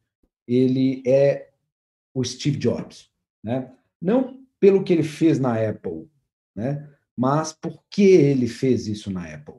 ele 0.45 1.01
é 1.07 1.49
o 2.13 2.23
Steve 2.23 2.57
Jobs, 2.57 3.09
né? 3.41 3.71
Não 4.01 4.43
pelo 4.59 4.83
que 4.83 4.91
ele 4.91 5.03
fez 5.03 5.39
na 5.39 5.55
Apple, 5.55 6.07
né? 6.55 6.89
Mas 7.15 7.53
por 7.53 7.81
que 7.89 8.03
ele 8.03 8.47
fez 8.47 8.87
isso 8.87 9.09
na 9.09 9.33
Apple, 9.33 9.55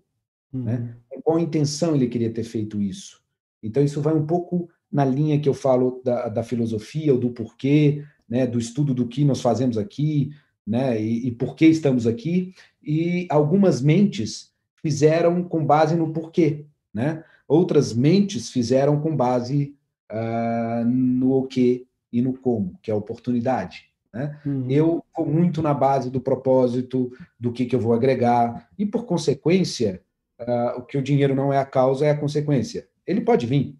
uhum. 0.52 0.64
né? 0.64 0.96
Com 1.08 1.22
qual 1.22 1.38
intenção 1.38 1.94
ele 1.94 2.08
queria 2.08 2.32
ter 2.32 2.44
feito 2.44 2.80
isso? 2.80 3.22
Então 3.62 3.82
isso 3.82 4.02
vai 4.02 4.14
um 4.14 4.26
pouco 4.26 4.68
na 4.92 5.04
linha 5.04 5.40
que 5.40 5.48
eu 5.48 5.54
falo 5.54 6.00
da, 6.04 6.28
da 6.28 6.42
filosofia, 6.42 7.12
ou 7.12 7.18
do 7.18 7.30
porquê, 7.30 8.04
né, 8.28 8.46
do 8.46 8.58
estudo 8.58 8.94
do 8.94 9.06
que 9.06 9.24
nós 9.24 9.40
fazemos 9.40 9.76
aqui, 9.76 10.30
né, 10.66 11.00
e, 11.00 11.28
e 11.28 11.32
por 11.32 11.54
que 11.54 11.66
estamos 11.66 12.06
aqui, 12.06 12.54
e 12.82 13.26
algumas 13.28 13.80
mentes 13.80 14.54
fizeram 14.86 15.42
com 15.42 15.66
base 15.66 15.96
no 15.96 16.12
porquê, 16.12 16.64
né? 16.94 17.24
Outras 17.48 17.92
mentes 17.92 18.50
fizeram 18.50 19.00
com 19.00 19.16
base 19.16 19.74
uh, 20.12 20.84
no 20.84 21.32
o 21.32 21.42
que 21.44 21.88
e 22.12 22.22
no 22.22 22.32
como, 22.32 22.78
que 22.80 22.88
é 22.88 22.94
a 22.94 22.96
oportunidade. 22.96 23.90
Né? 24.14 24.40
Uhum. 24.46 24.70
Eu 24.70 25.04
vou 25.16 25.26
muito 25.26 25.60
na 25.60 25.74
base 25.74 26.08
do 26.08 26.20
propósito, 26.20 27.10
do 27.38 27.50
que, 27.52 27.66
que 27.66 27.74
eu 27.74 27.80
vou 27.80 27.94
agregar, 27.94 28.68
e 28.78 28.86
por 28.86 29.06
consequência, 29.06 30.00
uh, 30.40 30.78
o 30.78 30.82
que 30.82 30.96
o 30.96 31.02
dinheiro 31.02 31.34
não 31.34 31.52
é 31.52 31.58
a 31.58 31.66
causa 31.66 32.06
é 32.06 32.10
a 32.10 32.18
consequência. 32.18 32.88
Ele 33.04 33.22
pode 33.22 33.44
vir, 33.44 33.76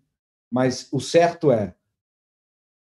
mas 0.50 0.88
o 0.90 1.00
certo 1.00 1.52
é, 1.52 1.72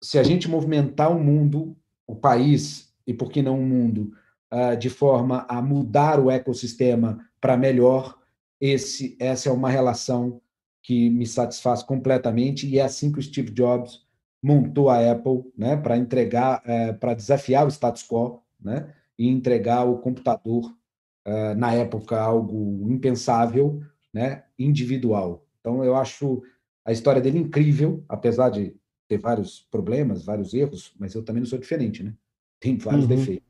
se 0.02 0.18
a 0.18 0.22
gente 0.22 0.48
movimentar 0.48 1.14
o 1.14 1.22
mundo, 1.22 1.76
o 2.06 2.16
país, 2.16 2.90
e 3.06 3.12
por 3.12 3.30
que 3.30 3.42
não 3.42 3.60
o 3.60 3.66
mundo, 3.66 4.14
uh, 4.50 4.74
de 4.74 4.88
forma 4.88 5.44
a 5.50 5.60
mudar 5.60 6.18
o 6.18 6.30
ecossistema 6.30 7.26
para 7.46 7.56
melhor, 7.56 8.18
esse, 8.60 9.16
essa 9.20 9.48
é 9.48 9.52
uma 9.52 9.70
relação 9.70 10.42
que 10.82 11.08
me 11.08 11.24
satisfaz 11.24 11.80
completamente, 11.80 12.66
e 12.66 12.80
é 12.80 12.82
assim 12.82 13.12
que 13.12 13.20
o 13.20 13.22
Steve 13.22 13.52
Jobs 13.52 14.04
montou 14.42 14.90
a 14.90 15.12
Apple, 15.12 15.44
né, 15.56 15.76
para 15.76 15.96
entregar, 15.96 16.60
é, 16.66 16.92
para 16.92 17.14
desafiar 17.14 17.64
o 17.64 17.70
status 17.70 18.02
quo, 18.02 18.42
né, 18.60 18.92
e 19.16 19.28
entregar 19.28 19.84
o 19.84 19.98
computador 19.98 20.76
é, 21.24 21.54
na 21.54 21.72
época 21.72 22.20
algo 22.20 22.90
impensável, 22.90 23.80
né, 24.12 24.42
individual. 24.58 25.46
Então 25.60 25.84
eu 25.84 25.94
acho 25.94 26.42
a 26.84 26.90
história 26.90 27.22
dele 27.22 27.38
incrível, 27.38 28.04
apesar 28.08 28.48
de 28.48 28.74
ter 29.06 29.18
vários 29.18 29.60
problemas, 29.70 30.24
vários 30.24 30.52
erros, 30.52 30.92
mas 30.98 31.14
eu 31.14 31.22
também 31.22 31.42
não 31.42 31.48
sou 31.48 31.60
diferente, 31.60 32.02
né? 32.02 32.12
Tem 32.58 32.76
vários 32.76 33.04
uhum. 33.04 33.16
defeitos. 33.16 33.46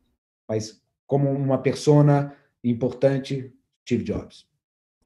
Mas 0.47 0.83
como 1.07 1.31
uma 1.31 1.57
persona 1.57 2.37
importante, 2.63 3.56
Steve 3.87 4.03
Jobs. 4.03 4.45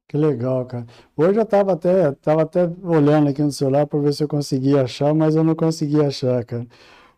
Que 0.09 0.17
legal, 0.17 0.65
cara. 0.67 0.87
Hoje 1.17 1.39
eu 1.39 1.45
estava 1.45 1.73
até, 1.75 2.11
tava 2.13 2.43
até 2.43 2.65
olhando 2.83 3.29
aqui 3.29 3.43
no 3.43 3.53
celular 3.53 3.87
para 3.87 4.01
ver 4.01 4.13
se 4.15 4.25
eu 4.25 4.29
conseguia 4.29 4.83
achar, 4.83 5.15
mas 5.15 5.37
eu 5.37 5.45
não 5.45 5.55
consegui 5.55 6.01
achar, 6.01 6.45
cara. 6.45 6.67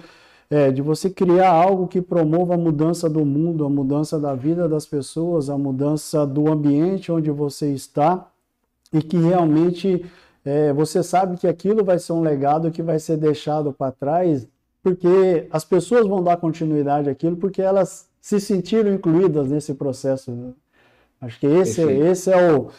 é, 0.49 0.71
de 0.71 0.81
você 0.81 1.11
criar 1.11 1.51
algo 1.51 1.89
que 1.89 2.01
promova 2.01 2.55
a 2.55 2.59
mudança 2.59 3.09
do 3.09 3.25
mundo, 3.25 3.65
a 3.65 3.71
mudança 3.71 4.19
da 4.19 4.35
vida 4.35 4.69
das 4.69 4.87
pessoas, 4.87 5.51
a 5.51 5.59
mudança 5.59 6.27
do 6.27 6.51
ambiente 6.51 7.11
onde 7.11 7.31
você 7.31 7.73
está 7.73 8.29
e 8.93 9.03
que 9.03 9.17
realmente 9.17 10.05
é, 10.45 10.73
você 10.73 11.03
sabe 11.03 11.37
que 11.37 11.49
aquilo 11.49 11.85
vai 11.85 11.99
ser 11.99 12.13
um 12.13 12.21
legado 12.21 12.71
que 12.71 12.83
vai 12.83 13.01
ser 13.01 13.17
deixado 13.17 13.73
para 13.73 13.91
trás, 13.91 14.47
porque 14.83 15.49
as 15.51 15.65
pessoas 15.65 16.07
vão 16.07 16.23
dar 16.23 16.37
continuidade 16.37 17.11
àquilo, 17.11 17.37
porque 17.37 17.61
elas 17.61 18.09
se 18.21 18.41
sentiram 18.41 18.93
incluídas 18.93 19.49
nesse 19.49 19.75
processo. 19.75 20.55
Acho 21.21 21.41
que 21.41 21.47
esse, 21.47 21.83
esse 21.83 22.31
é 22.31 22.53
o 22.53 22.71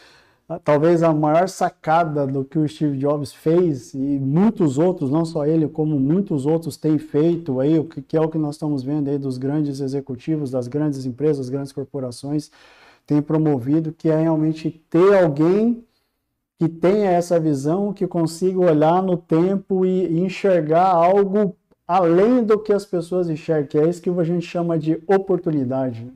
talvez 0.63 1.03
a 1.03 1.13
maior 1.13 1.49
sacada 1.49 2.25
do 2.25 2.45
que 2.45 2.57
o 2.57 2.67
Steve 2.67 2.97
Jobs 2.97 3.33
fez 3.33 3.93
e 3.93 3.97
muitos 3.97 4.77
outros, 4.77 5.09
não 5.11 5.25
só 5.25 5.45
ele, 5.45 5.67
como 5.67 5.99
muitos 5.99 6.45
outros 6.45 6.77
têm 6.77 6.97
feito 6.97 7.59
aí, 7.59 7.77
o 7.77 7.83
que, 7.83 8.15
é 8.15 8.21
o 8.21 8.29
que 8.29 8.37
nós 8.37 8.55
estamos 8.55 8.81
vendo 8.81 9.09
aí 9.09 9.17
dos 9.17 9.37
grandes 9.37 9.81
executivos, 9.81 10.49
das 10.49 10.69
grandes 10.69 11.05
empresas, 11.05 11.39
das 11.39 11.49
grandes 11.49 11.73
corporações, 11.73 12.49
têm 13.05 13.21
promovido, 13.21 13.91
que 13.91 14.09
é 14.09 14.21
realmente 14.21 14.71
ter 14.89 15.21
alguém 15.21 15.83
que 16.57 16.69
tenha 16.69 17.11
essa 17.11 17.37
visão, 17.39 17.91
que 17.93 18.07
consiga 18.07 18.59
olhar 18.59 19.03
no 19.03 19.17
tempo 19.17 19.85
e, 19.85 20.07
e 20.07 20.19
enxergar 20.21 20.87
algo 20.87 21.55
além 21.85 22.43
do 22.43 22.57
que 22.57 22.73
as 22.73 22.85
pessoas 22.85 23.29
enxergam, 23.29 23.67
que 23.67 23.77
é 23.77 23.87
isso 23.87 24.01
que 24.01 24.09
a 24.09 24.23
gente 24.23 24.45
chama 24.45 24.77
de 24.77 25.01
oportunidade. 25.07 26.09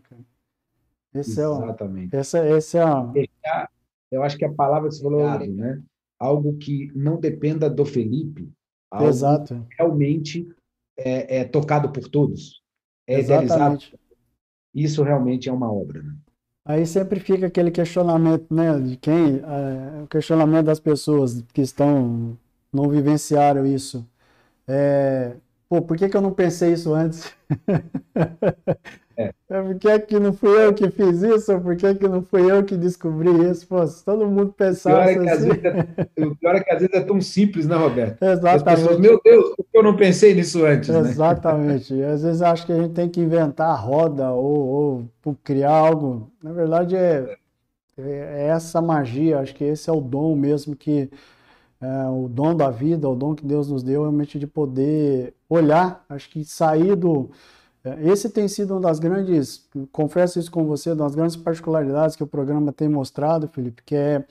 Esse 1.13 1.31
Exatamente. 1.41 2.13
É 2.13 2.17
o, 2.17 2.19
essa, 2.19 2.49
esse 2.49 2.77
é 2.77 2.83
a... 2.83 3.69
Eu 4.11 4.23
acho 4.23 4.37
que 4.37 4.45
a 4.45 4.51
palavra 4.51 4.89
que 4.89 4.95
você 4.95 5.03
falou, 5.03 5.39
né? 5.39 5.81
Algo 6.19 6.57
que 6.57 6.91
não 6.93 7.19
dependa 7.19 7.69
do 7.69 7.85
Felipe, 7.85 8.51
algo 8.91 9.07
Exato. 9.07 9.65
realmente 9.77 10.47
é, 10.97 11.39
é, 11.39 11.43
tocado 11.45 11.89
por 11.89 12.07
todos, 12.07 12.61
é 13.07 13.19
Exatamente. 13.19 13.45
idealizado. 13.45 13.99
Isso 14.73 15.03
realmente 15.03 15.49
é 15.49 15.51
uma 15.51 15.71
obra. 15.71 16.03
Né? 16.03 16.13
Aí 16.63 16.85
sempre 16.85 17.19
fica 17.19 17.47
aquele 17.47 17.71
questionamento, 17.71 18.53
né, 18.53 18.79
de 18.79 18.95
quem, 18.97 19.37
é, 19.37 20.03
o 20.03 20.07
questionamento 20.07 20.65
das 20.65 20.79
pessoas 20.79 21.41
que 21.53 21.61
estão, 21.61 22.37
não 22.71 22.87
vivenciaram 22.89 23.65
isso. 23.65 24.07
É, 24.67 25.35
pô, 25.67 25.81
por 25.81 25.97
que, 25.97 26.07
que 26.07 26.15
eu 26.15 26.21
não 26.21 26.33
pensei 26.33 26.73
isso 26.73 26.93
antes? 26.93 27.33
É. 29.21 29.33
é. 29.49 29.61
Por 29.61 29.75
que, 29.75 29.99
que 29.99 30.19
não 30.19 30.33
fui 30.33 30.49
eu 30.49 30.73
que 30.73 30.89
fiz 30.89 31.21
isso? 31.21 31.59
Por 31.59 31.75
que, 31.75 31.95
que 31.95 32.07
não 32.07 32.21
fui 32.21 32.51
eu 32.51 32.63
que 32.63 32.75
descobri 32.75 33.29
isso? 33.49 33.67
Pô, 33.67 33.85
se 33.85 34.03
todo 34.03 34.25
mundo 34.25 34.53
pensasse 34.57 35.17
o 35.17 35.29
assim... 35.29 35.49
É, 36.17 36.25
o 36.25 36.35
pior 36.35 36.55
é 36.55 36.59
que 36.59 36.71
às 36.71 36.79
vezes 36.79 36.95
é 36.95 37.01
tão 37.01 37.21
simples, 37.21 37.67
né, 37.67 37.75
Roberto? 37.75 38.21
Exatamente. 38.21 38.55
As 38.55 38.63
pessoas, 38.63 38.99
meu 38.99 39.21
Deus, 39.23 39.55
por 39.55 39.65
que 39.65 39.77
eu 39.77 39.83
não 39.83 39.95
pensei 39.95 40.33
nisso 40.33 40.65
antes? 40.65 40.89
Né? 40.89 40.99
Exatamente. 40.99 41.93
Né? 41.93 42.11
Às 42.11 42.23
vezes 42.23 42.41
acho 42.41 42.65
que 42.65 42.71
a 42.71 42.77
gente 42.77 42.93
tem 42.93 43.09
que 43.09 43.21
inventar 43.21 43.69
a 43.69 43.75
roda 43.75 44.31
ou, 44.31 45.09
ou 45.25 45.35
criar 45.43 45.71
algo. 45.71 46.31
Na 46.41 46.51
verdade, 46.51 46.95
é, 46.95 47.37
é 47.97 48.47
essa 48.47 48.81
magia, 48.81 49.39
acho 49.39 49.53
que 49.55 49.63
esse 49.63 49.89
é 49.89 49.93
o 49.93 50.01
dom 50.01 50.35
mesmo 50.35 50.75
que... 50.75 51.09
É, 51.83 52.07
o 52.09 52.29
dom 52.29 52.55
da 52.55 52.69
vida, 52.69 53.09
o 53.09 53.15
dom 53.15 53.33
que 53.33 53.43
Deus 53.43 53.67
nos 53.67 53.81
deu, 53.81 54.01
realmente 54.01 54.37
de 54.37 54.45
poder 54.45 55.33
olhar, 55.49 56.05
acho 56.07 56.29
que 56.29 56.45
sair 56.45 56.95
do, 56.95 57.31
é, 57.31 57.31
esse 58.01 58.29
tem 58.29 58.47
sido 58.47 58.75
uma 58.75 58.81
das 58.81 58.99
grandes, 58.99 59.67
confesso 59.91 60.37
isso 60.37 60.51
com 60.51 60.65
você, 60.65 60.89
uma 60.91 60.97
das 60.97 61.15
grandes 61.15 61.35
particularidades 61.35 62.15
que 62.15 62.23
o 62.23 62.27
programa 62.27 62.71
tem 62.71 62.87
mostrado, 62.87 63.47
Felipe, 63.47 63.81
que 63.83 63.95
é, 63.95 64.23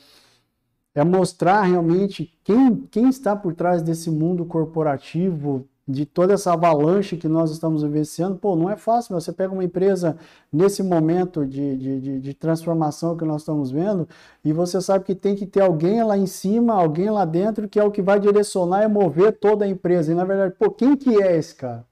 é 0.94 1.02
mostrar 1.02 1.62
realmente 1.62 2.32
quem, 2.44 2.76
quem 2.90 3.08
está 3.08 3.34
por 3.34 3.54
trás 3.54 3.82
desse 3.82 4.10
mundo 4.10 4.44
corporativo, 4.44 5.66
de 5.90 6.06
toda 6.06 6.34
essa 6.34 6.52
avalanche 6.52 7.16
que 7.16 7.28
nós 7.28 7.50
estamos 7.50 7.82
vivenciando. 7.82 8.36
Pô, 8.36 8.54
não 8.54 8.70
é 8.70 8.76
fácil, 8.76 9.14
você 9.14 9.32
pega 9.32 9.52
uma 9.52 9.64
empresa 9.64 10.16
nesse 10.52 10.82
momento 10.82 11.44
de, 11.44 11.76
de, 11.76 12.20
de, 12.20 12.34
transformação 12.34 13.16
que 13.16 13.24
nós 13.24 13.42
estamos 13.42 13.70
vendo 13.70 14.08
e 14.44 14.52
você 14.52 14.80
sabe 14.80 15.04
que 15.04 15.14
tem 15.14 15.34
que 15.34 15.46
ter 15.46 15.60
alguém 15.60 16.02
lá 16.04 16.16
em 16.16 16.26
cima, 16.26 16.74
alguém 16.74 17.10
lá 17.10 17.24
dentro, 17.24 17.68
que 17.68 17.78
é 17.78 17.84
o 17.84 17.90
que 17.90 18.02
vai 18.02 18.20
direcionar 18.20 18.84
e 18.84 18.88
mover 18.88 19.38
toda 19.38 19.64
a 19.64 19.68
empresa. 19.68 20.12
E 20.12 20.14
na 20.14 20.24
verdade, 20.24 20.54
pô, 20.58 20.70
quem 20.70 20.96
que 20.96 21.20
é 21.20 21.36
esse 21.36 21.54
cara? 21.54 21.89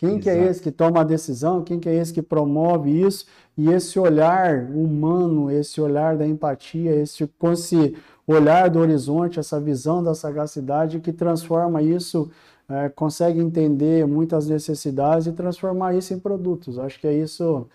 Quem 0.00 0.18
que 0.18 0.30
é 0.30 0.44
esse 0.44 0.62
que 0.62 0.70
toma 0.70 1.02
a 1.02 1.04
decisão? 1.04 1.62
Quem 1.62 1.78
que 1.78 1.86
é 1.86 1.94
esse 1.94 2.10
que 2.10 2.22
promove 2.22 2.90
isso? 2.90 3.26
E 3.54 3.68
esse 3.68 3.98
olhar 3.98 4.64
humano, 4.70 5.50
esse 5.50 5.78
olhar 5.78 6.16
da 6.16 6.26
empatia, 6.26 6.96
esse, 6.96 7.28
esse 7.52 7.94
olhar 8.26 8.70
do 8.70 8.78
horizonte, 8.78 9.38
essa 9.38 9.60
visão 9.60 10.02
da 10.02 10.14
sagacidade 10.14 11.00
que 11.00 11.12
transforma 11.12 11.82
isso, 11.82 12.30
é, 12.66 12.88
consegue 12.88 13.40
entender 13.40 14.06
muitas 14.06 14.48
necessidades 14.48 15.26
e 15.26 15.32
transformar 15.32 15.94
isso 15.94 16.14
em 16.14 16.18
produtos. 16.18 16.78
Acho 16.78 16.98
que 16.98 17.06
é 17.06 17.12
isso 17.12 17.68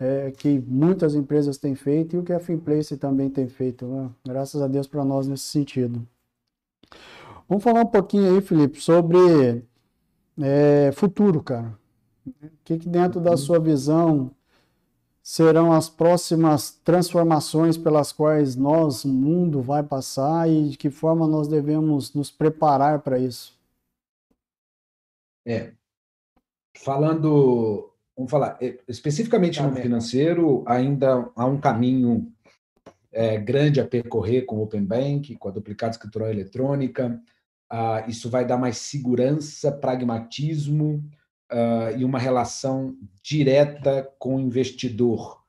é, 0.00 0.30
que 0.30 0.58
muitas 0.66 1.14
empresas 1.14 1.58
têm 1.58 1.74
feito 1.74 2.16
e 2.16 2.18
o 2.18 2.22
que 2.22 2.32
a 2.32 2.40
Finplace 2.40 2.96
também 2.96 3.28
tem 3.28 3.48
feito. 3.48 3.84
Né? 3.84 4.08
Graças 4.26 4.62
a 4.62 4.66
Deus 4.66 4.86
para 4.86 5.04
nós 5.04 5.28
nesse 5.28 5.44
sentido. 5.44 6.00
Vamos 7.46 7.62
falar 7.62 7.82
um 7.82 7.86
pouquinho 7.86 8.34
aí, 8.34 8.40
Felipe, 8.40 8.80
sobre 8.80 9.62
é, 10.40 10.92
futuro, 10.92 11.42
cara. 11.42 11.78
O 12.26 12.32
que, 12.64 12.78
que 12.78 12.88
dentro 12.88 13.20
da 13.20 13.36
sua 13.36 13.58
visão 13.58 14.30
serão 15.22 15.72
as 15.72 15.88
próximas 15.88 16.70
transformações 16.84 17.76
pelas 17.76 18.12
quais 18.12 18.54
nós, 18.54 19.04
o 19.04 19.08
mundo, 19.08 19.60
vai 19.60 19.82
passar 19.82 20.48
e 20.48 20.70
de 20.70 20.76
que 20.76 20.90
forma 20.90 21.26
nós 21.26 21.48
devemos 21.48 22.14
nos 22.14 22.30
preparar 22.30 23.00
para 23.00 23.18
isso? 23.18 23.58
É. 25.44 25.72
Falando, 26.76 27.90
vamos 28.16 28.30
falar, 28.30 28.58
especificamente 28.86 29.62
no 29.62 29.74
financeiro, 29.74 30.62
ainda 30.66 31.30
há 31.34 31.46
um 31.46 31.58
caminho 31.58 32.32
é, 33.10 33.38
grande 33.38 33.80
a 33.80 33.86
percorrer 33.86 34.42
com 34.42 34.56
o 34.56 34.62
Open 34.62 34.84
Bank, 34.84 35.34
com 35.36 35.48
a 35.48 35.52
duplicada 35.52 35.92
escritural 35.92 36.28
eletrônica, 36.28 37.20
Uh, 37.72 38.08
isso 38.08 38.30
vai 38.30 38.46
dar 38.46 38.56
mais 38.56 38.78
segurança, 38.78 39.72
pragmatismo 39.72 41.02
uh, 41.52 41.96
e 41.98 42.04
uma 42.04 42.18
relação 42.18 42.96
direta 43.22 44.08
com 44.18 44.36
o 44.36 44.40
investidor. 44.40 45.42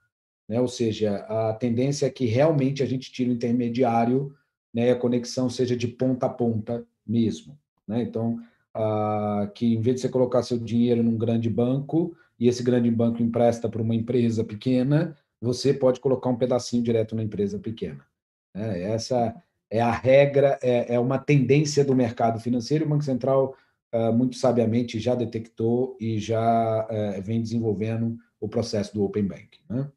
Né? 0.49 0.59
Ou 0.59 0.67
seja, 0.67 1.17
a 1.17 1.53
tendência 1.53 2.05
é 2.05 2.09
que 2.09 2.25
realmente 2.25 2.81
a 2.81 2.85
gente 2.85 3.11
tire 3.11 3.29
o 3.29 3.33
intermediário 3.33 4.35
né? 4.73 4.91
a 4.91 4.95
conexão 4.95 5.49
seja 5.49 5.75
de 5.75 5.87
ponta 5.87 6.25
a 6.25 6.29
ponta 6.29 6.85
mesmo. 7.05 7.57
Né? 7.87 8.03
Então, 8.03 8.39
uh, 8.75 9.49
que 9.53 9.73
em 9.73 9.81
vez 9.81 9.95
de 9.95 10.01
você 10.01 10.09
colocar 10.09 10.43
seu 10.43 10.59
dinheiro 10.59 11.03
num 11.03 11.17
grande 11.17 11.49
banco 11.49 12.15
e 12.39 12.47
esse 12.47 12.63
grande 12.63 12.89
banco 12.91 13.21
empresta 13.23 13.67
para 13.67 13.81
uma 13.81 13.95
empresa 13.95 14.43
pequena, 14.43 15.15
você 15.41 15.73
pode 15.73 15.99
colocar 15.99 16.29
um 16.29 16.35
pedacinho 16.35 16.83
direto 16.83 17.15
na 17.15 17.23
empresa 17.23 17.59
pequena. 17.59 18.05
Né? 18.53 18.83
Essa 18.83 19.35
é 19.69 19.81
a 19.81 19.91
regra, 19.91 20.57
é, 20.61 20.95
é 20.95 20.99
uma 20.99 21.17
tendência 21.17 21.83
do 21.83 21.95
mercado 21.95 22.39
financeiro. 22.39 22.85
O 22.85 22.89
Banco 22.89 23.03
Central, 23.03 23.55
uh, 23.93 24.13
muito 24.13 24.37
sabiamente, 24.37 24.99
já 24.99 25.15
detectou 25.15 25.97
e 25.99 26.19
já 26.19 26.87
uh, 26.89 27.21
vem 27.21 27.41
desenvolvendo 27.41 28.17
o 28.39 28.47
processo 28.47 28.93
do 28.93 29.03
Open 29.03 29.25
Bank. 29.25 29.59
Né? 29.69 29.87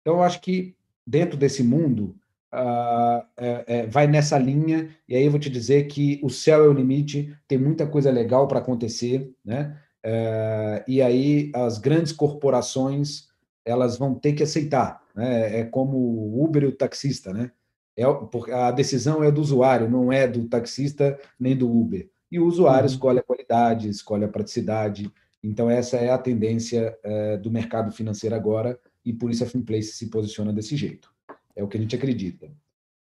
Então, 0.00 0.16
eu 0.16 0.22
acho 0.22 0.40
que 0.40 0.74
dentro 1.06 1.36
desse 1.36 1.62
mundo, 1.62 2.16
uh, 2.52 3.24
é, 3.36 3.86
vai 3.86 4.06
nessa 4.06 4.38
linha, 4.38 4.90
e 5.08 5.14
aí 5.14 5.24
eu 5.24 5.30
vou 5.30 5.40
te 5.40 5.50
dizer 5.50 5.86
que 5.86 6.20
o 6.22 6.30
céu 6.30 6.64
é 6.64 6.68
o 6.68 6.72
limite, 6.72 7.34
tem 7.46 7.58
muita 7.58 7.86
coisa 7.86 8.10
legal 8.10 8.48
para 8.48 8.58
acontecer, 8.58 9.32
né? 9.44 9.76
Eh, 10.02 10.84
e 10.88 11.02
aí 11.02 11.52
as 11.54 11.78
grandes 11.78 12.12
corporações 12.12 13.28
elas 13.64 13.98
vão 13.98 14.14
ter 14.14 14.32
que 14.32 14.42
aceitar, 14.42 15.02
né? 15.14 15.60
É 15.60 15.64
como 15.64 15.96
o 15.96 16.42
Uber 16.42 16.62
e 16.62 16.66
o 16.66 16.76
taxista, 16.76 17.32
né? 17.32 17.52
É, 17.96 18.04
a 18.52 18.70
decisão 18.70 19.22
é 19.22 19.30
do 19.30 19.40
usuário, 19.40 19.90
não 19.90 20.12
é 20.12 20.26
do 20.26 20.48
taxista 20.48 21.18
nem 21.38 21.56
do 21.56 21.70
Uber. 21.70 22.08
E 22.30 22.38
o 22.38 22.46
usuário 22.46 22.86
uhum. 22.86 22.94
escolhe 22.94 23.18
a 23.18 23.22
qualidade, 23.22 23.88
escolhe 23.88 24.24
a 24.24 24.28
praticidade. 24.28 25.12
Então, 25.42 25.68
essa 25.68 25.96
é 25.96 26.10
a 26.10 26.18
tendência 26.18 26.96
é, 27.02 27.36
do 27.36 27.50
mercado 27.50 27.90
financeiro 27.92 28.34
agora, 28.34 28.78
e 29.04 29.12
por 29.12 29.30
isso 29.30 29.42
a 29.42 29.46
Finplace 29.46 29.92
se 29.92 30.08
posiciona 30.08 30.52
desse 30.52 30.76
jeito. 30.76 31.12
É 31.56 31.62
o 31.62 31.68
que 31.68 31.76
a 31.76 31.80
gente 31.80 31.96
acredita. 31.96 32.50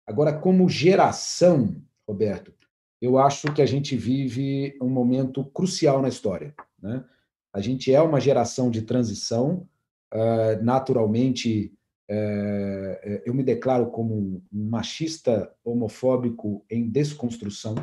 Agora, 0.06 0.32
como 0.32 0.68
geração, 0.68 1.74
Roberto, 2.06 2.52
eu 3.00 3.18
acho 3.18 3.52
que 3.52 3.62
a 3.62 3.66
gente 3.66 3.96
vive 3.96 4.76
um 4.80 4.88
momento 4.88 5.44
crucial 5.44 6.02
na 6.02 6.08
história. 6.08 6.54
Né? 6.80 7.04
A 7.52 7.60
gente 7.60 7.92
é 7.92 8.00
uma 8.00 8.20
geração 8.20 8.70
de 8.70 8.82
transição, 8.82 9.68
uh, 10.12 10.62
naturalmente 10.62 11.72
é, 12.08 13.00
é, 13.02 13.22
eu 13.24 13.32
me 13.32 13.42
declaro 13.42 13.86
como 13.86 14.14
um 14.14 14.42
machista 14.52 15.52
homofóbico 15.64 16.64
em 16.70 16.88
desconstrução. 16.88 17.74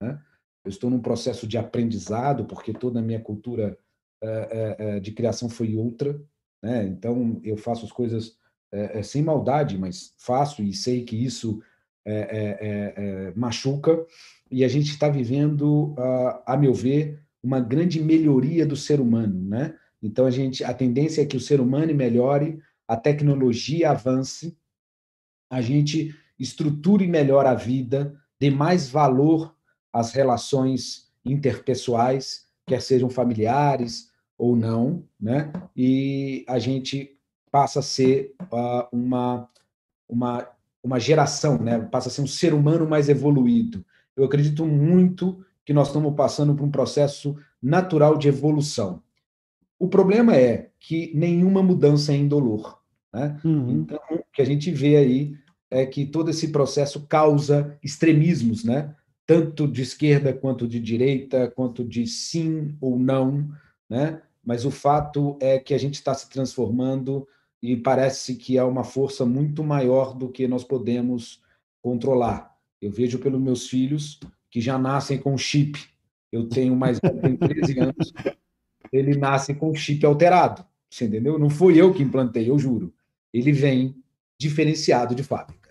Né? 0.00 0.18
Eu 0.64 0.70
estou 0.70 0.88
num 0.88 1.00
processo 1.00 1.46
de 1.46 1.58
aprendizado, 1.58 2.44
porque 2.44 2.72
toda 2.72 3.00
a 3.00 3.02
minha 3.02 3.20
cultura 3.20 3.76
é, 4.22 5.00
de 5.00 5.12
criação 5.12 5.48
foi 5.48 5.74
outra. 5.74 6.20
Né? 6.62 6.84
Então, 6.84 7.40
eu 7.42 7.56
faço 7.56 7.84
as 7.84 7.92
coisas 7.92 8.36
sem 9.04 9.22
maldade, 9.22 9.76
mas 9.76 10.14
faço 10.16 10.62
e 10.62 10.72
sei 10.72 11.04
que 11.04 11.14
isso 11.14 11.60
machuca. 13.34 14.06
E 14.50 14.64
a 14.64 14.68
gente 14.68 14.90
está 14.90 15.10
vivendo, 15.10 15.94
a 16.46 16.56
meu 16.56 16.72
ver, 16.72 17.20
uma 17.42 17.60
grande 17.60 18.00
melhoria 18.00 18.64
do 18.64 18.76
ser 18.76 18.98
humano. 18.98 19.44
Né? 19.44 19.74
Então, 20.02 20.24
a, 20.24 20.30
gente, 20.30 20.64
a 20.64 20.72
tendência 20.72 21.20
é 21.20 21.26
que 21.26 21.36
o 21.36 21.40
ser 21.40 21.60
humano 21.60 21.94
melhore 21.94 22.62
a 22.92 22.96
tecnologia 22.96 23.90
avance, 23.90 24.54
a 25.50 25.62
gente 25.62 26.14
estruture 26.38 27.06
melhor 27.06 27.46
a 27.46 27.54
vida, 27.54 28.14
dê 28.38 28.50
mais 28.50 28.90
valor 28.90 29.56
às 29.90 30.12
relações 30.12 31.10
interpessoais, 31.24 32.46
quer 32.66 32.82
sejam 32.82 33.08
familiares 33.08 34.10
ou 34.36 34.54
não, 34.54 35.08
né? 35.18 35.50
E 35.74 36.44
a 36.46 36.58
gente 36.58 37.18
passa 37.50 37.78
a 37.78 37.82
ser 37.82 38.34
uh, 38.42 38.86
uma, 38.92 39.48
uma, 40.06 40.46
uma 40.82 41.00
geração, 41.00 41.56
né? 41.56 41.78
Passa 41.78 42.10
a 42.10 42.12
ser 42.12 42.20
um 42.20 42.26
ser 42.26 42.52
humano 42.52 42.86
mais 42.86 43.08
evoluído. 43.08 43.82
Eu 44.14 44.24
acredito 44.24 44.66
muito 44.66 45.42
que 45.64 45.72
nós 45.72 45.86
estamos 45.86 46.14
passando 46.14 46.54
por 46.54 46.64
um 46.64 46.70
processo 46.70 47.38
natural 47.62 48.18
de 48.18 48.28
evolução. 48.28 49.02
O 49.78 49.88
problema 49.88 50.36
é 50.36 50.70
que 50.78 51.10
nenhuma 51.14 51.62
mudança 51.62 52.12
é 52.12 52.16
indolor. 52.16 52.81
Né? 53.12 53.38
Uhum. 53.44 53.82
Então, 53.82 54.00
o 54.10 54.24
que 54.32 54.40
a 54.40 54.46
gente 54.46 54.70
vê 54.70 54.96
aí 54.96 55.36
é 55.70 55.84
que 55.84 56.06
todo 56.06 56.30
esse 56.30 56.48
processo 56.48 57.06
causa 57.06 57.78
extremismos, 57.82 58.64
né? 58.64 58.94
tanto 59.26 59.68
de 59.68 59.82
esquerda 59.82 60.32
quanto 60.32 60.66
de 60.66 60.80
direita, 60.80 61.50
quanto 61.50 61.84
de 61.84 62.06
sim 62.06 62.76
ou 62.80 62.98
não, 62.98 63.48
né? 63.88 64.20
mas 64.44 64.64
o 64.64 64.70
fato 64.70 65.38
é 65.40 65.58
que 65.58 65.74
a 65.74 65.78
gente 65.78 65.94
está 65.94 66.14
se 66.14 66.28
transformando 66.28 67.26
e 67.62 67.76
parece 67.76 68.34
que 68.34 68.58
há 68.58 68.66
uma 68.66 68.84
força 68.84 69.24
muito 69.24 69.62
maior 69.62 70.14
do 70.14 70.28
que 70.28 70.48
nós 70.48 70.64
podemos 70.64 71.40
controlar. 71.80 72.52
Eu 72.80 72.90
vejo 72.90 73.18
pelos 73.18 73.40
meus 73.40 73.68
filhos 73.68 74.18
que 74.50 74.60
já 74.60 74.76
nascem 74.76 75.16
com 75.16 75.38
chip. 75.38 75.78
Eu 76.30 76.48
tenho 76.48 76.74
mais 76.74 76.98
tem 76.98 77.36
13 77.36 77.78
anos, 77.78 78.12
ele 78.92 79.16
nasce 79.16 79.54
com 79.54 79.74
chip 79.74 80.04
alterado, 80.04 80.64
você 80.90 81.04
entendeu? 81.04 81.38
Não 81.38 81.48
foi 81.48 81.76
eu 81.76 81.92
que 81.92 82.02
implantei, 82.02 82.50
eu 82.50 82.58
juro 82.58 82.92
ele 83.32 83.52
vem 83.52 83.96
diferenciado 84.38 85.14
de 85.14 85.22
fábrica. 85.22 85.70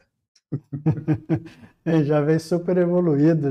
Ele 1.86 2.03
já 2.03 2.22
vem 2.22 2.38
super 2.38 2.78
evoluído. 2.78 3.47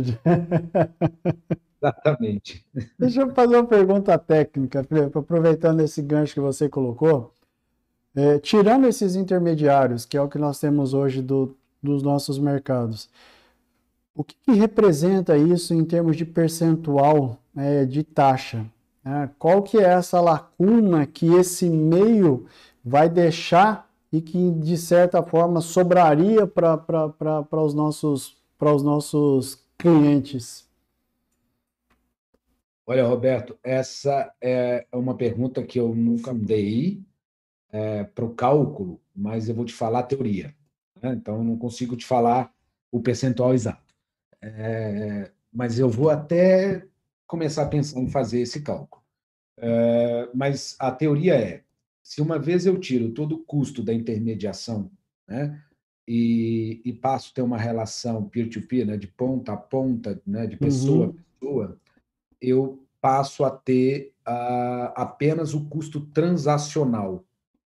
Exatamente. 1.82 2.64
Deixa 2.98 3.22
eu 3.22 3.34
fazer 3.34 3.56
uma 3.56 3.66
pergunta 3.66 4.16
técnica, 4.18 4.86
aproveitando 5.14 5.80
esse 5.80 6.00
gancho 6.02 6.34
que 6.34 6.40
você 6.40 6.68
colocou. 6.68 7.34
É, 8.14 8.38
tirando 8.38 8.86
esses 8.86 9.14
intermediários, 9.16 10.04
que 10.04 10.16
é 10.16 10.22
o 10.22 10.28
que 10.28 10.38
nós 10.38 10.58
temos 10.58 10.94
hoje 10.94 11.22
do, 11.22 11.56
dos 11.82 12.02
nossos 12.02 12.38
mercados, 12.38 13.08
o 14.14 14.24
que, 14.24 14.34
que, 14.44 14.52
representa 14.52 15.36
isso 15.36 15.72
em 15.72 15.84
termos 15.84 16.16
de 16.16 16.24
percentual 16.24 17.38
é, 17.56 17.84
de 17.84 18.02
taxa? 18.02 18.66
É, 19.04 19.28
qual 19.38 19.62
que 19.62 19.78
é 19.78 19.84
essa 19.84 20.20
lacuna 20.20 21.06
que 21.06 21.26
esse 21.34 21.70
meio 21.70 22.46
vai 22.84 23.08
deixar 23.08 23.89
e 24.12 24.20
que, 24.20 24.50
de 24.52 24.76
certa 24.76 25.22
forma, 25.22 25.60
sobraria 25.60 26.46
para 26.46 27.46
os 27.62 27.74
nossos, 27.74 28.36
os 28.60 28.82
nossos 28.82 29.64
clientes? 29.78 30.68
Olha, 32.86 33.06
Roberto, 33.06 33.56
essa 33.62 34.34
é 34.40 34.84
uma 34.92 35.16
pergunta 35.16 35.62
que 35.62 35.78
eu 35.78 35.94
nunca 35.94 36.34
dei 36.34 37.00
é, 37.72 38.02
para 38.02 38.24
o 38.24 38.34
cálculo, 38.34 39.00
mas 39.14 39.48
eu 39.48 39.54
vou 39.54 39.64
te 39.64 39.72
falar 39.72 40.00
a 40.00 40.04
teoria. 40.04 40.54
Né? 41.00 41.12
Então, 41.12 41.36
eu 41.36 41.44
não 41.44 41.56
consigo 41.56 41.96
te 41.96 42.04
falar 42.04 42.52
o 42.90 43.00
percentual 43.00 43.54
exato. 43.54 43.94
É, 44.42 45.30
mas 45.52 45.78
eu 45.78 45.88
vou 45.88 46.10
até 46.10 46.84
começar 47.26 47.62
a 47.62 47.68
pensar 47.68 48.00
em 48.00 48.08
fazer 48.08 48.40
esse 48.40 48.60
cálculo. 48.60 49.02
É, 49.56 50.28
mas 50.34 50.74
a 50.78 50.90
teoria 50.90 51.34
é: 51.34 51.62
se 52.10 52.20
uma 52.20 52.40
vez 52.40 52.66
eu 52.66 52.76
tiro 52.76 53.12
todo 53.12 53.36
o 53.36 53.38
custo 53.38 53.84
da 53.84 53.94
intermediação, 53.94 54.90
né, 55.28 55.62
e, 56.08 56.82
e 56.84 56.92
passo 56.92 57.30
a 57.30 57.34
ter 57.36 57.42
uma 57.42 57.56
relação 57.56 58.28
peer-to-peer, 58.28 58.84
-peer, 58.84 58.86
né, 58.88 58.96
de 58.96 59.06
ponta 59.06 59.52
a 59.52 59.56
ponta, 59.56 60.20
né, 60.26 60.44
de 60.44 60.56
pessoa 60.56 61.06
uhum. 61.06 61.12
a 61.12 61.38
pessoa, 61.38 61.80
eu 62.40 62.84
passo 63.00 63.44
a 63.44 63.50
ter 63.52 64.12
uh, 64.26 64.90
apenas 64.96 65.54
o 65.54 65.66
custo 65.66 66.00
transacional, 66.06 67.24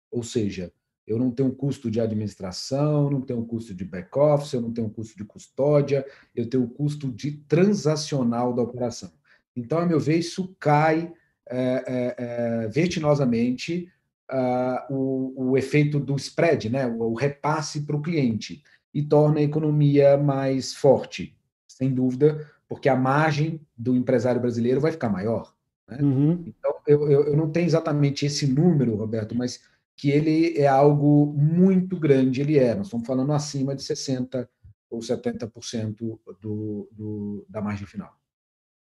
ou 0.09 0.23
seja, 0.23 0.73
eu 1.05 1.19
não 1.19 1.29
tenho 1.29 1.53
custo 1.53 1.91
de 1.91 2.01
administração, 2.01 3.11
não 3.11 3.21
tenho 3.21 3.45
custo 3.45 3.75
de 3.75 3.85
back-office, 3.85 4.53
eu 4.53 4.61
não 4.61 4.73
tenho 4.73 4.89
custo 4.89 5.15
de 5.15 5.23
custódia, 5.23 6.03
eu 6.33 6.49
tenho 6.49 6.63
o 6.63 6.69
custo 6.69 7.11
de 7.11 7.31
transacional 7.47 8.55
da 8.55 8.63
operação. 8.63 9.11
Então, 9.55 9.77
a 9.77 9.85
meu 9.85 9.99
ver, 9.99 10.17
isso 10.17 10.55
cai 10.59 11.13
é, 11.47 12.15
é, 12.17 12.67
vertiginosamente 12.69 13.87
uh, 14.32 14.93
o, 14.93 15.51
o, 15.51 15.57
efeito 15.57 15.99
do 15.99 16.15
spread, 16.15 16.69
né? 16.69 16.88
o, 16.88 17.11
o 17.11 17.13
repasse 17.13 17.82
para 17.82 17.95
o 17.95 18.01
cliente, 18.01 18.63
e 18.93 19.01
torna 19.01 19.39
a 19.39 19.43
economia 19.43 20.17
mais 20.17 20.73
forte, 20.73 21.38
sem 21.67 21.93
dúvida, 21.93 22.45
porque 22.67 22.89
a 22.89 22.95
margem 22.95 23.61
do 23.77 23.95
empresário 23.95 24.41
brasileiro 24.41 24.82
vai 24.82 24.91
ficar 24.91 25.09
maior. 25.09 25.53
Né? 25.88 25.97
Uhum. 26.01 26.43
Então, 26.45 26.73
eu, 26.88 27.09
eu, 27.09 27.23
eu, 27.27 27.38
não 27.38 27.49
tenho 27.49 27.65
exatamente 27.65 28.25
esse 28.25 28.47
número, 28.47 28.95
Roberto, 28.95 29.36
mas 29.36 29.61
que 29.95 30.09
ele 30.09 30.57
é 30.57 30.67
algo 30.67 31.34
muito 31.34 31.99
grande, 31.99 32.41
ele 32.41 32.57
é. 32.57 32.73
Nós 32.73 32.88
estamos 32.88 33.05
falando 33.05 33.32
acima 33.34 33.75
de 33.75 33.84
60% 33.84 34.47
ou 34.89 34.99
70% 34.99 35.95
do, 36.41 36.89
do, 36.91 37.45
da 37.47 37.61
margem 37.61 37.88
final. 37.88 38.13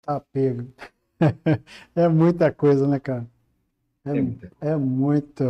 Tá 0.02 0.20
pego. 0.20 0.74
é 1.96 2.08
muita 2.08 2.52
coisa, 2.52 2.88
né, 2.88 3.00
cara? 3.00 3.28
É, 4.06 4.18
é, 4.18 4.22
muita. 4.22 4.52
é 4.62 4.76
muito. 4.76 5.44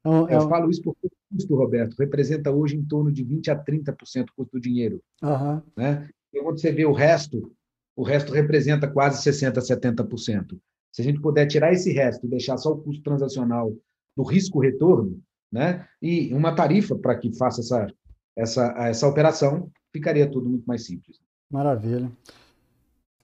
Então, 0.00 0.28
eu 0.28 0.40
é... 0.40 0.48
falo 0.48 0.70
isso 0.70 0.82
porque 0.82 1.06
o 1.06 1.10
custo, 1.34 1.54
Roberto, 1.54 1.96
representa 1.98 2.50
hoje 2.50 2.76
em 2.76 2.84
torno 2.84 3.10
de 3.10 3.24
20% 3.24 3.48
a 3.48 3.64
30% 3.64 4.26
do 4.26 4.32
custo 4.36 4.52
do 4.52 4.60
dinheiro. 4.60 5.00
Uhum. 5.22 5.62
Né? 5.76 6.08
E 6.32 6.40
quando 6.40 6.60
você 6.60 6.72
vê 6.72 6.84
o 6.84 6.92
resto, 6.92 7.52
o 7.96 8.02
resto 8.02 8.32
representa 8.32 8.88
quase 8.88 9.22
60%, 9.30 9.56
a 9.56 9.60
70%. 9.60 10.58
Se 10.92 11.00
a 11.00 11.04
gente 11.04 11.20
puder 11.20 11.46
tirar 11.46 11.72
esse 11.72 11.92
resto 11.92 12.26
e 12.26 12.30
deixar 12.30 12.56
só 12.56 12.72
o 12.72 12.80
custo 12.80 13.02
transacional 13.02 13.72
do 14.16 14.22
risco-retorno, 14.22 15.20
né? 15.50 15.86
e 16.02 16.32
uma 16.34 16.54
tarifa 16.54 16.96
para 16.96 17.16
que 17.16 17.36
faça 17.36 17.60
essa, 17.60 17.86
essa, 18.36 18.74
essa 18.78 19.08
operação, 19.08 19.70
ficaria 19.92 20.30
tudo 20.30 20.48
muito 20.48 20.64
mais 20.64 20.84
simples. 20.84 21.18
Maravilha. 21.50 22.10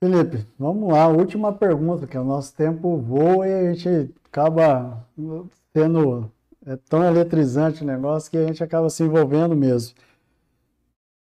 Felipe, 0.03 0.47
vamos 0.57 0.91
lá, 0.91 1.07
última 1.07 1.53
pergunta, 1.53 2.07
que 2.07 2.17
o 2.17 2.23
nosso 2.23 2.55
tempo 2.55 2.97
voa 2.97 3.47
e 3.47 3.53
a 3.53 3.71
gente 3.71 4.11
acaba 4.25 5.05
sendo 5.71 6.27
é 6.65 6.75
tão 6.89 7.03
eletrizante 7.03 7.83
o 7.83 7.85
negócio 7.85 8.31
que 8.31 8.37
a 8.37 8.47
gente 8.47 8.63
acaba 8.63 8.89
se 8.89 9.03
envolvendo 9.03 9.55
mesmo. 9.55 9.95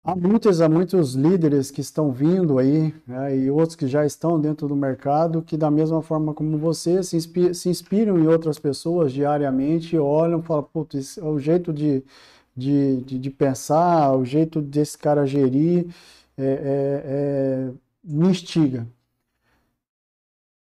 Há 0.05 0.14
muitos, 0.14 0.61
há 0.61 0.68
muitos 0.68 1.14
líderes 1.14 1.72
que 1.72 1.81
estão 1.81 2.12
vindo 2.12 2.57
aí, 2.57 2.95
né, 3.05 3.37
e 3.37 3.51
outros 3.51 3.74
que 3.74 3.89
já 3.89 4.07
estão 4.07 4.41
dentro 4.41 4.68
do 4.68 4.76
mercado, 4.76 5.43
que 5.43 5.57
da 5.57 5.70
mesma 5.72 6.01
forma 6.01 6.33
como 6.33 6.57
você, 6.57 7.03
se, 7.03 7.20
se 7.55 7.68
inspiram 7.68 8.16
em 8.16 8.29
outras 8.29 8.61
pessoas 8.61 9.12
diariamente, 9.12 9.99
olham 9.99 10.39
e 10.39 10.43
falam, 10.43 10.62
putz, 10.62 11.18
é 11.18 11.24
o 11.24 11.39
jeito 11.39 11.72
de, 11.72 12.05
de, 12.57 13.03
de, 13.03 13.18
de, 13.18 13.31
pensar, 13.31 14.16
o 14.16 14.24
jeito 14.24 14.62
desse 14.62 14.97
cara 14.97 15.26
gerir, 15.26 15.87
é, 16.37 16.45
é, 16.45 17.72
é 17.72 17.88
me 18.09 18.29
instiga. 18.29 18.87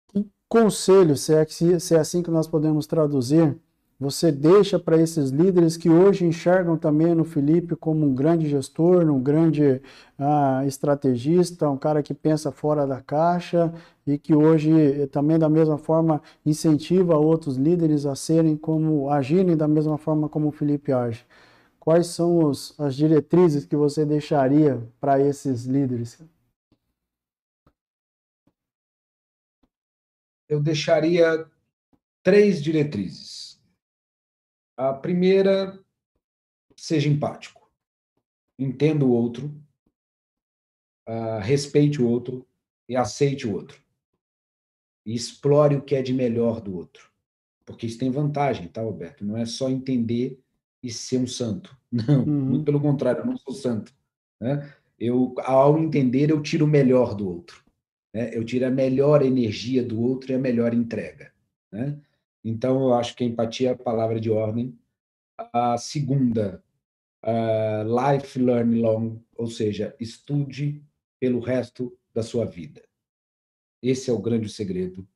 Que 0.07 0.25
conselho, 0.49 1.15
se 1.15 1.33
é, 1.33 1.45
se 1.45 1.95
é 1.95 1.99
assim 1.99 2.23
que 2.23 2.31
nós 2.31 2.47
podemos 2.47 2.87
traduzir, 2.87 3.55
você 3.99 4.31
deixa 4.31 4.77
para 4.77 4.97
esses 4.97 5.31
líderes 5.31 5.75
que 5.75 5.89
hoje 5.89 6.23
enxergam 6.25 6.77
também 6.77 7.15
no 7.15 7.23
Felipe 7.23 7.75
como 7.75 8.05
um 8.05 8.13
grande 8.13 8.47
gestor, 8.47 9.09
um 9.09 9.19
grande 9.19 9.81
ah, 10.19 10.63
estrategista, 10.67 11.67
um 11.69 11.77
cara 11.77 12.03
que 12.03 12.13
pensa 12.13 12.51
fora 12.51 12.85
da 12.85 13.01
caixa 13.01 13.73
e 14.05 14.17
que 14.19 14.35
hoje 14.35 14.71
eh, 14.71 15.07
também 15.07 15.39
da 15.39 15.49
mesma 15.49 15.79
forma 15.79 16.21
incentiva 16.45 17.17
outros 17.17 17.57
líderes 17.57 18.05
a 18.05 18.15
serem 18.15 18.55
como 18.55 19.09
agirem 19.09 19.57
da 19.57 19.67
mesma 19.67 19.97
forma 19.97 20.29
como 20.29 20.49
o 20.49 20.51
Felipe 20.51 20.91
age. 20.93 21.25
Quais 21.79 22.07
são 22.07 22.45
os, 22.45 22.75
as 22.79 22.95
diretrizes 22.95 23.65
que 23.65 23.75
você 23.75 24.05
deixaria 24.05 24.79
para 24.99 25.19
esses 25.19 25.65
líderes? 25.65 26.19
Eu 30.47 30.61
deixaria 30.61 31.49
três 32.23 32.61
diretrizes. 32.61 33.61
A 34.75 34.93
primeira, 34.93 35.79
seja 36.75 37.09
empático. 37.09 37.69
Entenda 38.59 39.05
o 39.05 39.11
outro, 39.11 39.53
uh, 41.07 41.39
respeite 41.41 42.01
o 42.01 42.07
outro 42.07 42.45
e 42.87 42.95
aceite 42.95 43.47
o 43.47 43.53
outro. 43.53 43.81
E 45.05 45.15
explore 45.15 45.75
o 45.75 45.81
que 45.81 45.95
é 45.95 46.01
de 46.01 46.13
melhor 46.13 46.61
do 46.61 46.75
outro. 46.75 47.09
Porque 47.65 47.85
isso 47.85 47.97
tem 47.97 48.09
vantagem, 48.09 48.67
tá, 48.67 48.81
Roberto? 48.81 49.25
Não 49.25 49.37
é 49.37 49.45
só 49.45 49.69
entender 49.69 50.39
e 50.81 50.91
ser 50.91 51.17
um 51.17 51.27
santo. 51.27 51.77
Não, 51.91 52.23
uhum. 52.23 52.45
muito 52.45 52.65
pelo 52.65 52.81
contrário, 52.81 53.21
eu 53.21 53.25
não 53.25 53.37
sou 53.37 53.53
santo. 53.53 53.93
Né? 54.41 54.73
Eu, 54.99 55.33
ao 55.39 55.77
entender, 55.77 56.29
eu 56.29 56.41
tiro 56.41 56.65
o 56.65 56.67
melhor 56.67 57.15
do 57.15 57.27
outro. 57.27 57.63
Né? 58.17 58.31
Eu 58.33 58.43
tiro 58.43 58.65
a 58.65 58.71
melhor 58.71 59.21
energia 59.21 59.83
do 59.83 60.01
outro 60.01 60.31
e 60.31 60.35
a 60.35 60.39
melhor 60.39 60.73
entrega. 60.73 61.31
Né? 61.71 61.99
Então, 62.43 62.81
eu 62.85 62.93
acho 62.95 63.15
que 63.15 63.23
a 63.23 63.27
empatia 63.27 63.69
é 63.69 63.71
a 63.73 63.77
palavra 63.77 64.19
de 64.19 64.31
ordem. 64.31 64.75
A 65.53 65.77
segunda, 65.77 66.63
uh, 67.23 68.11
life 68.11 68.39
learn 68.39 68.81
long, 68.81 69.21
ou 69.35 69.45
seja, 69.45 69.95
estude 69.99 70.81
pelo 71.19 71.39
resto 71.39 71.95
da 72.11 72.23
sua 72.23 72.43
vida. 72.43 72.81
Esse 73.83 74.09
é 74.09 74.13
o 74.13 74.19
grande 74.19 74.49
segredo. 74.49 75.07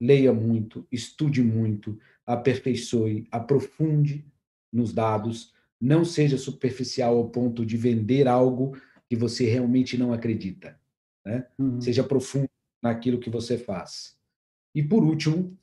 Leia 0.00 0.32
muito, 0.32 0.86
estude 0.90 1.42
muito, 1.42 1.98
aperfeiçoe, 2.24 3.28
aprofunde 3.30 4.24
nos 4.72 4.94
dados, 4.94 5.52
não 5.78 6.06
seja 6.06 6.38
superficial 6.38 7.18
ao 7.18 7.28
ponto 7.28 7.66
de 7.66 7.76
vender 7.76 8.26
algo 8.26 8.78
que 9.10 9.14
você 9.14 9.44
realmente 9.44 9.98
não 9.98 10.10
acredita. 10.10 10.80
Né? 11.26 11.44
Uhum. 11.58 11.80
Seja 11.80 12.04
profundo 12.04 12.48
naquilo 12.80 13.18
que 13.18 13.28
você 13.28 13.58
faz. 13.58 14.16
E, 14.72 14.80
por 14.80 15.02
último, 15.02 15.58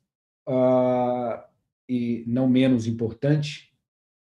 uh, 0.45 1.41
e 1.87 2.25
não 2.27 2.49
menos 2.49 2.85
importante, 2.85 3.73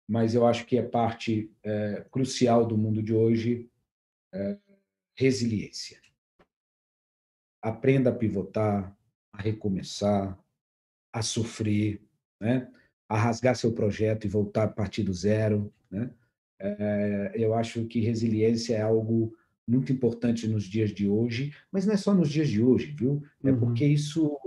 mas 0.07 0.33
eu 0.33 0.47
acho 0.47 0.65
que 0.65 0.77
é 0.77 0.83
parte 0.83 1.51
é, 1.63 2.05
crucial 2.11 2.65
do 2.65 2.77
mundo 2.77 3.01
de 3.01 3.11
hoje, 3.11 3.67
é, 4.31 4.57
resiliência. 5.15 5.99
Aprenda 7.61 8.11
a 8.11 8.15
pivotar, 8.15 8.95
a 9.33 9.41
recomeçar, 9.41 10.39
a 11.11 11.21
sofrer, 11.23 12.03
né? 12.39 12.71
a 13.09 13.17
rasgar 13.17 13.55
seu 13.55 13.73
projeto 13.73 14.25
e 14.25 14.29
voltar 14.29 14.65
a 14.65 14.67
partir 14.67 15.01
do 15.01 15.13
zero. 15.13 15.73
Né? 15.89 16.11
É, 16.59 17.31
eu 17.33 17.55
acho 17.55 17.85
que 17.85 17.99
resiliência 17.99 18.75
é 18.75 18.81
algo 18.81 19.35
muito 19.67 19.91
importante 19.91 20.47
nos 20.47 20.63
dias 20.63 20.91
de 20.91 21.07
hoje, 21.07 21.53
mas 21.71 21.85
não 21.85 21.93
é 21.93 21.97
só 21.97 22.13
nos 22.13 22.29
dias 22.29 22.47
de 22.47 22.61
hoje, 22.61 22.93
viu? 22.97 23.23
É 23.43 23.49
uhum. 23.49 23.59
porque 23.59 23.85
isso 23.85 24.37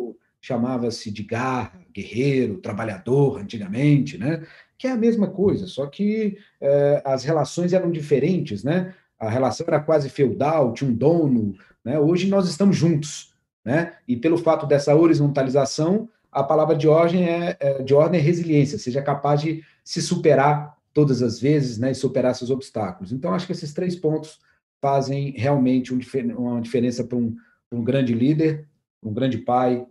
chamava-se 0.40 1.10
de 1.10 1.24
garra, 1.24 1.80
guerreiro, 1.92 2.58
trabalhador, 2.58 3.40
antigamente, 3.40 4.16
né? 4.16 4.46
Que 4.78 4.86
é 4.86 4.92
a 4.92 4.96
mesma 4.96 5.28
coisa, 5.28 5.66
só 5.66 5.86
que 5.86 6.38
é, 6.60 7.02
as 7.04 7.24
relações 7.24 7.72
eram 7.72 7.90
diferentes, 7.90 8.62
né? 8.62 8.94
A 9.18 9.28
relação 9.28 9.66
era 9.66 9.80
quase 9.80 10.08
feudal, 10.08 10.72
tinha 10.72 10.88
um 10.88 10.94
dono, 10.94 11.56
né? 11.84 11.98
Hoje 11.98 12.28
nós 12.28 12.48
estamos 12.48 12.76
juntos, 12.76 13.34
né? 13.64 13.94
E 14.06 14.16
pelo 14.16 14.38
fato 14.38 14.66
dessa 14.66 14.94
horizontalização, 14.94 16.08
a 16.30 16.44
palavra 16.44 16.76
de 16.76 16.86
ordem 16.86 17.24
é, 17.24 17.56
é 17.58 17.82
de 17.82 17.92
ordem 17.92 18.20
é 18.20 18.22
resiliência, 18.22 18.78
seja 18.78 19.02
capaz 19.02 19.40
de 19.40 19.64
se 19.82 20.00
superar 20.00 20.76
todas 20.94 21.20
as 21.22 21.40
vezes, 21.40 21.78
né? 21.78 21.90
E 21.90 21.94
superar 21.96 22.34
seus 22.36 22.50
obstáculos. 22.50 23.10
Então, 23.10 23.34
acho 23.34 23.46
que 23.46 23.52
esses 23.52 23.74
três 23.74 23.96
pontos 23.96 24.38
fazem 24.80 25.30
realmente 25.32 25.94
um, 25.94 25.98
uma 26.36 26.60
diferença 26.60 27.04
para 27.04 27.16
um, 27.16 27.36
um 27.70 27.82
grande 27.82 28.14
líder, 28.14 28.68
um 29.02 29.12
grande 29.12 29.38
pai, 29.38 29.86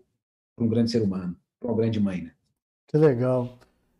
para 0.56 0.66
um 0.66 0.70
grande 0.70 0.92
ser 0.92 1.02
humano, 1.02 1.36
para 1.60 1.70
uma 1.70 1.78
grande 1.78 2.00
mãe. 2.00 2.24
Né? 2.24 2.32
Que 2.88 2.98
legal. 2.98 3.58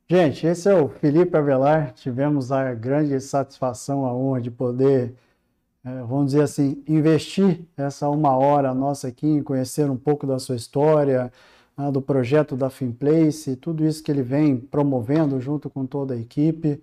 Gente, 0.10 0.48
esse 0.48 0.70
é 0.70 0.74
o 0.74 0.88
Felipe 0.88 1.36
Avelar. 1.36 1.94
Tivemos 1.94 2.52
a 2.52 2.74
grande 2.74 3.20
satisfação, 3.20 4.06
a 4.06 4.14
honra 4.14 4.42
de 4.42 4.50
poder, 4.50 5.14
é, 5.84 6.02
vamos 6.04 6.28
dizer 6.28 6.44
assim, 6.44 6.82
investir 6.88 7.62
essa 7.76 8.10
uma 8.10 8.36
hora 8.38 8.74
nossa 8.74 9.10
aqui 9.10 9.28
em 9.28 9.44
conhecer 9.44 9.90
um 9.90 9.98
pouco 9.98 10.26
da 10.26 10.40
sua 10.40 10.56
história, 10.56 11.32
né, 11.78 11.92
do 11.92 12.02
projeto 12.02 12.56
da 12.56 12.70
Finplace, 12.70 13.58
tudo 13.58 13.86
isso 13.86 14.02
que 14.02 14.10
ele 14.10 14.24
vem 14.24 14.58
promovendo 14.58 15.40
junto 15.42 15.70
com 15.70 15.86
toda 15.86 16.14
a 16.14 16.18
equipe. 16.18 16.82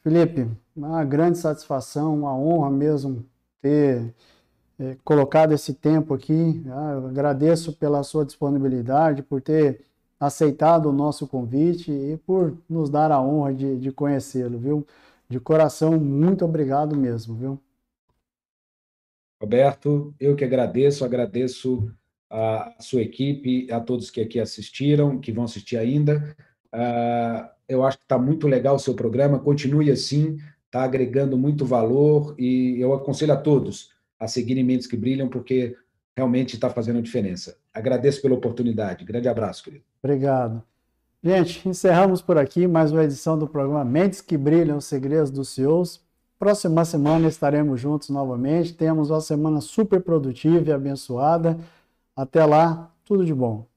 Felipe, 0.00 0.48
uma 0.74 1.04
grande 1.04 1.38
satisfação, 1.38 2.14
uma 2.14 2.34
honra 2.34 2.70
mesmo 2.70 3.24
ter 3.60 4.14
é, 4.78 4.96
colocado 5.04 5.52
esse 5.52 5.74
tempo 5.74 6.14
aqui. 6.14 6.62
Ah, 6.68 6.92
eu 6.94 7.06
agradeço 7.08 7.72
pela 7.74 8.02
sua 8.02 8.24
disponibilidade, 8.24 9.22
por 9.22 9.40
ter 9.40 9.84
aceitado 10.18 10.86
o 10.86 10.92
nosso 10.92 11.26
convite 11.26 11.90
e 11.90 12.16
por 12.18 12.56
nos 12.68 12.90
dar 12.90 13.10
a 13.10 13.20
honra 13.20 13.54
de, 13.54 13.76
de 13.78 13.92
conhecê-lo, 13.92 14.58
viu? 14.58 14.86
De 15.28 15.38
coração, 15.40 15.98
muito 15.98 16.44
obrigado 16.44 16.96
mesmo, 16.96 17.34
viu? 17.36 17.60
Roberto, 19.42 20.14
eu 20.20 20.36
que 20.36 20.44
agradeço, 20.44 21.04
agradeço 21.04 21.90
a 22.28 22.74
sua 22.78 23.00
equipe, 23.00 23.70
a 23.72 23.80
todos 23.80 24.10
que 24.10 24.20
aqui 24.20 24.38
assistiram, 24.38 25.18
que 25.18 25.32
vão 25.32 25.44
assistir 25.44 25.76
ainda. 25.76 26.36
Uh, 26.74 27.48
eu 27.68 27.84
acho 27.84 27.98
que 27.98 28.04
está 28.04 28.18
muito 28.18 28.46
legal 28.46 28.76
o 28.76 28.78
seu 28.78 28.94
programa, 28.94 29.38
continue 29.38 29.90
assim, 29.90 30.38
está 30.70 30.84
agregando 30.84 31.36
muito 31.36 31.66
valor 31.66 32.34
e 32.38 32.80
eu 32.80 32.94
aconselho 32.94 33.32
a 33.32 33.36
todos 33.36 33.90
a 34.18 34.28
seguirem 34.28 34.62
Mentes 34.62 34.86
que 34.86 34.96
Brilham, 34.96 35.28
porque 35.28 35.76
realmente 36.16 36.54
está 36.54 36.70
fazendo 36.70 37.02
diferença. 37.02 37.56
Agradeço 37.74 38.22
pela 38.22 38.34
oportunidade. 38.34 39.04
Grande 39.04 39.28
abraço, 39.28 39.64
querido. 39.64 39.84
Obrigado. 40.02 40.62
Gente, 41.22 41.68
encerramos 41.68 42.22
por 42.22 42.38
aqui 42.38 42.66
mais 42.66 42.92
uma 42.92 43.04
edição 43.04 43.36
do 43.36 43.48
programa 43.48 43.84
Mentes 43.84 44.20
que 44.20 44.36
Brilham, 44.36 44.76
os 44.76 44.84
Segredos 44.84 45.30
dos 45.30 45.48
CEOs. 45.50 46.00
Próxima 46.38 46.84
semana 46.84 47.28
estaremos 47.28 47.80
juntos 47.80 48.08
novamente. 48.08 48.72
Temos 48.72 49.10
uma 49.10 49.20
semana 49.20 49.60
super 49.60 50.00
produtiva 50.00 50.70
e 50.70 50.72
abençoada. 50.72 51.58
Até 52.14 52.44
lá, 52.44 52.92
tudo 53.04 53.24
de 53.24 53.34
bom. 53.34 53.69